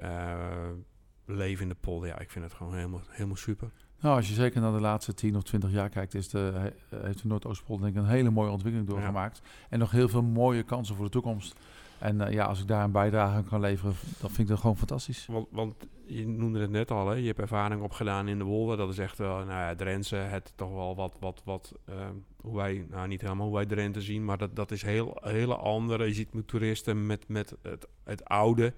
leven 1.25 1.63
in 1.63 1.69
de 1.69 1.75
polder. 1.79 2.07
Ja, 2.09 2.19
ik 2.19 2.29
vind 2.31 2.45
het 2.45 2.53
gewoon 2.53 2.75
helemaal, 2.75 3.01
helemaal 3.09 3.35
super. 3.35 3.69
Nou, 3.99 4.15
als 4.15 4.27
je 4.27 4.33
zeker 4.33 4.61
naar 4.61 4.71
de 4.71 4.79
laatste 4.79 5.13
10 5.13 5.35
of 5.35 5.43
20 5.43 5.71
jaar 5.71 5.89
kijkt, 5.89 6.13
is 6.13 6.29
de, 6.29 6.37
he- 6.55 6.97
heeft 6.97 7.21
de 7.21 7.27
Noordoostpolder 7.27 7.85
denk 7.85 7.97
ik 7.97 8.03
een 8.03 8.15
hele 8.15 8.29
mooie 8.29 8.49
ontwikkeling 8.51 8.89
doorgemaakt. 8.89 9.41
En 9.69 9.79
nog 9.79 9.91
heel 9.91 10.09
veel 10.09 10.21
mooie 10.23 10.63
kansen 10.63 10.95
voor 10.95 11.05
de 11.05 11.11
toekomst. 11.11 11.59
En 12.01 12.21
eh, 12.21 12.33
ja, 12.33 12.45
als 12.45 12.61
ik 12.61 12.67
daar 12.67 12.83
een 12.83 12.91
bijdrage 12.91 13.35
aan 13.35 13.47
kan 13.47 13.59
leveren, 13.59 13.93
dan 14.19 14.29
vind 14.29 14.39
ik 14.39 14.47
dat 14.47 14.59
gewoon 14.59 14.77
fantastisch. 14.77 15.25
Want, 15.25 15.47
want 15.51 15.75
je 16.05 16.27
noemde 16.27 16.59
het 16.59 16.69
net 16.69 16.91
al, 16.91 17.09
hè? 17.09 17.15
je 17.15 17.27
hebt 17.27 17.39
ervaring 17.39 17.81
opgedaan 17.81 18.27
in 18.27 18.37
de 18.37 18.43
Wolde. 18.43 18.75
Dat 18.75 18.89
is 18.89 18.97
echt 18.97 19.17
wel, 19.17 19.35
nou 19.35 19.47
ja, 19.47 19.75
Drenthe, 19.75 20.15
het 20.15 20.53
toch 20.55 20.73
wel 20.73 20.95
wat, 20.95 21.17
wat, 21.19 21.41
wat 21.45 21.73
ehm, 21.85 22.15
hoe 22.41 22.55
wij, 22.55 22.85
nou 22.89 23.07
niet 23.07 23.21
helemaal 23.21 23.45
hoe 23.45 23.55
wij 23.55 23.65
Drenthe 23.65 24.01
zien, 24.01 24.25
maar 24.25 24.37
dat, 24.37 24.55
dat 24.55 24.71
is 24.71 24.81
heel 24.81 25.17
hele 25.21 25.55
andere. 25.55 26.05
Je 26.05 26.13
ziet 26.13 26.33
met 26.33 26.47
toeristen 26.47 27.05
met, 27.05 27.27
met 27.27 27.55
het, 27.61 27.87
het 28.03 28.25
oude. 28.25 28.73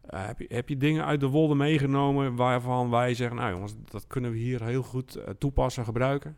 Eh, 0.00 0.26
heb, 0.26 0.38
je, 0.38 0.46
heb 0.48 0.68
je 0.68 0.76
dingen 0.76 1.04
uit 1.04 1.20
de 1.20 1.28
Wolde 1.28 1.54
meegenomen 1.54 2.36
waarvan 2.36 2.90
wij 2.90 3.14
zeggen, 3.14 3.36
nou 3.36 3.52
jongens, 3.52 3.74
dat 3.84 4.06
kunnen 4.06 4.30
we 4.30 4.38
hier 4.38 4.64
heel 4.64 4.82
goed 4.82 5.14
eh, 5.14 5.34
toepassen, 5.38 5.84
gebruiken? 5.84 6.36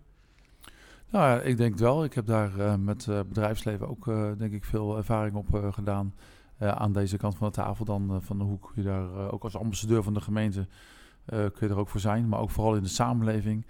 Nou 1.11 1.29
ja, 1.31 1.40
ik 1.40 1.57
denk 1.57 1.77
wel. 1.77 2.05
Ik 2.05 2.14
heb 2.14 2.27
daar 2.27 2.59
uh, 2.59 2.75
met 2.75 3.07
uh, 3.07 3.21
bedrijfsleven 3.29 3.88
ook 3.88 4.07
uh, 4.07 4.31
denk 4.38 4.53
ik 4.53 4.64
veel 4.64 4.97
ervaring 4.97 5.37
op 5.37 5.73
gedaan. 5.73 6.14
aan 6.59 6.92
deze 6.92 7.16
kant 7.16 7.37
van 7.37 7.47
de 7.47 7.53
tafel 7.53 7.85
dan 7.85 8.23
van 8.23 8.38
de 8.38 8.44
hoek. 8.44 8.73
Je 8.75 8.83
daar 8.83 9.31
ook 9.31 9.44
als 9.44 9.57
ambassadeur 9.57 10.03
van 10.03 10.14
de 10.14 10.21
gemeente 10.21 10.66
kun 11.27 11.53
je 11.61 11.68
er 11.68 11.79
ook 11.79 11.88
voor 11.88 12.01
zijn. 12.01 12.29
Maar 12.29 12.40
ook 12.40 12.51
vooral 12.51 12.75
in 12.75 12.83
de 12.83 12.88
samenleving. 12.88 13.66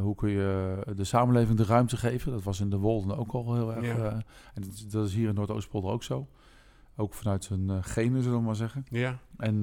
hoe 0.00 0.14
kun 0.14 0.30
je 0.30 0.78
de 0.96 1.04
samenleving 1.04 1.58
de 1.58 1.64
ruimte 1.64 1.96
geven? 1.96 2.32
Dat 2.32 2.42
was 2.42 2.60
in 2.60 2.70
de 2.70 2.76
Wolden 2.76 3.16
ook 3.16 3.32
al 3.32 3.54
heel 3.54 3.74
erg. 3.74 3.96
Ja. 3.96 4.22
en 4.54 4.62
dat, 4.62 4.84
dat, 4.90 5.06
is 5.06 5.14
hier 5.14 5.28
in 5.28 5.34
Noordoostpolder 5.34 5.90
ook 5.90 6.02
zo. 6.02 6.28
Ook 6.96 7.14
vanuit 7.14 7.48
hun 7.48 7.84
genen, 7.84 8.22
zullen 8.22 8.38
we 8.38 8.44
maar 8.44 8.56
zeggen. 8.56 8.84
Ja. 8.90 9.18
En 9.36 9.60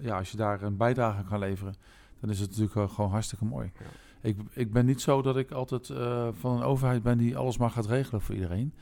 ja, 0.00 0.18
als 0.18 0.30
je 0.30 0.36
daar 0.36 0.62
een 0.62 0.76
bijdrage 0.76 1.24
kan 1.24 1.38
leveren, 1.38 1.74
dan 2.20 2.30
is 2.30 2.40
het 2.40 2.58
natuurlijk 2.58 2.92
gewoon 2.92 3.10
hartstikke 3.10 3.44
mooi. 3.44 3.70
Ja. 3.78 3.86
Ik, 4.20 4.36
ik 4.52 4.72
ben 4.72 4.86
niet 4.86 5.00
zo 5.00 5.22
dat 5.22 5.36
ik 5.36 5.50
altijd 5.50 5.88
uh, 5.88 6.28
van 6.32 6.56
een 6.56 6.62
overheid 6.62 7.02
ben 7.02 7.18
die 7.18 7.36
alles 7.36 7.58
maar 7.58 7.70
gaat 7.70 7.86
regelen 7.86 8.20
voor 8.20 8.34
iedereen. 8.34 8.74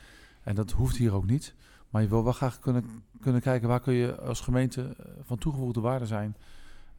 En 0.43 0.55
dat 0.55 0.71
hoeft 0.71 0.97
hier 0.97 1.15
ook 1.15 1.27
niet. 1.27 1.55
Maar 1.91 2.03
je 2.03 2.09
wil 2.09 2.25
wel 2.25 2.33
graag 2.33 2.59
kunnen, 2.59 2.85
kunnen 3.21 3.41
kijken 3.41 3.69
waar 3.69 3.81
kun 3.81 3.95
je 3.95 4.21
als 4.21 4.41
gemeente 4.41 4.83
eh, 4.83 5.07
van 5.23 5.39
toegevoegde 5.39 5.81
waarde 5.81 6.07
zijn. 6.07 6.37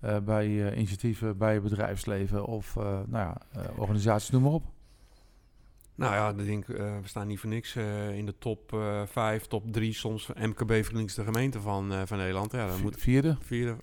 Uh, 0.04 0.18
bij 0.20 0.48
uh, 0.48 0.78
initiatieven, 0.78 1.38
bij 1.38 1.62
bedrijfsleven 1.62 2.46
of 2.46 2.76
nou 2.76 3.08
ja, 3.12 3.38
organisaties, 3.76 4.30
noem 4.30 4.42
maar 4.42 4.52
op. 4.52 4.64
Nou 5.96 6.14
ja, 6.14 6.30
ik 6.30 6.46
denk, 6.46 6.66
we 6.68 7.02
staan 7.04 7.28
niet 7.28 7.40
voor 7.40 7.50
niks 7.50 7.76
in 8.14 8.26
de 8.26 8.38
top 8.38 8.78
5, 9.06 9.46
top 9.46 9.72
3, 9.72 9.94
soms 9.94 10.28
MKB-vriendelijkste 10.28 11.24
gemeente 11.24 11.62
van, 11.62 12.08
van 12.08 12.18
Nederland. 12.18 12.52
Ja, 12.52 12.68
dan 12.68 12.82
moet, 12.82 12.98
vierde. 12.98 13.38
Vierde. 13.40 13.76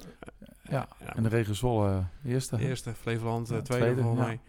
Ja, 0.68 0.88
en 0.98 1.22
de 1.22 1.29
regio 1.29 1.55
Zwolle 1.55 2.05
eerste. 2.24 2.59
Eerste, 2.59 2.94
Flevoland 2.94 3.48
ja, 3.48 3.61
tweede, 3.62 3.85
tweede 3.85 4.03
volgens 4.03 4.27
mij. 4.27 4.40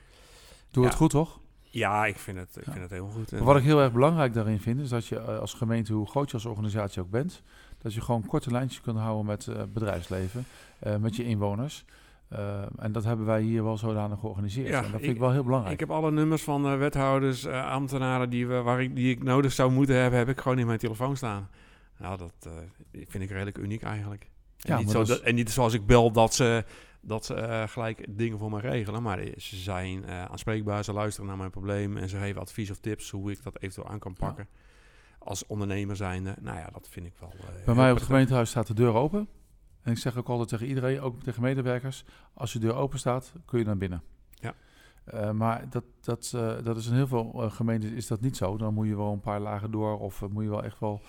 Doe 0.72 0.86
het 0.86 0.96
goed, 0.96 1.10
toch? 1.10 1.40
Ja, 1.62 2.06
ik 2.06 2.18
vind 2.18 2.38
het, 2.38 2.58
ik 2.58 2.64
vind 2.64 2.80
het 2.80 2.92
heel 2.92 3.08
goed. 3.08 3.32
Maar 3.32 3.44
wat 3.44 3.58
ik 3.58 3.64
heel 3.64 3.82
erg 3.82 3.92
belangrijk 3.92 4.34
daarin 4.34 4.60
vind, 4.60 4.80
is 4.80 4.90
dat 4.90 5.06
je 5.06 5.20
als 5.22 5.54
gemeente, 5.54 5.94
hoe 5.94 6.08
groot 6.08 6.28
je 6.28 6.34
als 6.34 6.46
organisatie 6.46 7.02
ook 7.02 7.10
bent, 7.10 7.42
dat 7.78 7.94
je 7.94 8.02
gewoon 8.02 8.26
korte 8.26 8.52
lijntjes 8.52 8.82
kunt 8.82 8.98
houden 8.98 9.26
met 9.26 9.50
bedrijfsleven, 9.74 10.46
uh, 10.88 10.96
met 10.96 11.16
je 11.16 11.24
inwoners. 11.24 11.86
Uh, 12.34 12.62
en 12.78 12.92
dat 12.92 13.04
hebben 13.04 13.26
wij 13.26 13.42
hier 13.42 13.64
wel 13.64 13.78
zodanig 13.78 14.20
georganiseerd. 14.20 14.68
Ja, 14.68 14.78
en 14.78 14.82
dat 14.82 14.92
vind 14.92 15.04
ik, 15.04 15.10
ik, 15.10 15.20
wel 15.20 15.32
heel 15.32 15.44
belangrijk. 15.44 15.74
Ik 15.74 15.80
heb 15.80 15.92
alle 15.92 16.12
nummers 16.12 16.44
van 16.44 16.78
wethouders, 16.78 17.48
ambtenaren 17.48 18.30
die, 18.30 18.48
we, 18.48 18.62
waar 18.62 18.82
ik, 18.82 18.96
die 18.96 19.12
ik 19.12 19.24
nodig 19.24 19.52
zou 19.52 19.72
moeten 19.72 19.96
hebben, 19.96 20.20
heb 20.20 20.30
ik 20.30 20.40
gewoon 20.40 20.60
in 20.60 20.66
mijn 20.68 20.80
telefoon 20.80 21.18
staan. 21.18 21.50
Nou, 21.98 22.18
dat 22.18 22.50
vind 22.92 23.24
ik 23.24 23.30
redelijk 23.30 23.58
uniek 23.58 23.84
eigenlijk. 23.84 24.30
En, 24.66 24.74
ja, 24.74 24.80
niet 24.80 24.92
zo 24.92 25.04
dat, 25.04 25.20
en 25.20 25.36
niet 25.36 25.52
zoals 25.52 25.74
ik 25.74 25.86
bel 25.86 26.12
dat 26.12 26.34
ze, 26.34 26.66
dat 27.02 27.26
ze 27.26 27.36
uh, 27.36 27.68
gelijk 27.68 28.06
dingen 28.10 28.38
voor 28.38 28.50
me 28.50 28.60
regelen. 28.60 29.04
Maar 29.04 29.20
ze 29.38 29.56
zijn 29.56 30.04
uh, 30.04 30.26
aanspreekbaar, 30.26 30.84
ze 30.84 30.94
luisteren 30.94 31.28
naar 31.28 31.38
mijn 31.38 31.50
probleem 31.50 31.98
en 31.98 32.10
ze 32.10 32.18
geven 32.18 32.42
advies 32.42 32.72
of 32.72 32.78
tips 32.78 33.10
hoe 33.10 33.32
ik 33.32 33.44
dat 33.44 33.56
eventueel 33.56 33.88
aan 33.88 34.00
kan 34.00 34.14
pakken. 34.14 34.48
Ja. 34.52 34.60
Als 35.20 35.46
ondernemer 35.46 35.96
zijnde, 35.96 36.36
nou 36.42 36.58
ja, 36.58 36.70
dat 36.74 36.88
vind 36.90 37.06
ik 37.06 37.14
wel. 37.20 37.34
Uh, 37.36 37.66
Bij 37.66 37.76
mij 37.76 37.92
op 37.92 37.98
het 37.98 38.06
gemeentehuis 38.06 38.50
staat 38.50 38.68
de 38.68 38.74
deur 38.74 38.94
open. 38.94 39.28
En 39.82 39.92
ik 39.92 39.98
zeg 39.98 40.18
ook 40.18 40.28
altijd 40.28 40.50
tegen 40.50 40.68
iedereen, 40.68 41.02
ook 41.02 41.24
tegen 41.24 41.42
medewerkers, 41.42 42.06
als 42.34 42.54
je 42.54 42.60
deur 42.60 42.76
open 42.76 43.00
staat, 43.00 43.34
kun 43.46 43.60
je 43.60 43.66
naar 43.66 43.78
binnen. 43.78 44.02
Ja. 44.30 44.54
Uh, 45.14 45.32
maar 45.32 45.70
dat, 45.70 45.84
dat, 46.02 46.32
uh, 46.36 46.54
dat 46.64 46.78
is 46.78 46.88
in 46.88 46.94
heel 46.94 47.08
veel 47.08 47.32
uh, 47.36 47.52
gemeentes 47.52 47.92
is 47.92 48.08
dat 48.08 48.22
niet 48.22 48.38
zo. 48.38 48.58
Dan 48.58 48.74
moet 48.74 48.88
je 48.88 48.96
wel 48.96 49.12
een 49.12 49.20
paar 49.20 49.40
lagen 49.40 49.72
door 49.72 50.00
of 50.00 50.22
moet 50.30 50.44
je 50.44 50.50
wel 50.50 50.64
echt 50.64 50.80
wel 50.80 51.02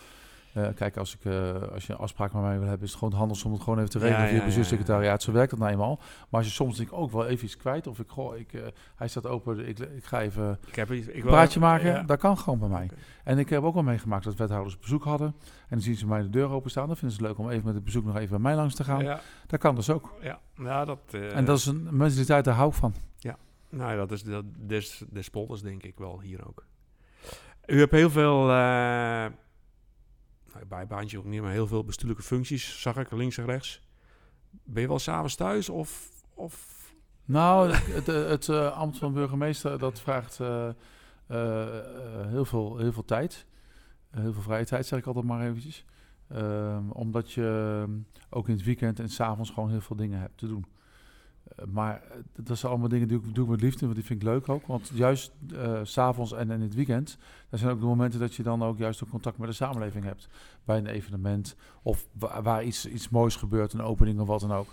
uh, 0.57 0.69
kijk, 0.75 0.97
als, 0.97 1.15
ik, 1.15 1.25
uh, 1.25 1.63
als 1.73 1.87
je 1.87 1.93
een 1.93 1.99
afspraak 1.99 2.33
met 2.33 2.43
mij 2.43 2.59
wil 2.59 2.69
hebben, 2.69 2.87
is 2.87 2.91
het 2.91 2.99
gewoon 2.99 3.19
handig 3.19 3.45
om 3.45 3.53
het 3.53 3.63
gewoon 3.63 3.79
even 3.79 3.91
te 3.91 3.99
regelen 3.99 4.27
ja, 4.27 4.31
via 4.31 4.45
bestuurssecretariaat. 4.45 5.23
Zo 5.23 5.33
werkt 5.33 5.51
dat 5.51 5.59
nou 5.59 5.73
eenmaal. 5.73 5.97
Maar 5.97 6.41
als 6.41 6.47
je 6.47 6.53
soms 6.53 6.77
denk 6.77 6.89
ik 6.89 6.95
ook 6.95 7.11
wel 7.11 7.27
even 7.27 7.45
iets 7.45 7.57
kwijt, 7.57 7.87
of 7.87 7.99
ik, 7.99 8.09
goh, 8.09 8.37
ik, 8.37 8.53
uh, 8.53 8.63
hij 8.97 9.09
staat 9.09 9.27
open, 9.27 9.69
ik, 9.69 9.79
ik 9.79 10.05
ga 10.05 10.21
even 10.21 10.59
ik 10.67 10.75
heb, 10.75 10.91
ik 10.91 11.15
een 11.15 11.23
praatje 11.23 11.61
maken, 11.61 11.91
ja. 11.91 12.03
dat 12.03 12.19
kan 12.19 12.39
gewoon 12.39 12.59
bij 12.59 12.69
mij. 12.69 12.85
Okay. 12.85 12.99
En 13.25 13.39
ik 13.39 13.49
heb 13.49 13.63
ook 13.63 13.75
wel 13.75 13.83
meegemaakt 13.83 14.25
dat 14.25 14.35
wethouders 14.35 14.79
bezoek 14.79 15.05
hadden. 15.05 15.27
En 15.27 15.67
dan 15.69 15.81
zien 15.81 15.97
ze 15.97 16.07
mij 16.07 16.23
de 16.23 16.31
deur 16.31 16.51
openstaan. 16.51 16.87
Dan 16.87 16.97
vinden 16.97 17.17
ze 17.17 17.23
het 17.25 17.31
leuk 17.31 17.47
om 17.47 17.51
even 17.51 17.65
met 17.65 17.75
het 17.75 17.85
bezoek 17.85 18.05
nog 18.05 18.17
even 18.17 18.31
bij 18.31 18.39
mij 18.39 18.55
langs 18.55 18.75
te 18.75 18.85
gaan. 18.85 19.03
Ja. 19.03 19.21
Dat 19.47 19.61
kan 19.61 19.75
dus 19.75 19.91
ook. 19.91 20.15
Ja, 20.21 20.41
ja 20.55 20.85
dat... 20.85 20.99
en 21.11 21.45
dat 21.45 21.59
is 21.59 21.67
een 21.67 21.89
mentaliteit, 21.91 22.45
daar 22.45 22.55
hou 22.55 22.69
ik 22.69 22.75
van. 22.75 22.95
Ja, 23.19 23.37
nou 23.69 23.97
dat 23.97 24.13
is 24.13 24.23
dat 24.23 24.45
des, 24.57 25.05
des 25.11 25.31
polders 25.31 25.63
denk 25.63 25.83
ik 25.83 25.99
wel 25.99 26.21
hier 26.21 26.49
ook. 26.49 26.65
U 27.67 27.79
hebt 27.79 27.93
heel 27.93 28.11
veel 28.11 28.51
bijbaantje 30.69 31.19
ook 31.19 31.25
niet, 31.25 31.43
maar 31.43 31.51
heel 31.51 31.67
veel 31.67 31.85
bestuurlijke 31.85 32.23
functies 32.23 32.81
zag 32.81 32.97
ik 32.97 33.11
links 33.11 33.39
en 33.39 33.45
rechts. 33.45 33.81
Ben 34.51 34.83
je 34.83 34.89
wel 34.89 34.99
s'avonds 34.99 35.35
thuis 35.35 35.69
of, 35.69 36.11
of? 36.35 36.75
Nou, 37.25 37.71
het, 37.73 38.07
het, 38.07 38.49
uh, 38.49 38.77
ambt 38.77 38.99
van 38.99 39.13
burgemeester 39.13 39.79
dat 39.79 40.01
vraagt 40.01 40.39
uh, 40.41 40.69
uh, 41.31 41.67
heel, 42.27 42.45
veel, 42.45 42.77
heel 42.77 42.93
veel 42.93 43.05
tijd. 43.05 43.47
heel 44.11 44.33
veel 44.33 44.43
vrije 44.43 44.65
tijd, 44.65 44.87
zeg 44.87 44.99
ik 44.99 45.07
altijd 45.07 45.25
maar 45.25 45.47
eventjes. 45.47 45.85
Ehm, 46.29 46.91
omdat 46.91 47.33
je 47.33 47.87
ook 48.31 48.49
in 48.49 48.55
het 48.55 48.65
weekend 48.65 49.01
en 49.01 49.09
s'avonds 49.09 49.51
gewoon 49.51 49.71
heel 49.71 49.81
veel 49.81 49.97
dingen 49.97 50.21
hebt 50.21 50.39
te 50.39 50.47
doen. 50.47 50.67
Eh, 51.47 51.65
maar 51.73 52.03
eh, 52.11 52.19
dat 52.45 52.59
zijn 52.59 52.73
allemaal 52.73 52.91
dingen 52.91 53.09
die 53.09 53.19
ik 53.19 53.35
doe 53.35 53.49
met 53.49 53.61
liefde, 53.61 53.81
want 53.81 53.95
die 53.95 54.05
vind 54.05 54.23
ik 54.23 54.29
leuk 54.29 54.49
ook. 54.49 54.67
Want 54.67 54.91
juist 54.95 55.33
uh, 55.53 55.81
s'avonds 55.83 56.33
en 56.33 56.51
in 56.51 56.61
het 56.61 56.75
weekend, 56.75 57.19
dat 57.51 57.61
zijn 57.61 57.73
ook 57.73 57.81
de 57.81 57.87
momenten 57.87 58.21
dat 58.21 58.35
je 58.35 58.43
dan 58.43 58.63
ook 58.63 58.79
juist 58.79 59.05
ook 59.05 59.11
contact 59.11 59.39
met 59.39 59.49
de 59.49 59.55
samenleving 59.55 60.05
hebt. 60.05 60.29
Bij 60.65 60.79
een 60.79 60.87
evenement 60.87 61.57
of 61.83 62.07
waar, 62.43 62.65
iets, 62.65 62.87
iets 62.87 63.09
moois 63.09 63.37
gebeurt, 63.37 63.73
een 63.73 63.83
opening 63.83 64.21
of 64.21 64.27
wat 64.27 64.41
dan 64.41 64.53
ook. 64.53 64.69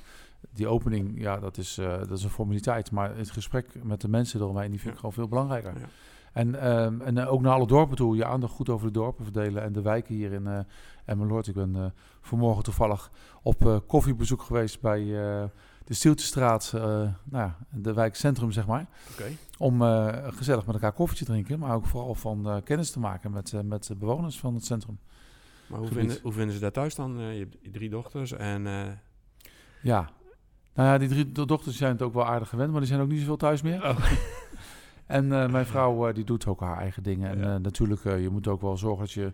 Die 0.53 0.67
opening, 0.67 1.21
ja, 1.21 1.39
dat 1.39 1.57
is, 1.57 1.77
uh, 1.77 1.97
dat 1.97 2.11
is 2.11 2.23
een 2.23 2.29
formaliteit. 2.29 2.91
Maar 2.91 3.17
het 3.17 3.31
gesprek 3.31 3.83
met 3.83 4.01
de 4.01 4.07
mensen 4.07 4.39
eromheen, 4.39 4.71
die 4.71 4.79
vind 4.79 4.93
ik 4.93 4.99
gewoon 4.99 5.13
veel 5.13 5.27
belangrijker. 5.27 5.73
Ja. 5.79 5.85
En, 6.33 6.73
um, 6.73 7.01
en 7.01 7.27
ook 7.27 7.41
naar 7.41 7.53
alle 7.53 7.67
dorpen 7.67 7.95
toe, 7.95 8.15
je 8.15 8.25
aandacht 8.25 8.53
goed 8.53 8.69
over 8.69 8.87
de 8.87 8.93
dorpen 8.93 9.23
verdelen 9.23 9.63
en 9.63 9.73
de 9.73 9.81
wijken 9.81 10.15
hier 10.15 10.31
in 10.31 10.45
uh, 10.45 10.59
Emmeloord. 11.05 11.47
Ik 11.47 11.53
ben 11.53 11.75
uh, 11.75 11.85
vanmorgen 12.21 12.63
toevallig 12.63 13.11
op 13.41 13.83
koffiebezoek 13.87 14.41
geweest 14.41 14.81
bij 14.81 15.01
de 15.83 15.93
Stieltjestraat, 15.93 16.71
uh, 16.75 16.81
nou 16.81 17.15
ja, 17.31 17.57
de 17.71 17.93
wijkcentrum 17.93 18.51
zeg 18.51 18.67
maar. 18.67 18.87
Okay. 19.11 19.37
Om 19.57 19.81
uh, 19.81 20.27
gezellig 20.27 20.65
met 20.65 20.75
elkaar 20.75 20.91
koffie 20.91 21.17
te 21.17 21.25
drinken, 21.25 21.59
maar 21.59 21.75
ook 21.75 21.85
vooral 21.85 22.15
van 22.15 22.47
uh, 22.47 22.55
kennis 22.63 22.91
te 22.91 22.99
maken 22.99 23.31
met, 23.31 23.53
met 23.63 23.87
de 23.87 23.95
bewoners 23.95 24.39
van 24.39 24.53
het 24.53 24.65
centrum. 24.65 24.99
Maar 25.67 25.79
hoe 25.79 25.87
vinden, 25.87 26.17
hoe 26.21 26.31
vinden 26.31 26.55
ze 26.55 26.61
dat 26.61 26.73
thuis 26.73 26.95
dan? 26.95 27.17
je 27.19 27.39
hebt 27.39 27.73
drie 27.73 27.89
dochters 27.89 28.31
en... 28.31 28.63
Ja, 29.81 30.09
nou 30.73 30.89
ja, 30.89 30.97
die 30.97 31.07
drie 31.07 31.31
dochters 31.45 31.77
zijn 31.77 31.91
het 31.91 32.01
ook 32.01 32.13
wel 32.13 32.25
aardig 32.25 32.49
gewend, 32.49 32.71
maar 32.71 32.79
die 32.79 32.89
zijn 32.89 33.01
ook 33.01 33.07
niet 33.07 33.19
zoveel 33.19 33.37
thuis 33.37 33.61
meer. 33.61 33.83
Oh. 33.83 33.97
en 35.05 35.27
mijn 35.27 35.65
vrouw 35.65 36.11
die 36.11 36.23
doet 36.23 36.45
ook 36.45 36.59
haar 36.59 36.77
eigen 36.77 37.03
dingen. 37.03 37.29
En 37.29 37.39
ja. 37.39 37.57
natuurlijk, 37.57 38.03
je 38.03 38.29
moet 38.31 38.47
ook 38.47 38.61
wel 38.61 38.77
zorgen 38.77 38.99
dat 38.99 39.11
je 39.11 39.33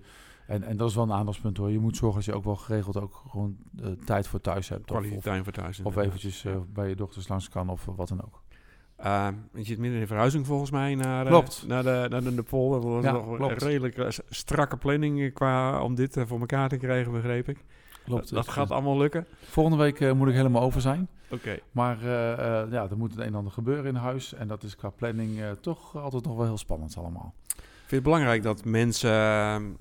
en, 0.50 0.64
en 0.64 0.78
dat 0.78 0.90
is 0.90 0.96
wel 0.96 1.04
een 1.04 1.14
aandachtspunt 1.14 1.58
hoor. 1.58 1.72
Je 1.72 1.80
moet 1.80 1.98
zorgen 1.98 2.18
dat 2.18 2.26
je 2.26 2.34
ook 2.34 2.44
wel 2.44 2.56
geregeld 2.56 2.98
ook 2.98 3.24
gewoon 3.30 3.58
uh, 3.82 3.88
tijd 4.06 4.28
voor 4.28 4.42
thuis 4.42 4.70
hebt. 4.70 4.86
Kwaliteit 4.86 5.24
tijd 5.24 5.44
voor 5.44 5.54
thuis. 5.54 5.80
Of 5.80 5.98
eventjes 5.98 6.46
uh, 6.46 6.56
bij 6.74 6.90
je 6.90 6.96
dochters 6.96 7.28
langs 7.28 7.50
kan 7.50 7.70
of 7.70 7.86
wat 7.86 8.08
dan 8.08 8.24
ook. 8.24 8.42
Uh, 9.06 9.28
je 9.54 9.64
zit 9.64 9.78
midden 9.78 10.00
in 10.00 10.08
verhuizing 10.08 10.46
volgens 10.46 10.72
mij 10.72 10.96
naar, 10.96 11.26
klopt. 11.26 11.64
naar 11.68 11.84
de, 11.84 12.06
naar 12.10 12.22
de, 12.22 12.44
polder. 12.44 12.82
Dat 12.82 12.90
was 12.90 13.04
ja, 13.04 13.12
nog 13.12 13.36
klopt. 13.36 13.62
een 13.62 13.68
redelijk 13.68 14.22
strakke 14.30 14.78
planning 14.78 15.34
qua 15.34 15.82
om 15.82 15.96
dit 15.96 16.18
voor 16.26 16.40
elkaar 16.40 16.70
te 16.70 16.78
krijgen, 16.78 17.12
begreep 17.12 17.50
ik. 17.50 17.66
Klopt. 18.04 18.22
Dat, 18.22 18.46
dat 18.46 18.54
gaat 18.54 18.72
allemaal 18.72 18.98
lukken. 18.98 19.26
Volgende 19.42 19.78
week 19.78 20.14
moet 20.14 20.28
ik 20.28 20.34
helemaal 20.34 20.62
over 20.62 20.82
zijn. 20.82 21.08
Oké. 21.26 21.34
Okay. 21.34 21.62
Maar 21.72 22.04
ja, 22.72 22.88
er 22.90 22.98
moet 22.98 23.12
het 23.12 23.20
een 23.20 23.26
en 23.26 23.36
ander 23.36 23.52
gebeuren 23.52 23.86
in 23.86 23.96
huis. 23.96 24.34
En 24.34 24.48
dat 24.48 24.64
is 24.64 24.76
qua 24.76 24.90
planning 24.90 25.40
toch 25.62 25.98
altijd 25.98 26.26
nog 26.26 26.36
wel 26.36 26.46
heel 26.46 26.58
spannend 26.58 26.98
allemaal. 26.98 27.34
Ik 27.48 27.96
vind 27.96 28.04
het 28.04 28.04
belangrijk 28.04 28.44
dat 28.44 28.66
mensen 28.66 29.78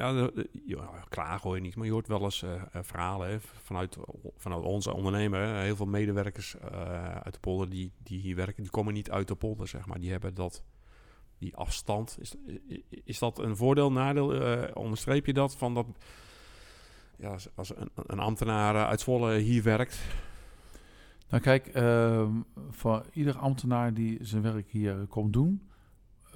ja, 0.00 0.12
de, 0.12 0.48
klaar 1.08 1.40
hoor 1.40 1.54
je 1.54 1.60
niet, 1.60 1.76
maar 1.76 1.86
je 1.86 1.92
hoort 1.92 2.06
wel 2.06 2.22
eens 2.22 2.42
uh, 2.42 2.62
verhalen 2.72 3.28
hè, 3.28 3.40
vanuit, 3.40 3.96
vanuit 4.36 4.64
onze 4.64 4.94
ondernemer. 4.94 5.56
Heel 5.56 5.76
veel 5.76 5.86
medewerkers 5.86 6.56
uit 7.22 7.34
de 7.34 7.40
polder 7.40 7.68
die, 7.70 7.92
die 7.98 8.20
hier 8.20 8.36
werken, 8.36 8.62
die 8.62 8.70
komen 8.70 8.94
niet 8.94 9.10
uit 9.10 9.28
de 9.28 9.34
polder, 9.34 9.68
zeg 9.68 9.86
maar. 9.86 10.00
Die 10.00 10.10
hebben 10.10 10.34
dat, 10.34 10.64
die 11.38 11.56
afstand. 11.56 12.16
Is, 12.20 12.34
is 13.04 13.18
dat 13.18 13.38
een 13.38 13.56
voordeel, 13.56 13.92
nadeel? 13.92 14.72
Onderstreep 14.72 15.26
je 15.26 15.32
dat? 15.32 15.56
Van 15.56 15.74
dat 15.74 15.86
ja, 17.16 17.36
als 17.54 17.76
een, 17.76 17.90
een 17.94 18.18
ambtenaar 18.18 18.86
uit 18.86 19.00
Zwolle 19.00 19.38
hier 19.38 19.62
werkt? 19.62 20.00
Nou 21.28 21.42
kijk, 21.42 21.66
ehm, 21.66 22.32
voor 22.70 23.04
ieder 23.12 23.38
ambtenaar 23.38 23.94
die 23.94 24.18
zijn 24.20 24.42
werk 24.42 24.70
hier 24.70 25.06
komt 25.08 25.32
doen, 25.32 25.68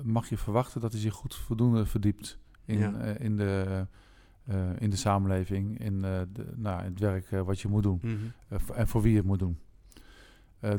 mag 0.03 0.29
je 0.29 0.39
verwachten 0.39 0.81
dat 0.81 0.93
hij 0.93 1.01
zich 1.01 1.15
goed 1.15 1.35
voldoende 1.35 1.87
verdiept 1.87 2.39
in, 2.65 2.79
ja. 2.79 2.93
uh, 3.05 3.11
in 3.19 3.37
de 3.37 3.87
in 4.79 4.91
de 4.91 4.97
samenleving, 4.97 5.79
in, 5.79 6.01
de, 6.01 6.27
nou, 6.57 6.79
in 6.85 6.91
het 6.91 7.01
werk 7.01 7.31
wat 7.31 7.61
je 7.61 7.69
moet 7.69 7.83
doen 7.83 8.01
Mhm. 8.03 8.71
en 8.75 8.89
voor 8.89 9.03
wie 9.03 9.11
je 9.11 9.17
het 9.17 9.27
moet 9.27 9.39
doen. 9.39 9.59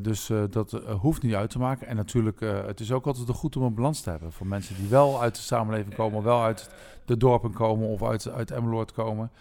dus 0.02 0.32
dat 0.50 0.71
hoeft 1.00 1.21
niet 1.24 1.34
uit 1.34 1.50
te 1.50 1.60
maken. 1.60 1.88
En 1.88 1.95
natuurlijk, 1.95 2.39
het 2.39 2.80
is 2.80 2.91
ook 2.91 3.06
altijd 3.06 3.30
goed 3.30 3.56
om 3.56 3.63
een 3.63 3.74
balans 3.74 4.02
te 4.02 4.10
hebben 4.10 4.32
voor 4.32 4.48
mensen 4.48 4.76
die 4.76 4.88
wel 4.88 5.21
uit 5.21 5.36
de 5.36 5.41
samenleving 5.41 5.95
komen, 5.95 6.24
wel 6.24 6.43
uit 6.43 6.69
de 7.06 7.17
dorpen 7.17 7.52
komen 7.54 7.88
of 7.88 8.04
uit, 8.04 8.30
uit 8.30 8.52
Emmeloord 8.52 8.91
komen. 8.91 9.32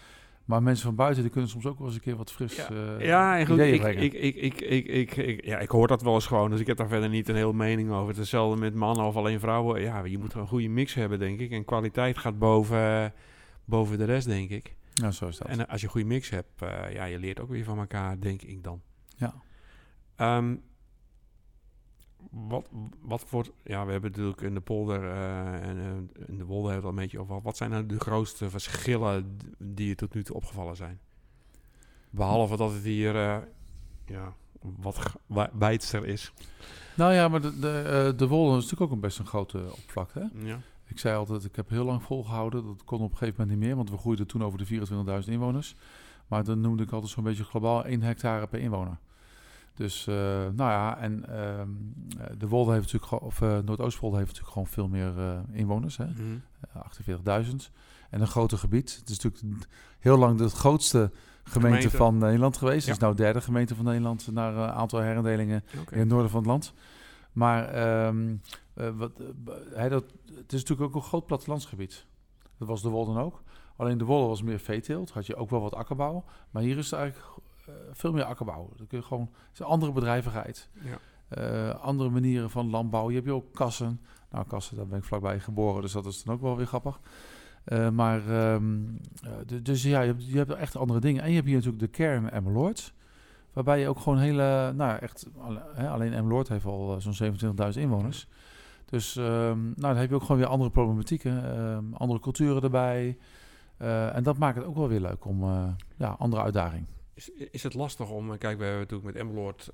Maar 0.45 0.63
mensen 0.63 0.85
van 0.85 0.95
buiten 0.95 1.21
die 1.21 1.31
kunnen 1.31 1.49
soms 1.49 1.65
ook 1.65 1.77
wel 1.77 1.87
eens 1.87 1.95
een 1.95 2.01
keer 2.01 2.15
wat 2.15 2.31
fris 2.31 2.55
Ja, 2.55 2.71
uh, 2.71 3.05
ja 3.05 3.37
en 3.37 3.45
goed, 3.45 3.55
ideeën 3.55 3.73
ik, 3.73 3.81
brengen. 3.81 4.03
ik, 4.03 4.13
ik, 4.13 4.35
ik, 4.35 4.61
ik, 4.61 4.85
ik, 4.87 5.15
ik- 5.15 5.45
ja, 5.45 5.57
ik 5.59 5.69
hoor 5.69 5.87
dat 5.87 6.01
wel 6.01 6.13
eens 6.13 6.25
gewoon, 6.27 6.49
dus 6.49 6.59
ik 6.59 6.67
heb 6.67 6.77
daar 6.77 6.87
verder 6.87 7.09
niet 7.09 7.29
een 7.29 7.35
hele 7.35 7.53
mening 7.53 7.89
over. 7.91 8.01
Het 8.07 8.11
is 8.15 8.17
hetzelfde 8.17 8.59
met 8.59 8.75
mannen 8.75 9.05
of 9.05 9.15
alleen 9.15 9.39
vrouwen. 9.39 9.81
Ja, 9.81 10.03
je 10.03 10.17
moet 10.17 10.33
een 10.33 10.47
goede 10.47 10.67
mix 10.67 10.93
hebben, 10.93 11.19
denk 11.19 11.39
ik. 11.39 11.51
En 11.51 11.65
kwaliteit 11.65 12.17
gaat 12.17 12.39
boven, 12.39 13.13
boven 13.65 13.97
de 13.97 14.03
rest, 14.05 14.27
denk 14.27 14.49
ik. 14.49 14.75
ja, 14.93 15.11
zo 15.11 15.27
is 15.27 15.37
dat. 15.37 15.47
En 15.47 15.59
eh, 15.65 15.71
als 15.71 15.79
je 15.81 15.85
een 15.85 15.91
goede 15.91 16.07
mix 16.07 16.29
hebt, 16.29 16.61
eh, 16.61 16.93
ja, 16.93 17.03
je 17.05 17.19
leert 17.19 17.39
ook 17.39 17.49
weer 17.49 17.63
van 17.63 17.79
elkaar, 17.79 18.19
denk 18.19 18.41
ik 18.41 18.63
dan. 18.63 18.81
ja. 19.17 19.33
Ehm, 20.15 20.55
wat, 22.35 22.65
wat 23.01 23.23
voor, 23.27 23.45
ja, 23.63 23.85
we 23.85 23.91
hebben 23.91 24.11
natuurlijk 24.11 24.41
in 24.41 24.53
de 24.53 24.61
polder 24.61 25.03
eh, 25.03 25.67
en 25.67 25.79
eh, 25.79 26.27
in 26.27 26.37
de 26.37 26.45
wolde 26.45 26.71
hebben 26.71 26.71
we 26.71 26.73
het 26.73 26.83
al 26.83 26.89
een 26.89 26.95
beetje 26.95 27.19
over. 27.19 27.41
Wat 27.41 27.57
zijn 27.57 27.69
nou 27.69 27.85
de 27.85 27.99
grootste 27.99 28.49
verschillen 28.49 29.37
die 29.57 29.87
je 29.87 29.95
tot 29.95 30.13
nu 30.13 30.23
toe 30.23 30.35
opgevallen 30.35 30.75
zijn? 30.75 30.99
Behalve 32.09 32.57
dat 32.57 32.73
het 32.73 32.83
hier, 32.83 33.15
eh, 33.15 33.37
ja, 34.05 34.33
wat 34.75 35.15
wijdster 35.53 36.05
is. 36.05 36.33
Nou 36.95 37.13
ja, 37.13 37.27
maar 37.27 37.41
de, 37.41 37.59
de, 37.59 38.13
de 38.17 38.25
is 38.25 38.31
natuurlijk 38.31 38.81
ook 38.81 38.91
een 38.91 38.99
best 38.99 39.19
een 39.19 39.25
grote 39.25 39.57
oppervlakte. 39.57 40.19
Hè? 40.19 40.47
Ja. 40.47 40.59
Ik 40.87 40.99
zei 40.99 41.17
altijd, 41.17 41.43
ik 41.43 41.55
heb 41.55 41.69
heel 41.69 41.85
lang 41.85 42.03
volgehouden. 42.03 42.65
Dat 42.65 42.83
kon 42.83 43.01
op 43.01 43.11
een 43.11 43.17
gegeven 43.17 43.41
moment 43.41 43.57
niet 43.57 43.67
meer, 43.67 43.75
want 43.75 43.89
we 43.89 43.97
groeiden 43.97 44.27
toen 44.27 44.43
over 44.43 44.57
de 44.57 44.65
24.000 45.23 45.29
inwoners. 45.29 45.75
Maar 46.27 46.43
dan 46.43 46.61
noemde 46.61 46.83
ik 46.83 46.91
altijd 46.91 47.11
zo'n 47.11 47.23
beetje 47.23 47.43
globaal 47.43 47.85
1 47.85 48.01
hectare 48.01 48.47
per 48.47 48.59
inwoner. 48.59 48.97
Dus, 49.75 50.07
eh, 50.07 50.15
nou 50.55 50.71
ja, 50.71 50.97
en 50.97 51.29
ehm, 51.29 51.69
eh, 52.19 52.25
de 52.37 52.47
Wolde 52.47 52.71
heeft 52.71 52.93
natuurlijk, 52.93 53.23
of 53.23 53.41
uh, 53.41 53.57
Noordoostwolde 53.65 54.17
heeft 54.17 54.27
natuurlijk 54.27 54.53
gewoon 54.53 54.67
veel 54.67 54.87
meer 54.87 55.13
inwoners, 55.51 55.97
hè? 55.97 56.05
Mhm. 56.05 56.37
Eh, 56.59 56.81
48.000. 56.81 57.71
En 58.09 58.21
een 58.21 58.27
groter 58.27 58.57
gebied. 58.57 58.95
Het 58.99 59.09
is 59.09 59.19
natuurlijk 59.19 59.67
heel 59.99 60.17
lang 60.17 60.37
de 60.37 60.49
grootste 60.49 61.11
gemeente, 61.43 61.77
Gemeente. 61.77 61.97
van 61.97 62.17
Nederland 62.17 62.57
geweest. 62.57 62.85
Ja. 62.85 62.91
Het 62.91 63.01
is 63.01 63.07
nou 63.07 63.15
derde 63.15 63.41
gemeente 63.41 63.75
van 63.75 63.85
Nederland 63.85 64.31
naar 64.31 64.55
een 64.55 64.69
aantal 64.69 64.99
herindelingen 64.99 65.63
Oké. 65.79 65.93
in 65.93 65.99
het 65.99 66.09
noorden 66.09 66.29
van 66.29 66.39
het 66.39 66.49
land. 66.49 66.73
Maar 67.31 67.69
ehm, 67.69 68.35
eh, 68.73 68.89
wat, 68.97 69.11
hij 69.73 69.89
dat, 69.89 70.03
het 70.35 70.53
is 70.53 70.59
natuurlijk 70.59 70.89
ook 70.89 70.95
een 70.95 71.07
groot 71.07 71.25
plattelandsgebied. 71.25 72.05
Dat 72.57 72.67
was 72.67 72.81
de 72.81 72.89
Wolden 72.89 73.17
ook. 73.17 73.43
Alleen 73.75 73.97
de 73.97 74.05
Wolden 74.05 74.27
was 74.27 74.41
meer 74.41 74.59
veeteelt. 74.59 75.11
Had 75.11 75.25
je 75.25 75.35
ook 75.35 75.49
wel 75.49 75.61
wat 75.61 75.75
akkerbouw. 75.75 76.23
Maar 76.51 76.63
hier 76.63 76.77
is 76.77 76.91
het 76.91 76.99
eigenlijk 76.99 77.37
veel 77.91 78.11
meer 78.11 78.23
akkerbouw. 78.23 78.69
Dan 78.77 78.87
kun 78.87 78.97
je 78.97 79.03
gewoon, 79.03 79.29
het 79.31 79.53
is 79.53 79.59
een 79.59 79.65
andere 79.65 79.91
bedrijvigheid. 79.91 80.69
Ja. 80.73 80.97
Eh, 81.27 81.79
andere 81.83 82.09
manieren 82.09 82.49
van 82.49 82.69
landbouw. 82.69 83.09
Je 83.09 83.15
hebt 83.15 83.27
je 83.27 83.33
ook 83.33 83.53
kassen. 83.53 84.01
Nou, 84.31 84.45
kassen, 84.47 84.75
daar 84.75 84.87
ben 84.87 84.97
ik 84.97 85.03
vlakbij 85.03 85.39
geboren. 85.39 85.81
Dus 85.81 85.91
dat 85.91 86.05
is 86.05 86.23
dan 86.23 86.35
ook 86.35 86.41
wel 86.41 86.57
weer 86.57 86.65
grappig. 86.65 86.99
Eh, 87.63 87.89
maar, 87.89 88.29
ehm, 88.29 88.85
eh, 89.23 89.59
dus 89.63 89.83
ja, 89.83 90.01
je 90.01 90.07
hebt, 90.07 90.27
je 90.27 90.37
hebt 90.37 90.53
echt 90.53 90.75
andere 90.75 90.99
dingen. 90.99 91.23
En 91.23 91.29
je 91.29 91.35
hebt 91.35 91.47
hier 91.47 91.55
natuurlijk 91.55 91.83
de 91.83 91.89
kern 91.89 92.29
Emmeloord. 92.29 92.93
Waarbij 93.55 93.79
je 93.79 93.87
ook 93.87 93.99
gewoon 93.99 94.17
hele, 94.17 94.73
nou 94.75 94.99
echt, 94.99 95.27
alleen 95.75 96.13
Emmeloord 96.13 96.47
heeft 96.47 96.65
al 96.65 96.95
eh, 96.95 97.01
zo'n 97.01 97.35
27.000 97.73 97.81
inwoners. 97.81 98.27
Dus 98.85 99.15
ehm, 99.15 99.63
nou, 99.63 99.75
dan 99.75 99.95
heb 99.95 100.09
je 100.09 100.15
ook 100.15 100.21
gewoon 100.21 100.37
weer 100.37 100.47
andere 100.47 100.69
problematieken, 100.69 101.57
ehm, 101.57 101.93
andere 101.93 102.19
culturen 102.19 102.61
erbij. 102.61 103.17
Eh, 103.77 104.15
en 104.15 104.23
dat 104.23 104.37
maakt 104.37 104.57
het 104.57 104.65
ook 104.65 104.75
wel 104.75 104.87
weer 104.87 104.99
leuk 104.99 105.25
om, 105.25 105.43
eh, 105.43 105.67
ja, 105.95 106.15
andere 106.19 106.41
uitdaging. 106.41 106.85
Is, 107.15 107.29
is 107.51 107.63
het 107.63 107.73
lastig 107.73 108.09
om, 108.09 108.31
eh, 108.31 108.37
kijk, 108.37 108.57
we 108.57 108.63
hebben 108.63 108.81
natuurlijk 108.81 109.13
met 109.13 109.21
Emmeloord, 109.21 109.71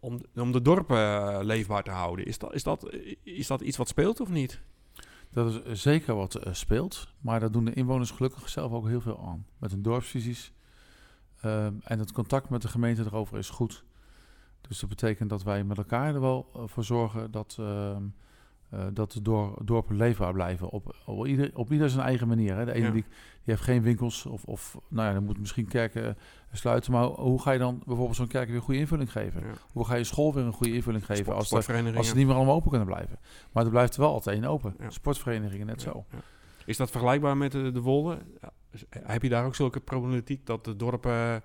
om, 0.00 0.52
de 0.52 0.62
dorpen 0.62 0.96
eh, 0.96 1.38
leefbaar 1.42 1.82
te 1.82 1.90
houden. 1.90 2.26
Is 2.26 2.38
dat, 2.38 2.54
is, 2.54 2.62
dat, 2.62 2.92
is 3.22 3.46
dat 3.46 3.60
iets 3.60 3.76
wat 3.76 3.88
speelt 3.88 4.20
of 4.20 4.28
niet? 4.28 4.60
Dat 5.30 5.54
is 5.54 5.62
eh, 5.62 5.72
zeker 5.72 6.14
wat 6.14 6.34
eh, 6.34 6.52
speelt, 6.52 7.08
maar 7.20 7.40
daar 7.40 7.50
doen 7.50 7.64
de 7.64 7.74
inwoners 7.74 8.10
gelukkig 8.10 8.48
zelf 8.48 8.72
ook 8.72 8.86
heel 8.86 9.00
veel 9.00 9.26
aan. 9.26 9.46
Met 9.58 9.70
hun 9.70 9.82
dorpsvisies. 9.82 10.52
En 11.40 11.98
het 11.98 12.12
contact 12.12 12.48
met 12.48 12.62
de 12.62 12.68
gemeente 12.68 13.02
erover 13.02 13.38
is 13.38 13.50
goed. 13.50 13.84
Dus 14.68 14.80
dat 14.80 14.88
betekent 14.88 15.30
dat 15.30 15.42
wij 15.42 15.64
met 15.64 15.78
elkaar 15.78 16.14
er 16.14 16.20
wel 16.20 16.50
eh, 16.54 16.62
voor 16.66 16.84
zorgen 16.84 17.30
dat, 17.30 17.56
ehm, 17.58 17.96
eh, 17.96 18.02
dat 18.92 19.12
de 19.12 19.22
dor- 19.22 19.58
dorpen 19.64 19.96
leefbaar 19.96 20.32
blijven. 20.32 20.70
Op, 20.70 20.94
op, 21.06 21.26
ieder, 21.26 21.50
op 21.54 21.72
ieder 21.72 21.90
zijn 21.90 22.06
eigen 22.06 22.28
manier. 22.28 22.56
Hè. 22.56 22.64
De 22.64 22.72
ene 22.72 22.86
Ja. 22.86 22.92
die, 22.92 23.02
die 23.02 23.54
heeft 23.54 23.62
geen 23.62 23.82
winkels 23.82 24.26
of, 24.26 24.44
of 24.44 24.78
nou 24.88 25.08
ja, 25.08 25.14
dan 25.14 25.24
moet 25.24 25.38
misschien 25.38 25.66
kerken 25.68 26.16
sluiten. 26.52 26.92
Maar 26.92 27.04
hoe 27.06 27.40
ga 27.42 27.50
je 27.52 27.58
dan 27.58 27.82
bijvoorbeeld 27.86 28.16
zo'n 28.16 28.26
kerk 28.26 28.46
weer 28.46 28.56
een 28.56 28.62
goede 28.62 28.80
invulling 28.80 29.12
geven? 29.12 29.40
Ja. 29.40 29.52
Hoe 29.72 29.84
ga 29.86 29.94
je 29.94 30.04
school 30.04 30.34
weer 30.34 30.44
een 30.44 30.52
goede 30.52 30.74
invulling 30.74 31.04
geven 31.06 31.24
Sport- 31.24 31.36
als, 31.38 31.66
de, 31.66 31.92
als 31.96 32.08
ze 32.08 32.16
niet 32.16 32.26
meer 32.26 32.34
allemaal 32.36 32.54
open 32.54 32.68
kunnen 32.70 32.86
blijven? 32.88 33.18
Maar 33.52 33.64
er 33.64 33.70
blijft 33.70 33.96
wel 33.96 34.12
altijd 34.12 34.36
één 34.36 34.44
open. 34.50 34.74
Ja. 34.78 34.90
Sportverenigingen 34.90 35.66
net 35.66 35.82
zo. 35.82 36.04
Is 36.66 36.76
dat 36.76 36.90
vergelijkbaar 36.90 37.36
met 37.36 37.52
de, 37.52 37.72
de 37.72 37.80
Wolde? 37.80 38.18
Is- 38.70 38.84
Heb 38.90 39.22
je 39.22 39.28
daar 39.28 39.44
ook 39.44 39.54
zulke 39.54 39.80
problematiek 39.80 40.46
dat 40.46 40.64
de 40.64 40.76
dorpen 40.76 41.42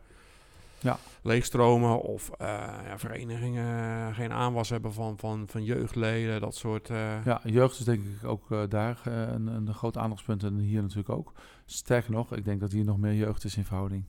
Ja. 0.81 0.97
leegstromen 1.21 2.01
of 2.01 2.29
eh, 2.29 2.47
ja, 2.85 2.97
verenigingen 2.97 4.13
geen 4.15 4.31
aanwas 4.33 4.69
hebben 4.69 4.93
van, 4.93 5.17
van, 5.17 5.43
van 5.47 5.63
jeugdleden, 5.63 6.41
dat 6.41 6.55
soort... 6.55 6.89
eh, 6.89 7.25
Ja, 7.25 7.41
jeugd 7.43 7.79
is 7.79 7.85
denk 7.85 8.03
ik 8.03 8.23
ook 8.27 8.51
eh, 8.51 8.61
daar 8.69 9.01
een, 9.05 9.47
een 9.47 9.73
groot 9.73 9.97
aandachtspunt 9.97 10.43
en 10.43 10.55
hier 10.57 10.81
natuurlijk 10.81 11.09
ook. 11.09 11.33
Sterker 11.65 12.11
nog, 12.11 12.35
ik 12.35 12.45
denk 12.45 12.59
dat 12.59 12.71
hier 12.71 12.85
nog 12.85 12.97
meer 12.97 13.13
jeugd 13.13 13.43
is 13.43 13.57
in 13.57 13.65
verhouding. 13.65 14.03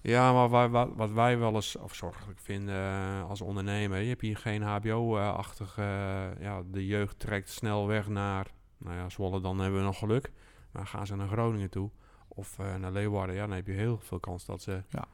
Ja, 0.00 0.32
maar 0.32 0.48
waar, 0.48 0.70
wat, 0.70 0.88
wat 0.94 1.10
wij 1.12 1.38
wel 1.38 1.54
eens 1.54 1.78
afzorgelijk 1.78 2.38
vinden 2.40 2.74
eh, 2.74 3.28
als 3.28 3.40
ondernemer, 3.40 3.98
je 4.00 4.08
hebt 4.08 4.20
hier 4.20 4.36
geen 4.36 4.62
HBO-achtige, 4.62 5.82
ja, 6.40 6.62
de 6.70 6.86
jeugd 6.86 7.18
trekt 7.18 7.50
snel 7.50 7.86
weg 7.86 8.08
naar, 8.08 8.46
nou 8.78 8.96
ja, 8.96 9.08
Zwolle, 9.08 9.40
dan 9.40 9.58
hebben 9.58 9.78
we 9.80 9.86
nog 9.86 9.98
geluk. 9.98 10.32
Maar 10.70 10.86
gaan 10.86 11.06
ze 11.06 11.16
naar 11.16 11.28
Groningen 11.28 11.70
toe 11.70 11.90
of 12.28 12.58
naar 12.78 12.92
Leeuwarden, 12.92 13.34
ja, 13.34 13.46
dan 13.46 13.56
heb 13.56 13.66
je 13.66 13.72
heel 13.72 13.98
veel 14.02 14.20
kans 14.20 14.44
dat 14.44 14.62
ze 14.62 14.82
Ja. 14.88 15.04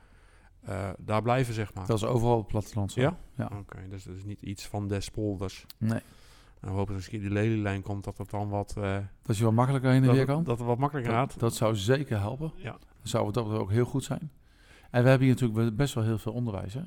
Eh, 0.64 0.88
daar 0.98 1.22
blijven, 1.22 1.54
zeg 1.54 1.74
maar. 1.74 1.86
Dat 1.86 1.96
is 1.96 2.04
overal 2.04 2.36
op 2.36 2.38
het 2.38 2.48
platteland 2.48 2.92
zo. 2.92 3.00
Ja? 3.00 3.16
Ja. 3.34 3.50
Oké, 3.58 3.88
dus 3.88 4.04
dat 4.04 4.16
is 4.16 4.24
niet 4.24 4.42
iets 4.42 4.66
van 4.66 4.88
des 4.88 5.10
polders. 5.10 5.66
Nee. 5.78 6.00
Nou, 6.60 6.72
we 6.72 6.78
hopen 6.78 6.94
dat 6.94 7.08
keer 7.08 7.20
die 7.20 7.30
lelielijn 7.30 7.82
komt, 7.82 8.04
dat 8.04 8.18
het 8.18 8.30
dan 8.30 8.48
wat, 8.48 8.74
eh, 8.76 8.96
Dat 9.22 9.36
je 9.36 9.42
wel 9.42 9.52
makkelijker 9.52 9.90
heen 9.90 10.04
en 10.04 10.12
weer 10.12 10.26
kan. 10.26 10.44
dat 10.44 10.58
het 10.58 10.66
wat 10.66 10.78
makkelijker 10.78 11.12
gaat. 11.12 11.38
Dat, 11.38 11.54
zou 11.54 11.76
zeker 11.76 12.18
helpen. 12.18 12.52
Ja. 12.56 12.78
Zou 13.02 13.24
wat 13.24 13.34
dat 13.34 13.46
ook 13.46 13.70
heel 13.70 13.84
goed 13.84 14.04
zijn. 14.04 14.30
En 14.90 15.02
we 15.02 15.08
hebben 15.08 15.26
hier 15.28 15.36
natuurlijk 15.40 15.76
best 15.76 15.94
wel 15.94 16.04
heel 16.04 16.18
veel 16.18 16.32
onderwijs. 16.32 16.74
Hè? 16.74 16.82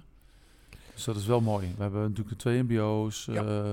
Dus 0.94 1.04
dat 1.04 1.16
is 1.16 1.26
wel 1.26 1.42
mooi. 1.42 1.74
We 1.76 1.82
hebben 1.82 2.02
natuurlijk 2.02 2.30
de 2.30 2.36
twee 2.36 2.64
mbo's. 2.64 3.26
Ja. 3.26 3.44
eh, 3.44 3.72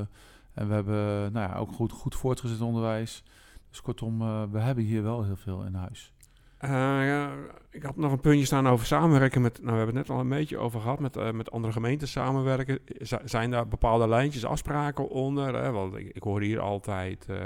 en 0.54 0.68
we 0.68 0.74
hebben 0.74 1.32
nou 1.32 1.50
ja, 1.50 1.56
ook 1.56 1.72
goed, 1.72 1.92
goed 1.92 2.14
voortgezet 2.14 2.60
onderwijs. 2.60 3.22
Dus 3.70 3.80
kortom, 3.80 4.18
we 4.50 4.58
hebben 4.58 4.84
hier 4.84 5.02
wel 5.02 5.24
heel 5.24 5.36
veel 5.36 5.64
in 5.64 5.74
huis. 5.74 6.12
Eh, 6.60 7.32
ik 7.70 7.82
had 7.82 7.96
nog 7.96 8.12
een 8.12 8.20
puntje 8.20 8.44
staan 8.44 8.68
over 8.68 8.86
samenwerken 8.86 9.42
met, 9.42 9.58
nou 9.58 9.70
we 9.70 9.76
hebben 9.76 9.96
het 9.96 10.06
net 10.06 10.16
al 10.16 10.22
een 10.22 10.28
beetje 10.28 10.58
over 10.58 10.80
gehad, 10.80 11.00
met, 11.00 11.16
eh, 11.16 11.30
met 11.30 11.50
andere 11.50 11.72
gemeenten 11.72 12.08
samenwerken. 12.08 12.78
Zijn 13.24 13.50
daar 13.50 13.68
bepaalde 13.68 14.08
lijntjes, 14.08 14.44
afspraken 14.44 15.08
onder? 15.08 15.54
Hè? 15.54 15.70
Want 15.70 15.96
ik, 15.96 16.22
hoor 16.22 16.40
hier 16.40 16.60
altijd, 16.60 17.26
eh, 17.28 17.36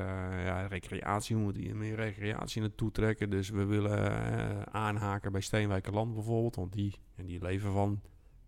ja, 0.45 0.67
recreatie, 0.67 1.37
we 1.37 1.43
moeten 1.43 1.63
hier 1.63 1.77
meer 1.77 1.97
recreatie 1.97 2.61
naartoe 2.61 2.91
trekken. 2.91 3.31
Dus 3.31 3.51
we 3.51 3.65
willen 3.65 4.73
aanhaken 4.73 5.33
bij 5.33 5.41
Steenwijkerland 5.41 6.15
bijvoorbeeld, 6.15 6.57
want 6.57 6.73
die, 6.73 6.95
en 7.17 7.27
die 7.27 7.43
leven 7.43 7.73
van, 7.73 8.01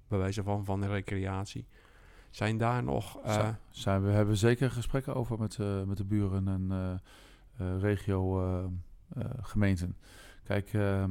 bij 0.09 0.18
wijze 0.18 0.42
van, 0.42 0.64
van 0.64 0.81
de 0.81 0.88
recreatie. 0.88 1.66
Zijn 2.31 2.59
daar 2.59 2.83
nog... 2.83 3.18
zijn 3.70 4.02
we 4.02 4.11
hebben 4.11 4.37
zeker 4.37 4.70
gesprekken 4.70 5.14
over 5.14 5.38
met, 5.38 5.59
met 5.87 5.96
de 5.96 6.05
buren 6.05 6.48
en 6.48 7.00
eh, 9.16 9.35
Kijk, 10.46 10.70
ehm, 10.72 11.11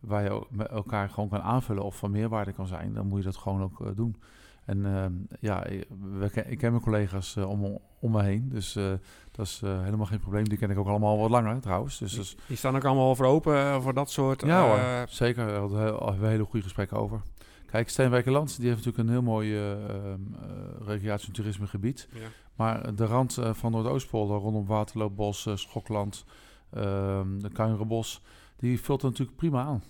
waar 0.00 0.22
je 0.22 0.46
elkaar 0.70 1.08
gewoon 1.08 1.28
kan 1.28 1.40
aanvullen 1.42 1.82
of 1.82 1.96
van 1.96 2.10
meerwaarde 2.10 2.52
kan 2.52 2.66
zijn, 2.66 2.92
dan 2.92 3.06
moet 3.06 3.18
je 3.18 3.24
dat 3.24 3.36
gewoon 3.36 3.62
ook 3.62 3.80
eh, 3.80 3.86
doen. 3.96 4.16
En 4.64 4.86
ehm, 4.86 5.12
ja, 5.40 5.64
ik- 5.64 5.86
we 6.18 6.30
ken, 6.30 6.50
ik 6.50 6.58
ken 6.58 6.70
mijn 6.70 6.82
collega's 6.82 7.36
eh, 7.36 7.48
om, 7.50 7.78
om 8.00 8.10
me 8.12 8.22
heen, 8.22 8.48
dus 8.48 8.76
eh, 8.76 8.92
dat 9.30 9.46
is 9.46 9.60
helemaal 9.60 10.06
geen 10.06 10.20
probleem. 10.20 10.48
Die 10.48 10.58
ken 10.58 10.70
ik 10.70 10.78
ook 10.78 10.86
allemaal 10.86 11.18
wat 11.18 11.30
langer 11.30 11.60
trouwens. 11.60 11.98
Dus 11.98 12.12
dat 12.12 12.24
is, 12.24 12.36
die 12.46 12.56
staan 12.56 12.76
ook 12.76 12.84
allemaal 12.84 13.14
voor 13.16 13.26
open 13.26 13.82
voor 13.82 13.94
dat 13.94 14.10
soort... 14.10 14.42
ja 14.42 14.66
hoor, 14.66 15.08
zeker. 15.08 15.46
Daar 15.46 15.58
hadden 15.58 15.78
we 15.78 15.84
hebben 16.04 16.20
we 16.20 16.26
hele 16.26 16.44
goede 16.44 16.62
gesprekken 16.62 16.96
over. 16.96 17.20
Kijk, 17.66 17.88
Steenwijkerland, 17.88 18.56
die 18.60 18.68
heeft 18.68 18.84
natuurlijk 18.84 19.04
een 19.08 19.14
heel 19.14 19.22
mooi 19.22 19.56
ehm, 19.58 19.80
eh, 20.04 20.86
recreatie- 20.86 21.26
en 21.28 21.32
toerismegebied. 21.34 22.08
ja. 22.12 22.20
Maar 22.56 22.94
de 22.94 23.04
rand 23.06 23.36
eh, 23.38 23.54
van 23.54 23.70
Noordoostpolder, 23.72 24.36
rondom 24.38 24.66
Waterloopbos, 24.66 25.48
Schokland, 25.54 26.24
de 26.70 27.50
Kuinrenbos, 27.52 28.22
die 28.56 28.80
vult 28.80 29.02
er 29.02 29.08
natuurlijk 29.08 29.36
prima 29.36 29.64
aan. 29.64 29.82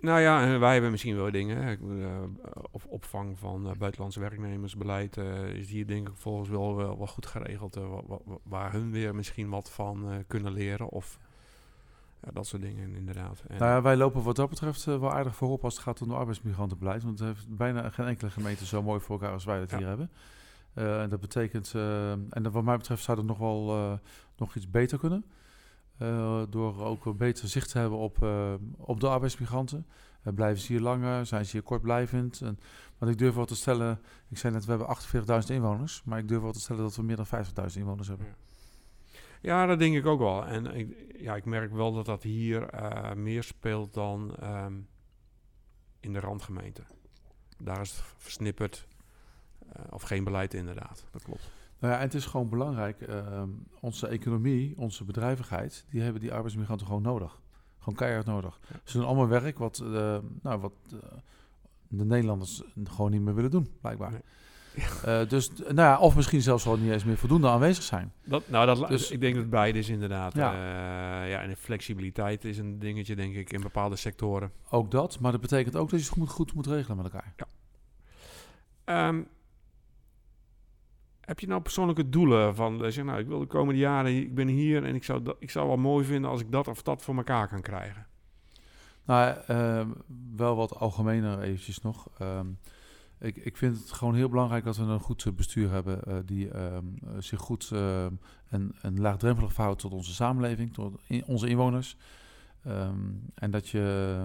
Nou 0.00 0.20
ja, 0.20 0.42
en 0.46 0.60
wij 0.60 0.72
hebben 0.72 0.90
misschien 0.90 1.16
wel 1.16 1.30
dingen. 1.30 1.62
hè. 1.62 1.76
Bedoel, 1.76 2.02
eh, 2.02 2.22
op 2.70 2.82
opvang 2.88 3.38
van 3.38 3.68
eh, 3.68 3.76
buitenlandse 3.76 4.20
werknemersbeleid 4.20 5.16
eh, 5.16 5.48
is 5.48 5.70
hier 5.70 5.86
denk 5.86 6.08
ik 6.08 6.16
volgens 6.16 6.48
wel, 6.48 6.76
wel, 6.76 6.98
wel 6.98 7.06
goed 7.06 7.26
geregeld. 7.26 7.74
wa- 7.74 8.02
wa- 8.06 8.18
wa- 8.24 8.38
waar 8.42 8.72
hun 8.72 8.90
weer 8.90 9.14
misschien 9.14 9.48
wat 9.48 9.70
van 9.70 10.24
kunnen 10.26 10.52
leren. 10.52 10.88
Of 10.88 11.18
Ja, 12.24 12.30
dat 12.32 12.46
soort 12.46 12.62
dingen 12.62 12.94
inderdaad. 12.94 13.42
En, 13.48 13.58
Nou 13.58 13.70
ja, 13.70 13.82
wij 13.82 13.96
lopen 13.96 14.22
wat 14.22 14.36
dat 14.36 14.48
betreft 14.50 14.84
wel 14.84 15.12
aardig 15.12 15.36
voorop 15.36 15.64
als 15.64 15.74
het 15.74 15.82
gaat 15.82 16.02
om 16.02 16.08
de 16.08 16.14
arbeidsmigrantenbeleid. 16.14 17.02
Want 17.02 17.18
het 17.18 17.28
heeft 17.28 17.56
bijna 17.56 17.90
geen 17.90 18.06
enkele 18.06 18.30
gemeente 18.30 18.66
zo 18.66 18.82
mooi 18.82 19.00
voor 19.00 19.14
elkaar 19.20 19.32
als 19.32 19.44
wij 19.44 19.58
dat 19.58 19.70
Ja. 19.70 19.76
hier 19.78 19.86
hebben. 19.86 20.10
En 20.74 21.08
dat 21.10 21.20
betekent, 21.20 21.74
en 22.30 22.50
wat 22.50 22.64
mij 22.64 22.76
betreft 22.76 23.02
zou 23.02 23.16
dat 23.16 23.26
nog 23.26 23.38
wel 23.38 23.98
nog 24.36 24.54
iets 24.54 24.70
beter 24.70 24.98
kunnen. 24.98 25.24
Eh, 25.98 26.42
door 26.50 26.84
ook 26.84 27.16
beter 27.16 27.48
zicht 27.48 27.70
te 27.70 27.78
hebben 27.78 27.98
op, 27.98 28.22
eh, 28.22 28.54
op 28.76 29.00
de 29.00 29.08
arbeidsmigranten. 29.08 29.86
Eh, 30.22 30.32
blijven 30.32 30.62
ze 30.62 30.72
hier 30.72 30.80
langer? 30.80 31.26
Zijn 31.26 31.44
ze 31.44 31.50
hier 31.52 31.62
kortblijvend? 31.62 32.40
En, 32.40 32.58
want 32.98 33.12
ik 33.12 33.18
durf 33.18 33.34
wel 33.34 33.44
te 33.44 33.56
stellen, 33.56 34.00
ik 34.28 34.38
zei 34.38 34.52
net, 34.52 34.64
we 34.64 34.70
hebben 34.70 34.88
48.000 34.88 35.50
inwoners. 35.50 36.02
Maar 36.04 36.18
ik 36.18 36.28
durf 36.28 36.42
wel 36.42 36.52
te 36.52 36.60
stellen 36.60 36.82
dat 36.82 36.96
we 36.96 37.02
meer 37.02 37.16
dan 37.16 37.26
50.000 37.26 37.80
inwoners 37.80 38.08
hebben. 38.08 38.26
Ja, 39.40 39.66
dat 39.66 39.78
denk 39.78 39.96
ik 39.96 40.06
ook 40.06 40.18
wel. 40.18 40.46
En 40.46 40.66
ik, 40.66 41.14
ja, 41.18 41.36
ik 41.36 41.44
merk 41.44 41.72
wel 41.72 41.92
dat 41.92 42.06
dat 42.06 42.22
hier 42.22 42.68
meer 43.16 43.42
speelt 43.42 43.94
dan 43.94 44.36
ehm, 44.36 44.74
in 46.00 46.12
de 46.12 46.20
randgemeente. 46.20 46.82
Daar 47.58 47.80
is 47.80 47.90
het 47.90 48.04
versnipperd. 48.16 48.86
of 49.90 50.02
geen 50.02 50.24
beleid 50.24 50.54
inderdaad, 50.54 51.04
dat 51.10 51.22
klopt. 51.22 51.50
Nou 51.80 51.92
ja, 51.92 51.98
en 51.98 52.04
het 52.04 52.14
is 52.14 52.26
gewoon 52.26 52.48
belangrijk. 52.48 53.00
ehm, 53.00 53.48
onze 53.80 54.06
economie, 54.06 54.74
onze 54.76 55.04
bedrijvigheid, 55.04 55.84
die 55.90 56.00
hebben 56.02 56.20
die 56.20 56.32
arbeidsmigranten 56.32 56.86
gewoon 56.86 57.02
nodig. 57.02 57.40
Gewoon 57.78 57.94
keihard 57.94 58.26
nodig. 58.26 58.58
Ja. 58.68 58.80
Ze 58.84 58.96
doen 58.96 59.06
allemaal 59.06 59.28
werk 59.28 59.58
wat, 59.58 59.78
eh, 59.78 60.18
nou, 60.42 60.60
wat 60.60 60.72
eh, 60.92 60.98
de 61.88 62.04
Nederlanders 62.04 62.62
gewoon 62.84 63.10
niet 63.10 63.20
meer 63.20 63.34
willen 63.34 63.50
doen, 63.50 63.70
blijkbaar. 63.80 64.10
Nee. 64.10 64.22
Eh, 65.04 65.28
dus, 65.28 65.50
nou 65.58 65.74
ja, 65.74 65.98
of 65.98 66.16
misschien 66.16 66.42
zelfs 66.42 66.64
wel 66.64 66.76
niet 66.76 66.92
eens 66.92 67.04
meer 67.04 67.16
voldoende 67.16 67.48
aanwezig 67.48 67.82
zijn. 67.82 68.12
Dat, 68.24 68.48
nou, 68.48 68.66
dat, 68.66 68.88
Dus- 68.88 69.10
ik 69.10 69.20
denk 69.20 69.34
dat 69.34 69.50
beide 69.50 69.78
is 69.78 69.88
inderdaad. 69.88 70.34
Ja. 70.34 70.52
Ja. 70.52 71.24
ja, 71.24 71.40
en 71.40 71.48
de 71.48 71.56
flexibiliteit 71.56 72.44
is 72.44 72.58
een 72.58 72.78
dingetje, 72.78 73.16
denk 73.16 73.34
ik, 73.34 73.52
in 73.52 73.60
bepaalde 73.60 73.96
sectoren. 73.96 74.52
Ook 74.70 74.90
dat, 74.90 75.20
maar 75.20 75.32
dat 75.32 75.40
betekent 75.40 75.76
ook 75.76 75.90
dat 75.90 76.00
je 76.00 76.06
het 76.06 76.14
goed, 76.14 76.28
goed 76.30 76.54
moet 76.54 76.66
regelen 76.66 76.96
met 76.96 77.12
elkaar. 77.12 77.34
Ehm, 78.84 79.22
heb 81.28 81.40
je 81.40 81.46
nou 81.46 81.62
persoonlijke 81.62 82.08
doelen 82.08 82.54
van, 82.54 82.92
zeg 82.92 83.04
nou, 83.04 83.18
ik 83.18 83.26
wil 83.26 83.38
de 83.38 83.46
komende 83.46 83.80
jaren, 83.80 84.16
ik 84.16 84.34
ben 84.34 84.48
hier 84.48 84.84
en 84.84 84.94
ik 84.94 85.04
zou, 85.04 85.22
dat, 85.22 85.36
ik 85.38 85.50
zou 85.50 85.66
wel 85.66 85.76
mooi 85.76 86.04
vinden 86.04 86.30
als 86.30 86.40
ik 86.40 86.52
dat 86.52 86.68
of 86.68 86.82
dat 86.82 87.02
voor 87.02 87.16
elkaar 87.16 87.48
kan 87.48 87.60
krijgen. 87.60 88.06
Nou, 89.04 89.36
ehm, 89.46 89.88
wel 90.36 90.56
wat 90.56 90.76
algemener 90.76 91.40
eventjes 91.40 91.80
nog. 91.80 92.08
Ehm, 92.18 92.46
ik, 93.18 93.36
ik 93.36 93.56
vind 93.56 93.78
het 93.78 93.92
gewoon 93.92 94.14
heel 94.14 94.28
belangrijk 94.28 94.64
dat 94.64 94.76
we 94.76 94.82
een 94.82 95.00
goed 95.00 95.24
eh, 95.24 95.32
bestuur 95.32 95.70
hebben 95.70 96.02
eh, 96.02 96.16
die 96.24 96.50
ehm, 96.50 96.84
eh, 97.04 97.10
zich 97.18 97.40
goed 97.40 97.70
en, 98.48 98.74
laagdrempelig 98.94 99.52
verhoudt 99.52 99.80
tot 99.80 99.92
onze 99.92 100.14
samenleving, 100.14 100.72
tot 100.72 101.00
onze 101.26 101.48
inwoners. 101.48 101.96
En 103.34 103.50
dat 103.50 103.68
je 103.68 104.16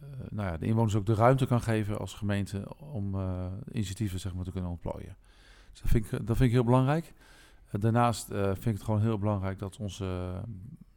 eh, 0.00 0.08
nou 0.30 0.48
ja, 0.48 0.56
de 0.56 0.66
inwoners 0.66 0.94
ook 0.94 1.06
de 1.06 1.14
ruimte 1.14 1.46
kan 1.46 1.60
geven 1.60 1.98
als 1.98 2.14
gemeente 2.14 2.76
om 2.76 3.16
initiatieven 3.72 4.20
zeg 4.20 4.34
maar, 4.34 4.44
te 4.44 4.50
kunnen 4.50 4.70
ontplooien. 4.70 5.16
Dus 5.70 5.80
dat 5.80 5.90
vind 5.90 6.04
ik, 6.04 6.36
vind 6.36 6.52
heel 6.52 6.64
belangrijk. 6.64 7.14
Eh, 7.70 7.80
daarnaast 7.80 8.30
eh, 8.30 8.44
vind 8.44 8.66
ik 8.66 8.72
het 8.74 8.82
gewoon 8.82 9.00
heel 9.00 9.18
belangrijk 9.18 9.58
dat 9.58 9.76
onze, 9.76 10.04
eh, 10.04 10.48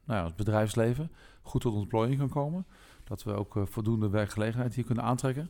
nou 0.03 0.19
ja, 0.19 0.24
ons 0.24 0.36
bedrijfsleven 0.36 1.11
goed 1.41 1.61
tot 1.61 1.74
ontplooiing 1.74 2.17
kan 2.17 2.30
komen. 2.30 2.65
Dat 3.03 3.24
we 3.24 3.34
ook 3.34 3.59
voldoende 3.63 4.09
werkgelegenheid 4.09 4.76
hier 4.76 4.86
kunnen 4.86 5.03
aantrekken. 5.03 5.49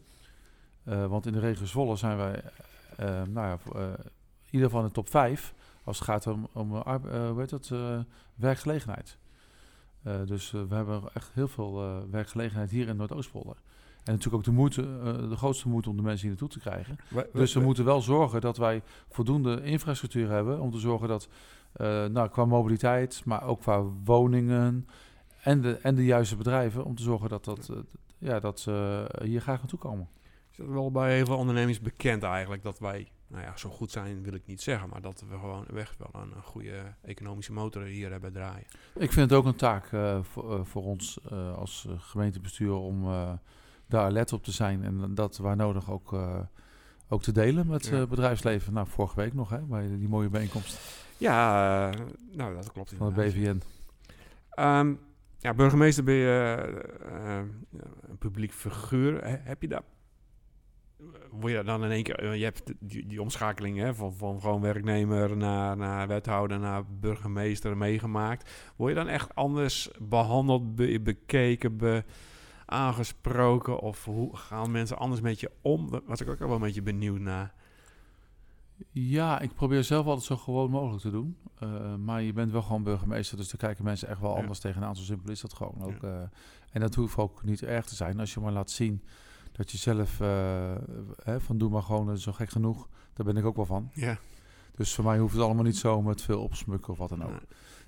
Want 0.83 1.25
in 1.25 1.33
de 1.33 1.39
regio 1.39 1.65
Zwolle 1.65 1.95
zijn 1.95 2.17
wij, 2.17 2.43
nou 3.27 3.47
ja, 3.47 3.57
in 3.73 4.49
ieder 4.49 4.67
geval 4.67 4.81
in 4.81 4.87
de 4.87 4.93
top 4.93 5.09
5 5.09 5.53
als 5.83 5.99
het 5.99 6.07
gaat 6.07 6.27
om, 6.27 6.47
om 6.53 6.71
hoe 6.71 7.35
heet 7.37 7.71
werkgelegenheid. 8.35 9.17
Dus 10.25 10.51
we 10.51 10.75
hebben 10.75 11.01
echt 11.13 11.31
heel 11.33 11.47
veel 11.47 12.05
werkgelegenheid 12.09 12.69
hier 12.69 12.87
in 12.87 12.95
Noordoostpolder. 12.95 13.57
En 14.03 14.11
natuurlijk 14.11 14.35
ook 14.35 14.43
de, 14.43 14.51
moeite, 14.51 14.81
eh, 14.81 15.29
de 15.29 15.35
grootste 15.35 15.69
moeite 15.69 15.89
om 15.89 15.95
de 15.95 16.01
mensen 16.01 16.27
hier 16.27 16.37
naartoe 16.39 16.61
te 16.61 16.69
krijgen. 16.69 16.97
Dus 17.33 17.53
we 17.53 17.59
moeten 17.59 17.85
wel 17.85 18.01
zorgen 18.01 18.41
dat 18.41 18.57
wij 18.57 18.81
voldoende 19.09 19.63
infrastructuur 19.63 20.29
hebben 20.29 20.59
om 20.59 20.71
te 20.71 20.79
zorgen 20.79 21.07
dat, 21.07 21.27
eh, 21.73 22.05
nou, 22.05 22.29
qua 22.29 22.45
mobiliteit, 22.45 23.21
maar 23.25 23.43
ook 23.43 23.61
qua 23.61 23.83
woningen 24.03 24.87
en 25.41 25.61
de, 25.61 25.77
en 25.77 25.95
de 25.95 26.05
juiste 26.05 26.35
bedrijven, 26.35 26.85
om 26.85 26.95
te 26.95 27.03
zorgen 27.03 27.29
dat, 27.29 27.45
dat, 27.45 27.69
eh, 27.69 27.77
ja, 28.17 28.39
dat 28.39 28.59
ze 28.59 29.05
hier 29.23 29.41
graag 29.41 29.59
naartoe 29.59 29.79
komen. 29.79 30.07
Is 30.51 30.57
dat 30.57 30.67
wel 30.67 30.91
bij 30.91 31.15
heel 31.15 31.25
veel 31.25 31.37
ondernemers 31.37 31.81
bekend 31.81 32.23
eigenlijk, 32.23 32.63
dat 32.63 32.79
wij, 32.79 33.11
nou 33.27 33.43
ja, 33.43 33.57
zo 33.57 33.69
goed 33.69 33.91
zijn 33.91 34.23
wil 34.23 34.33
ik 34.33 34.45
niet 34.45 34.61
zeggen, 34.61 34.89
maar 34.89 35.01
dat 35.01 35.23
we 35.29 35.37
gewoon 35.39 35.67
echt 35.67 35.97
wel 35.97 36.21
een, 36.21 36.43
goede 36.43 36.95
economische 37.01 37.53
motor 37.53 37.83
hier 37.83 38.11
hebben 38.11 38.33
draaien. 38.33 38.65
Ik 38.95 39.11
vind 39.11 39.29
het 39.29 39.39
ook 39.39 39.45
een 39.45 39.55
taak 39.55 39.89
voor, 40.21 40.65
voor 40.65 40.83
ons 40.83 41.19
als 41.55 41.87
gemeentebestuur 41.97 42.73
om 42.73 43.07
daar 43.93 44.05
alert 44.05 44.33
op 44.33 44.43
te 44.43 44.51
zijn 44.51 44.83
en 44.83 45.11
dat 45.15 45.37
waar 45.37 45.55
nodig 45.55 45.91
ook, 45.91 46.13
eh, 46.13 46.39
ook 47.09 47.21
te 47.21 47.31
delen 47.31 47.67
met 47.67 47.85
Ja. 47.85 47.95
het 47.95 48.09
bedrijfsleven. 48.09 48.73
Nou, 48.73 48.87
vorige 48.87 49.15
week 49.15 49.33
nog, 49.33 49.49
hè, 49.49 49.59
bij 49.61 49.97
die 49.97 50.07
mooie 50.09 50.29
bijeenkomst 50.29 51.01
Ja, 51.17 51.91
eh, 51.91 51.99
nou 52.31 52.55
dat 52.55 52.71
klopt 52.71 52.93
van 52.97 53.13
de. 53.13 53.21
BVN. 53.21 53.61
Ehm, 54.49 54.93
ja, 55.37 55.53
burgemeester 55.53 56.03
ben 56.03 56.13
je 56.13 56.25
eh, 56.27 57.37
eh, 57.39 57.45
een 58.09 58.17
publiek 58.17 58.51
figuur. 58.53 59.23
He- 59.23 59.39
heb 59.43 59.61
je 59.61 59.67
daar... 59.67 59.81
Word 61.31 61.53
je 61.53 61.63
dan 61.63 61.83
in 61.83 61.91
één 61.91 62.03
keer... 62.03 62.19
eh, 62.19 62.35
Je 62.37 62.43
hebt 62.43 62.73
die, 62.79 63.07
die 63.07 63.21
omschakeling 63.21 63.77
hè, 63.77 63.93
van, 63.95 64.13
van 64.15 64.41
gewoon 64.41 64.61
werknemer 64.61 65.37
naar, 65.37 65.77
naar 65.77 66.07
wethouder 66.07 66.59
naar 66.59 66.83
burgemeester 66.99 67.77
meegemaakt. 67.77 68.51
Word 68.75 68.89
je 68.89 68.97
dan 68.97 69.07
echt 69.07 69.35
anders 69.35 69.89
behandeld, 69.99 70.75
be- 70.75 70.99
bekeken, 71.01 71.77
be- 71.77 72.03
aangesproken? 72.65 73.79
Of 73.79 74.05
hoe 74.05 74.35
gaan 74.37 74.71
mensen 74.71 74.97
anders 74.97 75.21
met 75.21 75.39
je 75.39 75.51
om? 75.61 75.91
Daar 75.91 76.01
was 76.05 76.21
ik 76.21 76.29
ook 76.29 76.39
wel 76.39 76.51
een 76.53 76.59
beetje 76.59 76.81
benieuwd 76.81 77.19
naar. 77.19 77.53
Ja, 78.91 79.39
ik 79.39 79.53
probeer 79.55 79.83
zelf 79.83 80.05
altijd 80.05 80.25
zo 80.25 80.37
gewoon 80.37 80.69
mogelijk 80.69 81.01
te 81.01 81.11
doen. 81.11 81.37
Eh, 81.59 81.95
maar 81.95 82.21
je 82.21 82.33
bent 82.33 82.51
wel 82.51 82.61
gewoon 82.61 82.83
burgemeester, 82.83 83.37
dus 83.37 83.47
daar 83.47 83.57
kijken 83.57 83.83
mensen 83.83 84.07
echt 84.07 84.19
wel 84.21 84.33
Ja. 84.35 84.39
anders 84.39 84.59
tegenaan. 84.59 84.95
Zo 84.95 85.03
simpel 85.03 85.31
is 85.31 85.41
dat 85.41 85.53
gewoon 85.53 85.81
ook. 85.83 86.01
Ja. 86.01 86.07
eh. 86.07 86.21
en 86.71 86.81
dat 86.81 86.95
hoeft 86.95 87.17
ook 87.17 87.43
niet 87.43 87.63
erg 87.63 87.85
te 87.85 87.95
zijn 87.95 88.19
als 88.19 88.33
je 88.33 88.39
maar 88.39 88.51
laat 88.51 88.71
zien 88.71 89.03
dat 89.51 89.71
je 89.71 89.77
zelf 89.77 90.19
eh, 90.19 90.75
hè, 91.23 91.39
van 91.41 91.57
doe 91.57 91.69
maar 91.69 91.83
gewoon 91.83 92.17
zo 92.17 92.31
gek 92.31 92.49
genoeg. 92.49 92.87
Daar 93.13 93.25
ben 93.25 93.37
ik 93.37 93.45
ook 93.45 93.55
wel 93.55 93.65
van. 93.65 93.89
Ja. 93.93 94.17
Dus 94.75 94.95
voor 94.95 95.03
mij 95.03 95.17
hoeft 95.19 95.33
het 95.33 95.43
allemaal 95.43 95.63
niet 95.63 95.77
zo 95.77 96.01
met 96.01 96.21
veel 96.21 96.41
opsmukken 96.41 96.91
of 96.93 96.97
wat 96.97 97.09
dan 97.09 97.23
ook. 97.23 97.41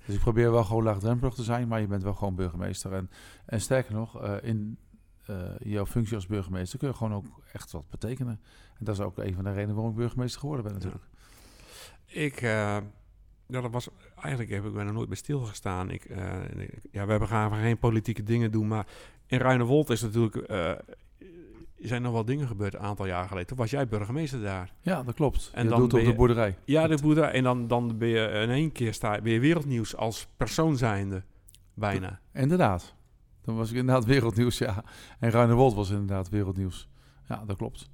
Dus 0.06 0.14
ik 0.14 0.20
probeer 0.20 0.50
wel 0.50 0.64
gewoon 0.64 0.82
laagdrempelig 0.82 1.34
te 1.34 1.42
zijn, 1.42 1.68
maar 1.68 1.80
je 1.80 1.86
bent 1.86 2.02
wel 2.02 2.14
gewoon 2.14 2.34
burgemeester. 2.34 2.92
En, 2.92 3.10
en 3.46 3.60
sterker 3.60 3.94
nog, 3.94 4.22
eh, 4.22 4.34
in 4.42 4.78
eh, 5.26 5.36
jouw 5.58 5.86
functie 5.86 6.14
als 6.14 6.26
burgemeester 6.26 6.78
kun 6.78 6.88
je 6.88 6.94
gewoon 6.94 7.14
ook 7.14 7.26
echt 7.52 7.72
wat 7.72 7.90
betekenen. 7.90 8.40
En 8.78 8.84
dat 8.84 8.94
is 8.94 9.00
ook 9.00 9.18
een 9.18 9.34
van 9.34 9.44
de 9.44 9.52
redenen 9.52 9.74
waarom 9.74 9.92
ik 9.92 9.98
burgemeester 9.98 10.40
geworden 10.40 10.64
ben 10.64 10.74
natuurlijk. 10.74 11.04
Ik, 12.06 12.36
eh, 12.36 12.78
ja, 13.46 13.60
dat 13.60 13.70
was, 13.70 13.88
eigenlijk 14.14 14.50
heb 14.50 14.64
ik 14.64 14.76
er 14.76 14.92
nooit 14.92 15.08
bij 15.08 15.16
stilgestaan. 15.16 15.90
Ik, 15.90 16.08
ja, 16.90 17.04
we 17.04 17.10
hebben 17.10 17.28
gaan 17.28 17.52
geen 17.52 17.78
politieke 17.78 18.22
dingen 18.22 18.50
doen, 18.50 18.68
maar 18.68 18.86
in 19.26 19.38
Ruinewold 19.38 19.90
is 19.90 20.02
natuurlijk, 20.02 20.36
zijn 21.78 22.02
nog 22.02 22.12
wel 22.12 22.24
dingen 22.24 22.46
gebeurd 22.46 22.74
een 22.74 22.80
aantal 22.80 23.06
jaar 23.06 23.26
geleden. 23.28 23.46
Toen 23.48 23.56
was 23.56 23.70
jij 23.70 23.88
burgemeester 23.88 24.40
daar. 24.42 24.72
Ja, 24.80 25.02
dat 25.02 25.14
klopt. 25.14 25.50
En 25.54 25.62
je 25.64 25.68
dan 25.68 25.78
doet 25.80 25.92
op 25.94 26.00
de 26.00 26.06
je- 26.06 26.14
boerderij. 26.14 26.56
Ja, 26.64 26.86
de 26.86 26.98
boerderij. 27.02 27.30
En 27.32 27.42
dan, 27.42 27.66
dan 27.66 27.98
ben 27.98 28.08
je 28.08 28.26
in 28.28 28.50
één 28.50 28.72
keer 28.72 28.94
sta, 28.94 29.20
ben 29.20 29.32
je 29.32 29.40
wereldnieuws 29.40 29.96
als 29.96 30.26
persoon 30.36 30.76
zijnde. 30.76 31.22
Bijna. 31.74 32.20
Inderdaad. 32.32 32.94
Dan 33.44 33.56
was 33.56 33.70
ik 33.70 33.76
inderdaad 33.76 34.04
wereldnieuws, 34.14 34.58
ja. 34.58 34.84
En 35.18 35.30
Ruinewold 35.30 35.74
was 35.74 35.90
inderdaad 35.90 36.28
wereldnieuws. 36.28 36.88
Ja, 37.28 37.44
dat 37.46 37.56
klopt. 37.56 37.88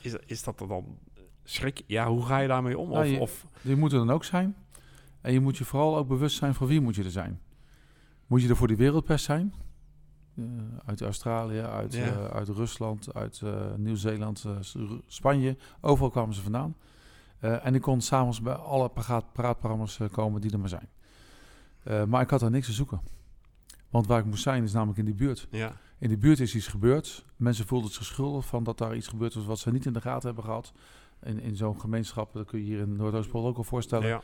Is, 0.00 0.14
is, 0.26 0.42
dat 0.42 0.58
dan 0.58 0.98
schrik? 1.44 1.82
Ja, 1.86 2.08
hoe 2.08 2.22
ga 2.24 2.38
je 2.38 2.48
daarmee 2.48 2.78
om? 2.78 2.88
Nou, 2.88 3.04
Of, 3.04 3.10
je- 3.10 3.20
of, 3.20 3.46
Die 3.62 3.76
moet 3.76 3.92
er 3.92 3.98
dan 3.98 4.10
ook 4.10 4.24
zijn. 4.24 4.56
En 5.20 5.32
je 5.32 5.40
moet 5.40 5.56
je 5.56 5.64
vooral 5.64 5.96
ook 5.96 6.08
bewust 6.08 6.36
zijn 6.36 6.54
voor 6.54 6.66
wie 6.66 6.80
moet 6.80 6.94
je 6.94 7.04
er 7.04 7.10
zijn. 7.10 7.40
Moet 8.26 8.42
je 8.42 8.48
er 8.48 8.56
voor 8.56 8.68
die 8.68 8.76
wereldpers 8.76 9.22
zijn? 9.22 9.54
Eh, 10.36 10.44
uit 10.86 11.00
Australië, 11.02 11.60
uit, 11.60 11.94
Ja. 11.94 12.04
eh, 12.06 12.24
uit 12.26 12.48
Rusland, 12.48 13.14
uit 13.14 13.40
eh, 13.44 13.74
Nieuw-Zeeland, 13.76 14.44
Spanje. 15.06 15.56
Overal 15.80 16.10
kwamen 16.10 16.34
ze 16.34 16.42
vandaan. 16.42 16.76
En 17.40 17.74
ik 17.74 17.80
kon 17.82 18.00
s'avonds 18.00 18.40
bij 18.40 18.54
alle 18.54 18.88
praat- 18.88 19.32
praatprogramma's 19.32 19.98
komen 20.12 20.40
die 20.40 20.52
er 20.52 20.58
maar 20.58 20.68
zijn. 20.68 20.88
Maar 22.08 22.22
ik 22.22 22.30
had 22.30 22.40
daar 22.40 22.50
niks 22.50 22.66
te 22.66 22.72
zoeken. 22.72 23.00
Want 23.90 24.06
waar 24.06 24.18
ik 24.18 24.24
moest 24.24 24.42
zijn 24.42 24.62
is 24.62 24.72
namelijk 24.72 24.98
in 24.98 25.04
die 25.04 25.14
buurt. 25.14 25.46
ja. 25.50 25.72
In 25.98 26.08
die 26.08 26.18
buurt 26.18 26.40
is 26.40 26.54
iets 26.54 26.66
gebeurd. 26.66 27.24
Mensen 27.36 27.66
voelden 27.66 27.90
zich 27.90 28.04
schuldig 28.04 28.46
van 28.46 28.64
dat 28.64 28.78
daar 28.78 28.96
iets 28.96 29.08
gebeurd 29.08 29.34
was 29.34 29.44
wat 29.44 29.58
ze 29.58 29.70
niet 29.72 29.86
in 29.86 29.92
de 29.92 30.00
gaten 30.00 30.26
hebben 30.26 30.44
gehad. 30.44 30.72
In, 31.22 31.40
in 31.40 31.56
zo'n 31.56 31.80
gemeenschap, 31.80 32.32
dat 32.32 32.46
kun 32.46 32.58
je 32.58 32.64
hier 32.64 32.78
in 32.78 32.96
Noordoostpol 32.96 33.46
ook 33.46 33.56
al 33.56 33.64
voorstellen. 33.64 34.06
ja. 34.08 34.20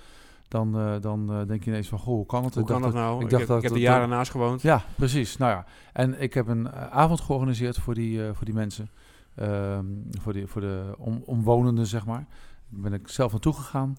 Dan, 0.49 0.79
eh, 0.79 0.95
dan 1.01 1.33
eh, 1.33 1.47
denk 1.47 1.65
je 1.65 1.71
ineens 1.71 1.89
van, 1.89 1.99
goh, 1.99 2.15
hoe 2.15 2.27
kan 2.27 2.45
het? 2.45 2.55
Hoe 2.55 2.63
Ik 2.63 2.69
kan 2.69 2.83
dat 2.83 2.93
nou? 2.93 3.17
ik 3.17 3.23
Ik, 3.23 3.29
dacht 3.31 3.41
heb, 3.41 3.49
dat 3.49 3.57
ik 3.57 3.63
heb 3.63 3.73
er 3.73 3.79
dat- 3.79 3.87
jaren 3.89 4.09
naast 4.09 4.31
gewoond. 4.31 4.63
Ja, 4.63 4.83
precies. 4.97 5.37
Nou 5.37 5.51
ja, 5.53 5.65
en 5.93 6.21
ik 6.21 6.35
heb 6.35 6.47
een 6.49 6.73
eh, 6.73 6.87
avond 6.91 7.21
georganiseerd 7.21 7.79
voor 7.79 7.95
die, 7.95 8.33
voor 8.33 8.45
die 8.45 8.55
mensen. 8.55 8.91
Ehm, 9.35 9.85
voor, 10.11 10.33
die, 10.33 10.47
voor 10.47 10.61
de 10.61 10.95
om, 10.99 11.23
omwonenden, 11.27 11.87
zeg 11.87 12.07
maar. 12.07 12.27
Daar 12.69 12.81
ben 12.81 12.93
ik 12.93 13.09
zelf 13.09 13.31
naartoe 13.33 13.53
gegaan. 13.53 13.97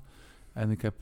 En 0.54 0.72
ik 0.72 0.82
heb, 0.82 0.96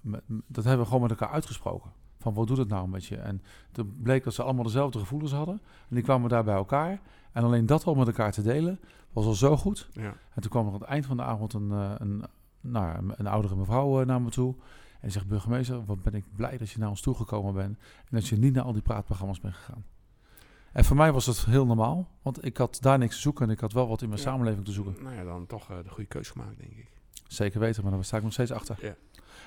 met- 0.00 0.22
dat 0.46 0.64
hebben 0.64 0.78
we 0.80 0.86
gewoon 0.86 1.02
met 1.02 1.10
elkaar 1.10 1.30
uitgesproken. 1.30 1.90
Van 2.18 2.34
wat 2.34 2.46
doet 2.46 2.56
het 2.58 2.68
nou 2.68 2.88
met 2.88 3.04
je? 3.04 3.16
En 3.16 3.42
toen 3.72 3.96
bleek 4.02 4.24
dat 4.24 4.34
ze 4.34 4.42
allemaal 4.42 4.64
dezelfde 4.64 4.98
gevoelens 4.98 5.32
hadden. 5.32 5.60
En 5.88 5.94
die 5.94 6.02
kwamen 6.04 6.28
daar 6.28 6.44
bij 6.44 6.54
elkaar. 6.54 7.00
En 7.32 7.44
alleen 7.44 7.66
dat 7.66 7.84
al 7.84 7.94
met 7.94 8.06
elkaar 8.06 8.32
te 8.32 8.42
delen, 8.42 8.80
was 9.12 9.26
al 9.26 9.34
zo 9.34 9.56
goed. 9.56 9.88
Ja. 9.92 10.14
En 10.34 10.42
toen 10.42 10.50
kwam 10.50 10.66
er 10.66 10.72
aan 10.72 10.78
het 10.80 10.88
eind 10.88 11.06
van 11.06 11.16
de 11.16 11.22
avond 11.22 11.52
een, 11.52 11.70
een, 11.70 12.24
nou, 12.60 12.98
een- 12.98 13.12
een 13.16 13.26
oudere 13.26 13.56
mevrouw 13.56 14.00
eh, 14.00 14.06
naar 14.06 14.22
me 14.22 14.30
toe. 14.30 14.54
En 15.00 15.10
zegt, 15.12 15.26
burgemeester, 15.26 15.84
wat 15.84 16.02
ben 16.02 16.14
ik 16.14 16.24
blij 16.36 16.58
dat 16.58 16.70
je 16.70 16.78
naar 16.78 16.88
ons 16.88 17.00
toegekomen 17.00 17.54
bent. 17.54 17.78
En 17.78 18.06
dat 18.10 18.26
je 18.28 18.36
niet 18.36 18.54
naar 18.54 18.64
al 18.64 18.72
die 18.72 18.82
praatprogramma's 18.82 19.40
bent 19.40 19.54
gegaan. 19.54 19.84
En 20.72 20.84
voor 20.84 20.96
mij 20.96 21.12
was 21.12 21.24
dat 21.24 21.44
heel 21.44 21.66
normaal. 21.66 22.08
Want 22.22 22.44
ik 22.44 22.56
had 22.56 22.78
daar 22.80 22.98
niks 22.98 23.14
te 23.14 23.20
zoeken. 23.20 23.46
En 23.46 23.52
ik 23.52 23.60
had 23.60 23.72
wel 23.72 23.88
wat 23.88 24.02
in 24.02 24.08
mijn 24.08 24.20
Ja. 24.20 24.26
samenleving 24.26 24.64
te 24.64 24.72
zoeken. 24.72 24.96
Nou 25.02 25.14
ja, 25.14 25.24
dan 25.24 25.46
toch 25.46 25.70
eh, 25.70 25.76
de 25.82 25.88
goede 25.88 26.08
keus 26.08 26.30
gemaakt, 26.30 26.58
denk 26.58 26.72
ik. 26.72 26.88
Zeker 27.26 27.60
weten, 27.60 27.82
maar 27.82 27.92
daar 27.92 28.04
sta 28.04 28.16
ik 28.16 28.22
nog 28.22 28.32
steeds 28.32 28.52
achter. 28.52 28.76
Ja. 28.80 28.94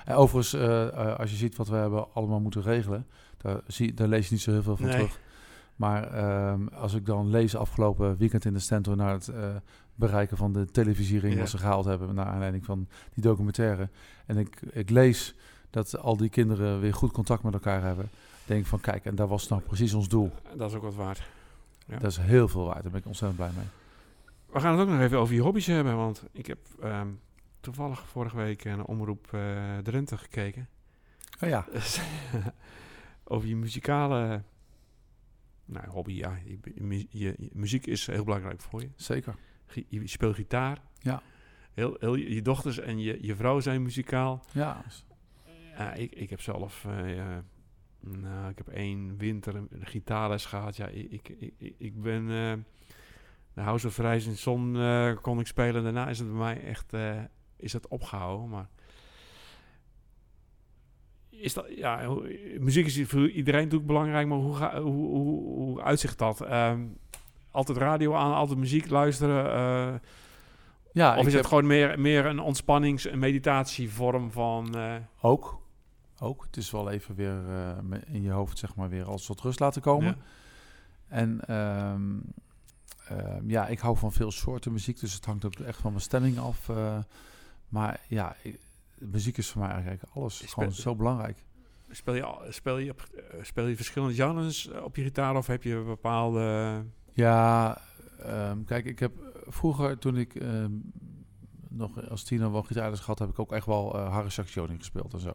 En 0.04 0.14
overigens, 0.14 0.62
eh, 0.62 1.16
als 1.18 1.30
je 1.30 1.36
ziet 1.36 1.56
wat 1.56 1.68
we 1.68 1.76
hebben 1.76 2.12
allemaal 2.14 2.40
moeten 2.40 2.62
regelen, 2.62 3.06
daar, 3.36 3.60
zie, 3.66 3.94
daar 3.94 4.08
lees 4.08 4.26
je 4.26 4.32
niet 4.32 4.42
zo 4.42 4.50
heel 4.50 4.62
veel 4.62 4.76
van 4.76 4.86
Nee. 4.86 4.94
terug. 4.94 5.20
Maar 5.76 6.12
ehm, 6.12 6.66
als 6.66 6.94
ik 6.94 7.06
dan 7.06 7.30
lees 7.30 7.56
afgelopen 7.56 8.16
weekend 8.16 8.44
in 8.44 8.52
de 8.52 8.58
Stentor 8.58 8.96
naar 8.96 9.12
het 9.12 9.28
eh, 9.28 9.56
bereiken 9.94 10.36
van 10.36 10.52
de 10.52 10.64
televisiering 10.70 11.34
Ja. 11.34 11.38
wat 11.40 11.48
ze 11.48 11.58
gehaald 11.58 11.84
hebben 11.84 12.14
naar 12.14 12.26
aanleiding 12.26 12.64
van 12.64 12.88
die 13.14 13.22
documentaire. 13.22 13.88
En 14.26 14.36
ik, 14.36 14.60
ik 14.70 14.90
lees 14.90 15.34
dat 15.70 15.98
al 15.98 16.16
die 16.16 16.28
kinderen 16.28 16.80
weer 16.80 16.94
goed 16.94 17.12
contact 17.12 17.42
met 17.42 17.52
elkaar 17.54 17.82
hebben. 17.82 18.08
Denk 18.46 18.60
ik 18.60 18.66
van 18.66 18.80
kijk, 18.80 19.04
en 19.04 19.14
dat 19.14 19.28
was 19.28 19.48
nou 19.48 19.62
precies 19.62 19.94
ons 19.94 20.08
doel. 20.08 20.30
Dat 20.56 20.70
is 20.70 20.76
ook 20.76 20.82
wat 20.82 20.94
waard. 20.94 21.22
Ja. 21.86 21.98
Dat 21.98 22.10
is 22.10 22.16
heel 22.16 22.48
veel 22.48 22.64
waard, 22.64 22.82
daar 22.82 22.90
ben 22.90 23.00
ik 23.00 23.06
ontzettend 23.06 23.40
blij 23.40 23.50
mee. 23.56 23.66
We 24.52 24.60
gaan 24.60 24.72
het 24.78 24.80
ook 24.80 24.92
nog 24.94 25.00
even 25.00 25.18
over 25.18 25.34
je 25.34 25.40
hobby's 25.40 25.66
hebben, 25.66 25.96
want 25.96 26.24
ik 26.32 26.46
heb 26.46 26.58
ehm, 26.82 27.08
toevallig 27.60 28.06
vorige 28.06 28.36
week 28.36 28.64
naar 28.64 28.84
Omroep 28.84 29.28
eh, 29.32 29.40
Drenthe 29.82 30.16
gekeken. 30.18 30.68
Oh 31.42 31.48
ja, 31.48 31.66
over 33.24 33.48
je 33.48 33.56
muzikale 33.56 34.42
nou, 35.72 35.88
hobby. 35.88 36.12
Ja, 36.12 36.38
je, 36.44 36.58
je- 36.74 37.06
je- 37.10 37.34
je 37.38 37.50
muziek 37.52 37.86
is 37.86 38.06
heel 38.06 38.24
belangrijk 38.24 38.60
voor 38.60 38.80
je. 38.80 38.90
zeker. 38.96 39.34
Gi- 39.66 39.86
Je 39.88 40.06
speelt 40.08 40.34
gitaar. 40.34 40.78
Ja. 40.98 41.22
Heel, 41.72 41.96
heel, 42.00 42.14
je 42.14 42.34
je 42.34 42.42
dochters 42.42 42.78
en 42.78 42.98
je, 42.98 43.18
je 43.20 43.36
vrouw 43.36 43.60
zijn 43.60 43.82
muzikaal. 43.82 44.44
Ja, 44.52 44.84
Ja, 45.78 45.92
ik, 45.92 46.12
ik 46.14 46.30
heb 46.30 46.40
zelf, 46.40 46.86
ja, 47.06 47.44
nou, 48.00 48.50
ik 48.50 48.58
heb 48.58 48.68
één 48.68 49.16
winter 49.16 49.54
een 49.56 49.68
gitaarles 49.80 50.44
gehad. 50.44 50.76
Ja, 50.76 50.86
ik, 50.86 51.28
ik, 51.28 51.52
ik, 51.58 51.74
ik 51.78 52.00
ben 52.02 52.22
eh, 52.30 52.52
de 53.54 53.60
House 53.60 53.86
of 53.86 53.98
Rising 53.98 54.36
Sun 54.36 54.76
eh, 54.76 55.16
kon 55.20 55.40
ik 55.40 55.46
spelen. 55.46 55.82
Daarna 55.82 56.08
is 56.08 56.18
het 56.18 56.28
bij 56.28 56.38
mij 56.38 56.62
echt, 56.64 56.92
is 57.56 57.72
het 57.72 57.88
opgehouden. 57.88 58.48
Maar 58.48 58.68
is 61.42 61.54
dat, 61.54 61.66
ja, 61.76 62.08
muziek 62.58 62.86
is 62.86 63.02
voor 63.08 63.30
iedereen 63.30 63.60
natuurlijk 63.62 63.86
belangrijk, 63.86 64.26
maar 64.26 64.38
hoe, 64.38 64.54
ga, 64.54 64.80
hoe, 64.80 65.06
hoe, 65.08 65.54
hoe 65.54 65.82
uitzicht 65.82 66.18
dat? 66.18 66.40
Ehm, 66.40 66.80
altijd 67.50 67.78
radio 67.78 68.14
aan, 68.14 68.34
altijd 68.34 68.58
muziek 68.58 68.90
luisteren. 68.90 69.44
eh, 69.52 70.00
ja 70.92 71.18
of 71.18 71.26
is 71.26 71.34
het 71.34 71.46
gewoon 71.46 71.66
meer, 71.66 72.00
meer 72.00 72.26
een 72.26 72.40
ontspannings- 72.40 73.06
en 73.06 73.18
meditatievorm 73.18 74.30
van... 74.30 74.74
eh, 74.76 74.94
Ook. 75.20 75.60
Ook. 76.20 76.42
Het 76.44 76.56
is 76.56 76.70
wel 76.70 76.90
even 76.90 77.14
weer 77.14 77.40
eh, 77.48 77.98
in 78.14 78.22
je 78.22 78.30
hoofd, 78.30 78.58
zeg 78.58 78.74
maar, 78.74 78.88
weer 78.88 79.04
als 79.04 79.26
tot 79.26 79.40
rust 79.40 79.60
laten 79.60 79.82
komen. 79.82 80.06
ja? 80.06 80.16
En 81.08 81.40
ehm, 81.46 82.18
ehm, 83.08 83.48
ja, 83.50 83.66
ik 83.66 83.78
hou 83.78 83.96
van 83.96 84.12
veel 84.12 84.30
soorten 84.30 84.72
muziek, 84.72 85.00
dus 85.00 85.14
het 85.14 85.24
hangt 85.24 85.44
ook 85.44 85.54
echt 85.54 85.80
van 85.80 85.90
mijn 85.90 86.02
stemming 86.02 86.38
af. 86.38 86.70
maar 87.68 88.00
ja, 88.08 88.36
muziek 89.10 89.38
is 89.38 89.50
voor 89.50 89.60
mij 89.62 89.70
eigenlijk 89.70 90.02
alles 90.14 90.42
gewoon 90.46 90.72
zo 90.72 90.94
belangrijk. 90.94 91.44
Speel 91.90 92.14
je, 92.14 92.46
speel, 92.48 92.78
je 92.78 92.90
op, 92.90 93.08
eh, 93.14 93.38
speel 93.42 93.66
je 93.66 93.76
verschillende 93.76 94.14
genres 94.14 94.70
op 94.82 94.96
je 94.96 95.02
gitaar 95.02 95.36
of 95.36 95.46
heb 95.46 95.62
je 95.62 95.82
bepaalde... 95.86 96.84
Ja, 97.12 97.78
ehm, 98.18 98.64
kijk, 98.64 98.84
ik 98.84 98.98
heb 98.98 99.12
vroeger, 99.46 99.98
toen 99.98 100.16
ik 100.16 100.34
ehm, 100.34 100.70
nog 101.68 102.08
als 102.10 102.22
tiener 102.22 102.52
wel 102.52 102.62
gitaarles 102.62 103.00
gehad, 103.00 103.18
heb 103.18 103.28
ik 103.28 103.38
ook 103.38 103.52
echt 103.52 103.66
wel 103.66 103.94
eh 103.94 104.12
Harry 104.12 104.28
Saxioni 104.28 104.76
gespeeld 104.78 105.12
en 105.12 105.20
zo. 105.20 105.32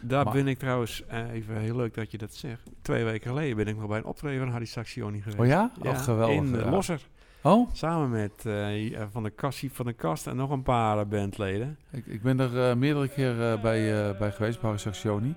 Daar 0.00 0.24
Maar- 0.24 0.32
ben 0.32 0.46
ik 0.48 0.58
trouwens, 0.58 1.06
eh, 1.06 1.30
even 1.30 1.56
heel 1.56 1.76
leuk 1.76 1.94
dat 1.94 2.10
je 2.10 2.18
dat 2.18 2.34
zegt. 2.34 2.70
Twee 2.82 3.04
weken 3.04 3.30
geleden 3.30 3.56
ben 3.56 3.66
ik 3.66 3.76
nog 3.76 3.88
bij 3.88 3.98
een 3.98 4.04
optreden 4.04 4.38
van 4.40 4.50
Harry 4.50 4.64
Saxioni 4.64 5.20
geweest. 5.20 5.40
Oh 5.40 5.46
ja? 5.46 5.72
Oh, 5.82 5.98
geweldig. 5.98 6.36
In 6.36 6.50
ja. 6.50 6.70
Losser. 6.70 7.06
Oh, 7.42 7.68
Samen 7.72 8.10
met 8.10 8.46
eh, 8.46 9.02
Van 9.10 9.22
de 9.22 9.30
Kast, 9.30 9.64
van 9.72 9.86
de 9.86 9.92
Kast 9.92 10.26
en 10.26 10.36
nog 10.36 10.50
een 10.50 10.62
paar 10.62 10.98
eh, 10.98 11.06
bandleden. 11.06 11.78
ik, 11.90 12.06
ik 12.06 12.22
ben 12.22 12.40
er 12.40 12.70
eh, 12.70 12.76
meerdere 12.76 13.08
keer 13.08 13.52
eh, 13.52 13.60
bij, 13.62 14.08
eh, 14.10 14.18
bij 14.18 14.32
geweest, 14.32 14.60
bij 14.60 14.78
Saxioni. 14.78 15.34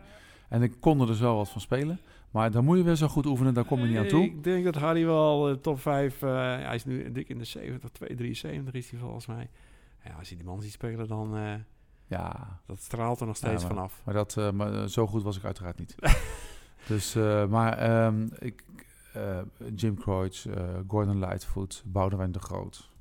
En 0.50 0.62
ik 0.62 0.74
kon 0.80 1.02
er 1.02 1.08
dus 1.08 1.20
wel 1.20 1.36
wat 1.36 1.50
van 1.50 1.62
spelen. 1.62 2.00
Maar 2.32 2.52
dan 2.52 2.64
moet 2.66 2.78
je 2.78 2.84
weer 2.84 2.96
zo 2.96 3.08
goed 3.08 3.26
oefenen, 3.26 3.54
daar 3.54 3.64
kom 3.64 3.80
je 3.80 3.88
niet 3.88 3.98
aan 3.98 4.08
toe. 4.08 4.24
Ik 4.24 4.44
denk 4.44 4.64
dat 4.64 4.76
Harry 4.76 5.06
wel 5.06 5.50
eh, 5.50 5.56
top 5.56 5.80
5, 5.80 6.20
hij 6.20 6.76
is 6.76 6.86
nu 6.86 7.12
dik 7.12 7.30
in 7.30 7.38
de 7.38 7.44
70, 7.46 7.90
273 7.90 8.74
is 8.74 8.90
hij 8.90 9.00
volgens 9.00 9.26
mij. 9.26 9.50
Ja, 10.06 10.12
als 10.20 10.30
je 10.30 10.36
die 10.36 10.46
man 10.46 10.62
ziet 10.62 10.72
spelen, 10.72 11.08
dan 11.08 11.38
uh, 11.38 11.54
Ja, 12.08 12.60
dat 12.66 12.80
straalt 12.80 13.20
er 13.20 13.26
nog 13.28 13.36
steeds 13.36 13.62
Ja, 13.62 13.68
maar- 13.68 13.76
vanaf. 13.76 14.02
maar, 14.06 14.14
dat, 14.14 14.36
uh, 14.40 14.52
maar 14.52 14.74
uh, 14.74 14.84
zo 14.84 15.08
goed 15.08 15.24
was 15.24 15.38
ik 15.38 15.44
uiteraard 15.44 15.80
niet. 15.80 15.96
dus, 16.88 17.16
uh, 17.16 17.46
maar 17.46 18.06
um, 18.06 18.30
ik, 18.40 18.64
uh, 19.18 19.40
Jim 19.76 19.96
Croce, 20.00 20.50
Gordon 20.88 21.20
Lightfoot, 21.20 21.84
Boudewijn 21.86 22.32
de 22.32 22.40
Groot. 22.40 22.92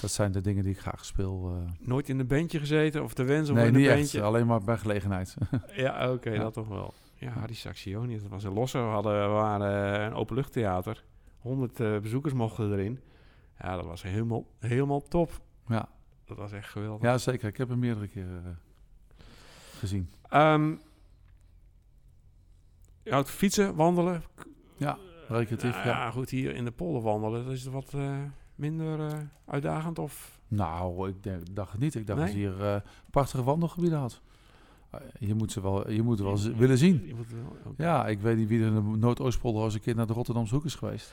Dat 0.00 0.10
zijn 0.10 0.32
de 0.32 0.40
dingen 0.40 0.62
die 0.62 0.72
ik 0.72 0.80
graag 0.80 1.04
speel. 1.04 1.56
uh. 1.56 1.70
Nooit 1.88 2.08
in 2.08 2.18
een 2.18 2.26
bandje 2.26 2.58
gezeten 2.58 3.02
of 3.02 3.14
de 3.14 3.24
wens 3.24 3.48
om 3.48 3.54
nee, 3.54 3.66
in 3.66 3.74
een 3.74 3.86
bandje? 3.86 4.18
echt. 4.18 4.26
Alleen 4.26 4.46
maar 4.46 4.62
bij 4.64 4.78
gelegenheid. 4.78 5.36
ja, 5.72 6.04
oké, 6.04 6.12
okay, 6.12 6.32
Ja. 6.32 6.40
dat 6.42 6.52
toch 6.52 6.68
wel. 6.68 6.94
Ja, 7.14 7.30
Harry 7.30 7.54
Saxioni, 7.54 8.18
dat 8.20 8.28
was 8.28 8.44
een 8.44 8.52
losse. 8.52 8.78
We, 8.78 8.84
hadden, 8.84 9.12
we 9.22 9.32
waren 9.34 10.00
een 10.06 10.14
openluchttheater. 10.14 11.04
100 11.38 11.80
uh, 11.80 11.98
bezoekers 11.98 12.34
mochten 12.34 12.72
erin. 12.72 13.00
Ja, 13.60 13.76
dat 13.76 13.84
was 13.84 14.02
helemaal, 14.02 14.46
helemaal 14.58 15.02
top. 15.02 15.40
Ja. 15.68 15.88
Dat 16.24 16.36
was 16.36 16.52
echt 16.52 16.68
geweldig. 16.68 17.02
Ja, 17.02 17.18
zeker. 17.18 17.48
Ik 17.48 17.56
heb 17.56 17.68
hem 17.68 17.78
meerdere 17.78 18.08
keren 18.08 18.58
gezien. 19.78 20.10
Um, 20.32 20.80
je 23.02 23.10
houdt 23.10 23.30
fietsen, 23.30 23.74
wandelen. 23.74 24.22
Ja, 24.76 24.98
recreatief. 25.28 25.74
Nou, 25.74 25.86
ja. 25.86 26.10
goed, 26.10 26.30
hier 26.30 26.54
in 26.54 26.64
de 26.64 26.70
polder 26.70 27.02
wandelen, 27.02 27.44
dat 27.44 27.52
is 27.52 27.64
wat 27.64 27.92
uh, 27.96 28.16
minder 28.54 28.98
uh, 28.98 29.18
uitdagend 29.46 29.98
of... 29.98 30.40
Nou, 30.48 31.08
ik 31.08 31.22
denk, 31.22 31.54
dacht 31.54 31.72
het 31.72 31.80
niet. 31.80 31.94
Ik 31.94 32.06
dacht 32.06 32.18
Nee? 32.18 32.28
dat 32.28 32.36
je 32.36 32.40
hier 32.40 32.60
uh, 32.60 32.76
prachtige 33.10 33.42
wandelgebieden 33.42 33.98
had. 33.98 34.20
Uh, 34.94 35.00
je 35.18 35.34
moet 35.34 35.52
ze 35.52 35.60
wel, 35.60 35.90
je 35.90 36.02
moet 36.02 36.18
wel 36.18 36.38
willen 36.56 36.78
zien. 36.78 37.06
Je 37.06 37.14
moet 37.14 37.30
wel, 37.30 37.56
okay. 37.72 37.86
Ja, 37.86 38.06
ik 38.06 38.20
weet 38.20 38.36
niet 38.36 38.48
wie 38.48 38.60
er 38.60 38.66
in 38.66 38.74
de 38.74 38.98
Noordoostpolder 38.98 39.62
als 39.62 39.74
een 39.74 39.80
keer 39.80 39.94
naar 39.94 40.06
de 40.06 40.12
Rotterdamse 40.12 40.54
hoek 40.54 40.64
is 40.64 40.74
geweest. 40.74 41.12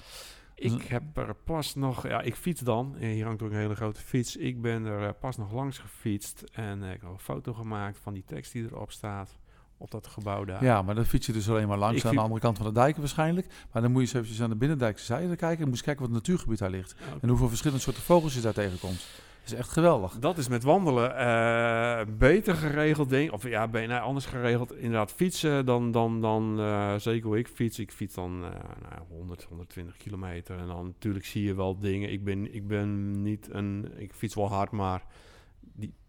Ik 0.56 0.82
heb 0.82 1.18
er 1.18 1.36
pas 1.36 1.76
nog, 1.76 2.08
ja, 2.08 2.22
ik 2.22 2.36
fiets 2.36 2.62
dan. 2.62 2.96
Hier 2.98 3.26
hangt 3.26 3.42
ook 3.42 3.52
een 3.52 3.58
hele 3.58 3.76
grote 3.76 4.02
fiets. 4.02 4.36
Ik 4.36 4.62
ben 4.62 4.86
er 4.86 5.14
pas 5.14 5.38
nog 5.38 5.52
langs 5.54 5.78
gefietst 5.78 6.44
en 6.52 6.84
ik 6.84 7.02
heb 7.02 7.10
een 7.10 7.20
foto 7.20 7.54
gemaakt 7.54 8.00
van 8.00 8.14
die 8.14 8.24
tekst 8.26 8.52
die 8.52 8.64
erop 8.64 8.92
staat 8.92 9.38
op 9.78 9.92
dat 9.92 10.08
gebouw 10.08 10.46
daar. 10.46 10.64
Ja, 10.64 10.82
maar 10.82 10.96
dan 10.96 11.06
fiets 11.06 11.26
je 11.26 11.34
dus 11.34 11.50
alleen 11.50 11.68
maar 11.68 11.78
langs 11.78 11.98
Ik 11.98 12.06
aan 12.06 12.16
de 12.16 12.22
andere 12.22 12.40
kant 12.40 12.58
van 12.58 12.66
de 12.66 12.72
dijken 12.72 13.00
waarschijnlijk. 13.00 13.48
Maar 13.72 13.82
dan 13.82 13.92
moet 13.92 14.02
je 14.02 14.08
eens 14.08 14.16
eventjes 14.16 14.42
aan 14.42 14.50
de 14.50 14.56
binnendijkse 14.56 15.06
zijde 15.06 15.36
kijken 15.36 15.64
en 15.64 15.70
moet 15.70 15.78
je 15.78 15.84
kijken 15.84 16.02
wat 16.02 16.14
het 16.14 16.26
natuurgebied 16.28 16.60
daar 16.60 16.70
ligt. 16.70 16.96
En 17.22 17.30
hoeveel 17.30 17.48
verschillende 17.48 17.82
soorten 17.84 18.04
vogels 18.04 18.34
je 18.34 18.42
daar 18.42 18.54
tegenkomt. 18.54 19.06
Dat 19.44 19.52
is 19.52 19.58
echt 19.58 19.70
geweldig. 19.70 20.20
Dat 20.20 20.38
is 20.38 20.48
met 20.48 20.64
wandelen 20.64 21.18
eh, 21.18 22.06
beter 22.18 22.56
geregeld, 22.56 23.10
denk. 23.10 23.32
Of 23.32 23.50
ja, 23.50 23.68
ben, 23.68 23.88
nee, 23.88 23.98
anders 23.98 24.26
geregeld. 24.26 24.76
Inderdaad, 24.76 25.12
fietsen 25.12 25.66
dan, 25.66 25.92
dan, 25.92 26.22
dan 26.22 26.60
uh, 26.60 26.96
zeker 26.96 27.28
hoe 27.28 27.38
ik 27.38 27.48
fiets. 27.48 27.80
Ik 27.80 27.92
fiets 27.92 28.16
dan 28.16 28.44
uh, 28.44 28.50
nou, 28.90 29.02
100, 29.10 29.44
120 29.44 29.98
kilometer. 29.98 30.58
En 30.58 30.68
dan 30.68 30.86
natuurlijk 30.86 31.26
zie 31.26 31.44
je 31.44 31.54
wel 31.54 31.80
dingen. 31.80 32.12
Ik 32.12 32.24
ben, 32.24 32.54
ik 32.54 32.68
ben 32.68 33.22
niet 33.22 33.48
een... 33.52 33.92
Ik 33.96 34.14
fiets 34.14 34.36
wel 34.36 34.50
hard, 34.50 34.72
maar 34.72 35.04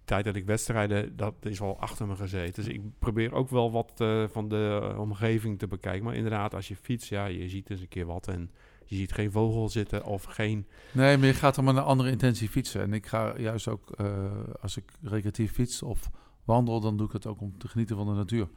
tijd 0.04 0.24
dat 0.24 0.36
ik 0.36 0.46
wedstrijden, 0.46 1.16
dat 1.16 1.34
is 1.40 1.58
wel 1.58 1.80
achter 1.80 2.06
me 2.06 2.16
gezeten. 2.16 2.64
Dus 2.64 2.74
ik 2.74 2.80
probeer 2.98 3.32
ook 3.32 3.50
wel 3.50 3.72
wat 3.72 3.92
uh, 3.98 4.24
van 4.28 4.48
de 4.48 4.94
omgeving 4.98 5.58
te 5.58 5.66
bekijken. 5.66 6.04
Maar 6.04 6.14
inderdaad, 6.14 6.54
als 6.54 6.68
je 6.68 6.76
fietst, 6.76 7.08
ja, 7.08 7.26
je 7.26 7.48
ziet 7.48 7.70
eens 7.70 7.80
een 7.80 7.88
keer 7.88 8.06
wat 8.06 8.28
en... 8.28 8.50
Je 8.86 8.96
ziet 8.96 9.12
geen 9.12 9.32
vogel 9.32 9.68
zitten 9.68 10.04
of 10.04 10.24
geen... 10.24 10.66
Nee, 10.92 11.16
maar 11.16 11.26
je 11.26 11.34
gaat 11.34 11.56
er 11.56 11.64
met 11.64 11.76
een 11.76 11.82
andere 11.82 12.10
intentie 12.10 12.48
fietsen. 12.48 12.80
En 12.80 12.92
ik 12.92 13.06
ga 13.06 13.38
juist 13.38 13.68
ook, 13.68 14.00
uh, 14.00 14.24
als 14.60 14.76
ik 14.76 14.92
recreatief 15.02 15.52
fiets 15.52 15.82
of 15.82 16.10
wandel, 16.44 16.80
dan 16.80 16.96
doe 16.96 17.06
ik 17.06 17.12
het 17.12 17.26
ook 17.26 17.40
om 17.40 17.58
te 17.58 17.68
genieten 17.68 17.96
van 17.96 18.06
de 18.06 18.12
natuur. 18.12 18.48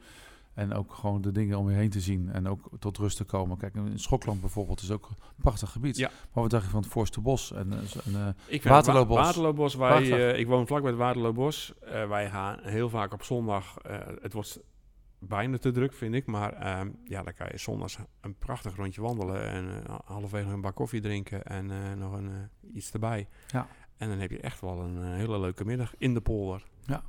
En 0.58 0.74
ook 0.74 0.94
gewoon 0.94 1.20
de 1.20 1.32
dingen 1.32 1.58
om 1.58 1.70
je 1.70 1.76
heen 1.76 1.90
te 1.90 2.00
zien 2.00 2.32
en 2.32 2.48
ook 2.48 2.68
tot 2.78 2.96
rust 2.96 3.16
te 3.16 3.24
komen. 3.24 3.56
Kijk, 3.56 3.74
in 3.74 3.98
Schokland 3.98 4.40
bijvoorbeeld 4.40 4.80
is 4.80 4.90
ook 4.90 5.08
een 5.08 5.16
prachtig 5.36 5.70
gebied. 5.70 5.96
Ja. 5.96 6.08
Maar 6.08 6.42
wat 6.42 6.50
dacht 6.50 6.64
je 6.64 6.70
van 6.70 6.80
het 6.80 6.90
Voorste 6.90 7.20
Bos 7.20 7.52
en, 7.52 7.72
en 7.72 8.12
uh, 8.12 8.28
ik 8.46 8.62
Waterloobos? 8.62 9.16
Wa 9.16 9.22
Waterloobos, 9.22 9.74
wij, 9.74 10.02
uh, 10.02 10.38
ik 10.38 10.46
woon 10.46 10.66
vlak 10.66 10.80
bij 10.80 10.90
het 10.90 10.98
Waterloobos. 10.98 11.72
Uh, 11.84 12.08
wij 12.08 12.30
gaan 12.30 12.58
heel 12.62 12.88
vaak 12.88 13.12
op 13.12 13.22
zondag, 13.22 13.76
uh, 13.86 13.96
het 14.20 14.32
wordt 14.32 14.60
bijna 15.18 15.58
te 15.58 15.70
druk, 15.70 15.92
vind 15.92 16.14
ik. 16.14 16.26
Maar 16.26 16.80
um, 16.80 16.98
ja, 17.04 17.22
dan 17.22 17.34
kan 17.34 17.46
je 17.50 17.58
zondags 17.58 17.98
een 18.20 18.34
prachtig 18.34 18.76
rondje 18.76 19.00
wandelen 19.00 19.42
en 19.42 19.82
halverwege 20.04 20.50
een 20.50 20.60
bak 20.60 20.74
koffie 20.74 21.00
drinken 21.00 21.44
en 21.44 21.98
nog 21.98 22.12
een, 22.12 22.30
iets 22.74 22.92
erbij. 22.92 23.28
Ja. 23.46 23.66
En 23.96 24.08
dan 24.08 24.18
heb 24.18 24.30
je 24.30 24.40
echt 24.40 24.60
wel 24.60 24.80
een 24.80 25.02
hele 25.02 25.40
leuke 25.40 25.64
middag 25.64 25.94
in 25.98 26.14
de 26.14 26.20
polder. 26.20 26.64
Ja. 26.86 27.02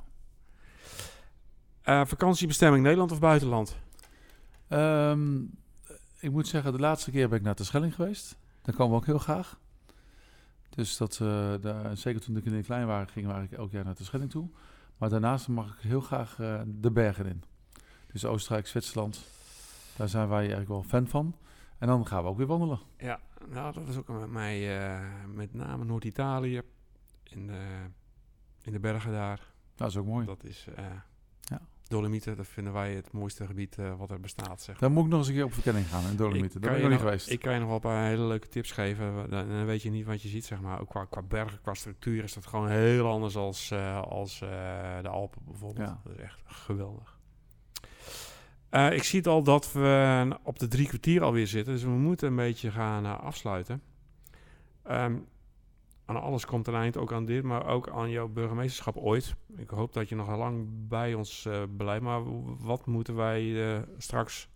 Uh, 1.90 2.04
vakantiebestemming 2.04 2.82
Nederland 2.82 3.12
of 3.12 3.20
buitenland? 3.20 3.76
Ehm, 4.68 5.42
ik 6.20 6.30
moet 6.30 6.48
zeggen, 6.48 6.72
de 6.72 6.78
laatste 6.78 7.10
keer 7.10 7.28
ben 7.28 7.38
ik 7.38 7.44
naar 7.44 7.54
de 7.54 7.64
Schelling 7.64 7.94
geweest. 7.94 8.36
Daar 8.62 8.74
komen 8.74 8.92
we 8.92 8.98
ook 8.98 9.06
heel 9.06 9.18
graag. 9.18 9.58
Dus 10.68 10.96
dat, 10.96 11.18
eh, 11.22 11.54
daar, 11.60 11.96
zeker 11.96 12.20
toen 12.20 12.34
de 12.34 12.40
kinderen 12.40 12.66
klein 12.66 12.86
waren, 12.86 13.08
gingen 13.08 13.28
we 13.28 13.34
eigenlijk 13.34 13.62
elk 13.62 13.72
jaar 13.72 13.84
naar 13.84 13.94
de 13.94 14.04
Schelling 14.04 14.30
toe. 14.30 14.48
Maar 14.96 15.08
daarnaast 15.08 15.48
mag 15.48 15.74
ik 15.74 15.80
heel 15.80 16.00
graag 16.00 16.38
eh, 16.40 16.60
de 16.66 16.90
bergen 16.90 17.26
in. 17.26 17.42
Dus 18.12 18.24
Oostenrijk, 18.24 18.66
Zwitserland. 18.66 19.24
Daar 19.96 20.08
zijn 20.08 20.28
wij 20.28 20.38
eigenlijk 20.38 20.68
wel 20.68 20.82
fan 20.82 21.06
van. 21.06 21.36
En 21.78 21.86
dan 21.86 22.06
gaan 22.06 22.22
we 22.22 22.28
ook 22.28 22.36
weer 22.36 22.46
wandelen. 22.46 22.78
Ja, 22.98 23.20
nou, 23.48 23.72
dat 23.72 23.88
is 23.88 23.96
ook 23.96 24.08
met 24.08 24.30
mij, 24.30 24.78
eh, 24.78 25.00
met 25.34 25.54
name 25.54 25.84
Noord-Italië, 25.84 26.62
in 27.22 27.46
de, 27.46 27.66
in 28.62 28.72
de 28.72 28.80
bergen 28.80 29.12
daar. 29.12 29.40
Dat 29.74 29.88
is 29.88 29.96
ook 29.96 30.06
mooi. 30.06 30.26
Dat 30.26 30.44
is, 30.44 30.66
eh. 30.74 30.84
Dolomieten, 31.90 32.36
dat 32.36 32.46
vinden 32.46 32.72
wij 32.72 32.94
het 32.94 33.12
mooiste 33.12 33.46
gebied 33.46 33.78
eh, 33.78 33.98
wat 33.98 34.10
er 34.10 34.20
bestaat, 34.20 34.62
zeg 34.62 34.78
Daar 34.78 34.90
moet 34.90 35.04
ik 35.04 35.10
nog 35.10 35.18
eens 35.18 35.28
een 35.28 35.34
keer 35.34 35.44
op 35.44 35.52
verkenning 35.52 35.88
gaan 35.88 36.10
in 36.10 36.16
Dolomieten. 36.16 36.60
Daar 36.60 36.70
ben 36.70 36.78
ik 36.78 36.84
nog 36.84 36.92
niet 36.92 37.02
geweest. 37.02 37.30
Ik 37.30 37.40
kan 37.40 37.52
je 37.52 37.58
nog 37.58 37.66
wel 37.66 37.76
een 37.76 37.82
paar 37.82 38.06
hele 38.06 38.22
leuke 38.22 38.48
tips 38.48 38.72
geven. 38.72 39.30
Dan, 39.30 39.48
dan 39.48 39.64
weet 39.64 39.82
je 39.82 39.90
niet 39.90 40.06
wat 40.06 40.22
je 40.22 40.28
ziet, 40.28 40.44
zeg 40.44 40.60
maar. 40.60 40.80
Ook 40.80 40.88
qua, 40.88 41.04
qua 41.04 41.22
bergen, 41.22 41.60
qua 41.60 41.74
structuur 41.74 42.24
is 42.24 42.32
dat 42.32 42.46
gewoon 42.46 42.68
heel 42.68 43.08
anders 43.08 43.36
als, 43.36 43.70
eh, 43.70 44.02
als 44.02 44.40
eh, 44.40 44.48
de 45.02 45.08
Alpen 45.08 45.42
bijvoorbeeld. 45.44 45.88
Ja. 45.88 46.00
Dat 46.04 46.12
is 46.12 46.22
echt 46.22 46.40
geweldig. 46.44 47.18
Ik 48.70 49.02
zie 49.02 49.18
het 49.18 49.28
al 49.28 49.42
dat 49.42 49.72
we 49.72 50.38
op 50.42 50.58
de 50.58 50.68
drie 50.68 50.86
kwartier 50.86 51.22
alweer 51.22 51.46
zitten. 51.46 51.72
Dus 51.72 51.82
we 51.82 51.88
moeten 51.88 52.28
een 52.28 52.36
beetje 52.36 52.70
gaan 52.70 53.20
afsluiten. 53.20 53.82
Ehm, 54.82 55.16
aan 56.10 56.22
alles 56.22 56.46
komt 56.46 56.66
een 56.66 56.74
eind, 56.74 56.96
ook 56.96 57.12
aan 57.12 57.24
dit, 57.24 57.42
maar 57.42 57.66
ook 57.66 57.88
aan 57.90 58.10
jouw 58.10 58.28
burgemeesterschap 58.28 58.96
ooit. 58.96 59.34
Ik 59.56 59.70
hoop 59.70 59.92
dat 59.92 60.08
je 60.08 60.14
nog 60.14 60.36
lang 60.36 60.66
bij 60.88 61.14
ons 61.14 61.46
eh 61.46 61.62
blijft. 61.76 62.02
Maar 62.02 62.20
wat 62.58 62.86
moeten 62.86 63.14
wij 63.14 63.74
eh, 63.76 63.82
straks 63.98 64.48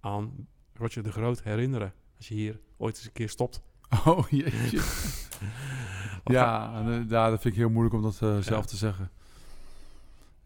aan 0.00 0.46
Roger 0.74 1.02
de 1.02 1.12
Groot 1.12 1.42
herinneren? 1.42 1.92
Als 2.16 2.28
je 2.28 2.34
hier 2.34 2.60
ooit 2.76 2.96
eens 2.96 3.04
een 3.06 3.12
keer 3.12 3.28
stopt. 3.28 3.62
Oh 4.04 4.28
jeetje. 4.28 4.82
ja, 6.24 6.74
en, 6.74 6.86
eh, 7.02 7.08
ja, 7.10 7.30
dat 7.30 7.40
vind 7.40 7.54
ik 7.54 7.60
heel 7.60 7.70
moeilijk 7.70 7.94
om 7.94 8.02
dat 8.02 8.14
zelf 8.14 8.44
Ja. 8.48 8.60
te 8.60 8.76
zeggen. 8.76 9.10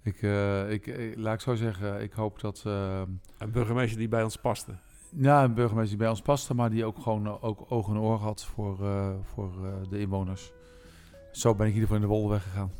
Ik, 0.03 0.23
ik, 0.69 0.87
ik- 0.87 1.17
laat 1.17 1.35
ik 1.35 1.41
zo 1.41 1.55
zeggen, 1.55 2.03
ik 2.03 2.13
hoop 2.13 2.41
dat... 2.41 2.63
Een 2.65 3.51
burgemeester 3.53 3.99
die 3.99 4.09
bij 4.09 4.23
ons 4.23 4.37
paste. 4.37 4.73
Ja, 5.11 5.45
een 5.45 5.55
burgemeester 5.55 5.89
die 5.89 5.99
bij 5.99 6.09
ons 6.09 6.23
paste, 6.23 6.55
maar 6.55 6.71
die 6.71 6.85
ook 6.85 6.99
gewoon 6.99 7.27
eh, 7.27 7.45
ook 7.45 7.65
oog 7.69 7.89
en 7.89 7.99
oor 7.99 8.19
had 8.19 8.45
voor, 8.45 8.79
eh, 8.87 9.09
voor 9.23 9.51
eh, 9.65 9.91
de 9.91 9.99
inwoners. 9.99 10.53
Zo 11.33 11.55
ben 11.55 11.67
ik 11.67 11.75
in 11.75 11.81
ieder 11.81 11.89
geval 11.89 11.97
in 11.97 12.03
de 12.03 12.15
Wolde 12.19 12.33
weggegaan. 12.35 12.71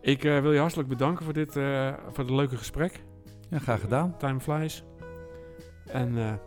Ik 0.00 0.24
eh, 0.24 0.40
wil 0.40 0.52
je 0.52 0.58
hartelijk 0.60 0.88
bedanken 0.88 1.24
voor 1.24 1.32
dit 1.34 1.52
voor 1.52 2.24
het 2.24 2.30
leuke 2.30 2.56
gesprek. 2.56 3.04
Ja, 3.50 3.58
graag 3.58 3.80
gedaan. 3.80 4.16
Time 4.16 4.40
flies. 4.40 4.84
En 5.86 6.40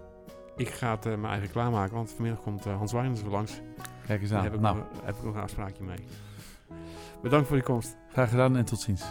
ik 0.55 0.69
ga 0.69 0.91
het 0.91 1.03
mijn 1.03 1.25
eigen 1.25 1.51
klaarmaken, 1.51 1.95
want 1.95 2.11
vanmiddag 2.11 2.41
komt 2.41 2.63
Hans 2.63 2.91
Wijners 2.91 3.21
weer 3.21 3.31
langs. 3.31 3.61
Kijk 4.05 4.21
eens 4.21 4.29
Daar 4.29 4.37
aan. 4.39 4.43
heb 4.45 4.53
ik, 4.53 4.59
Nou, 4.59 4.77
heb 5.03 5.15
ik 5.15 5.23
nog 5.23 5.35
een 5.35 5.41
afspraakje 5.41 5.83
mee. 5.83 5.97
Bedankt 7.21 7.47
voor 7.47 7.57
je 7.57 7.63
komst. 7.63 7.97
graag 8.11 8.29
gedaan 8.29 8.57
en 8.57 8.65
tot 8.65 8.79
ziens. 8.79 9.03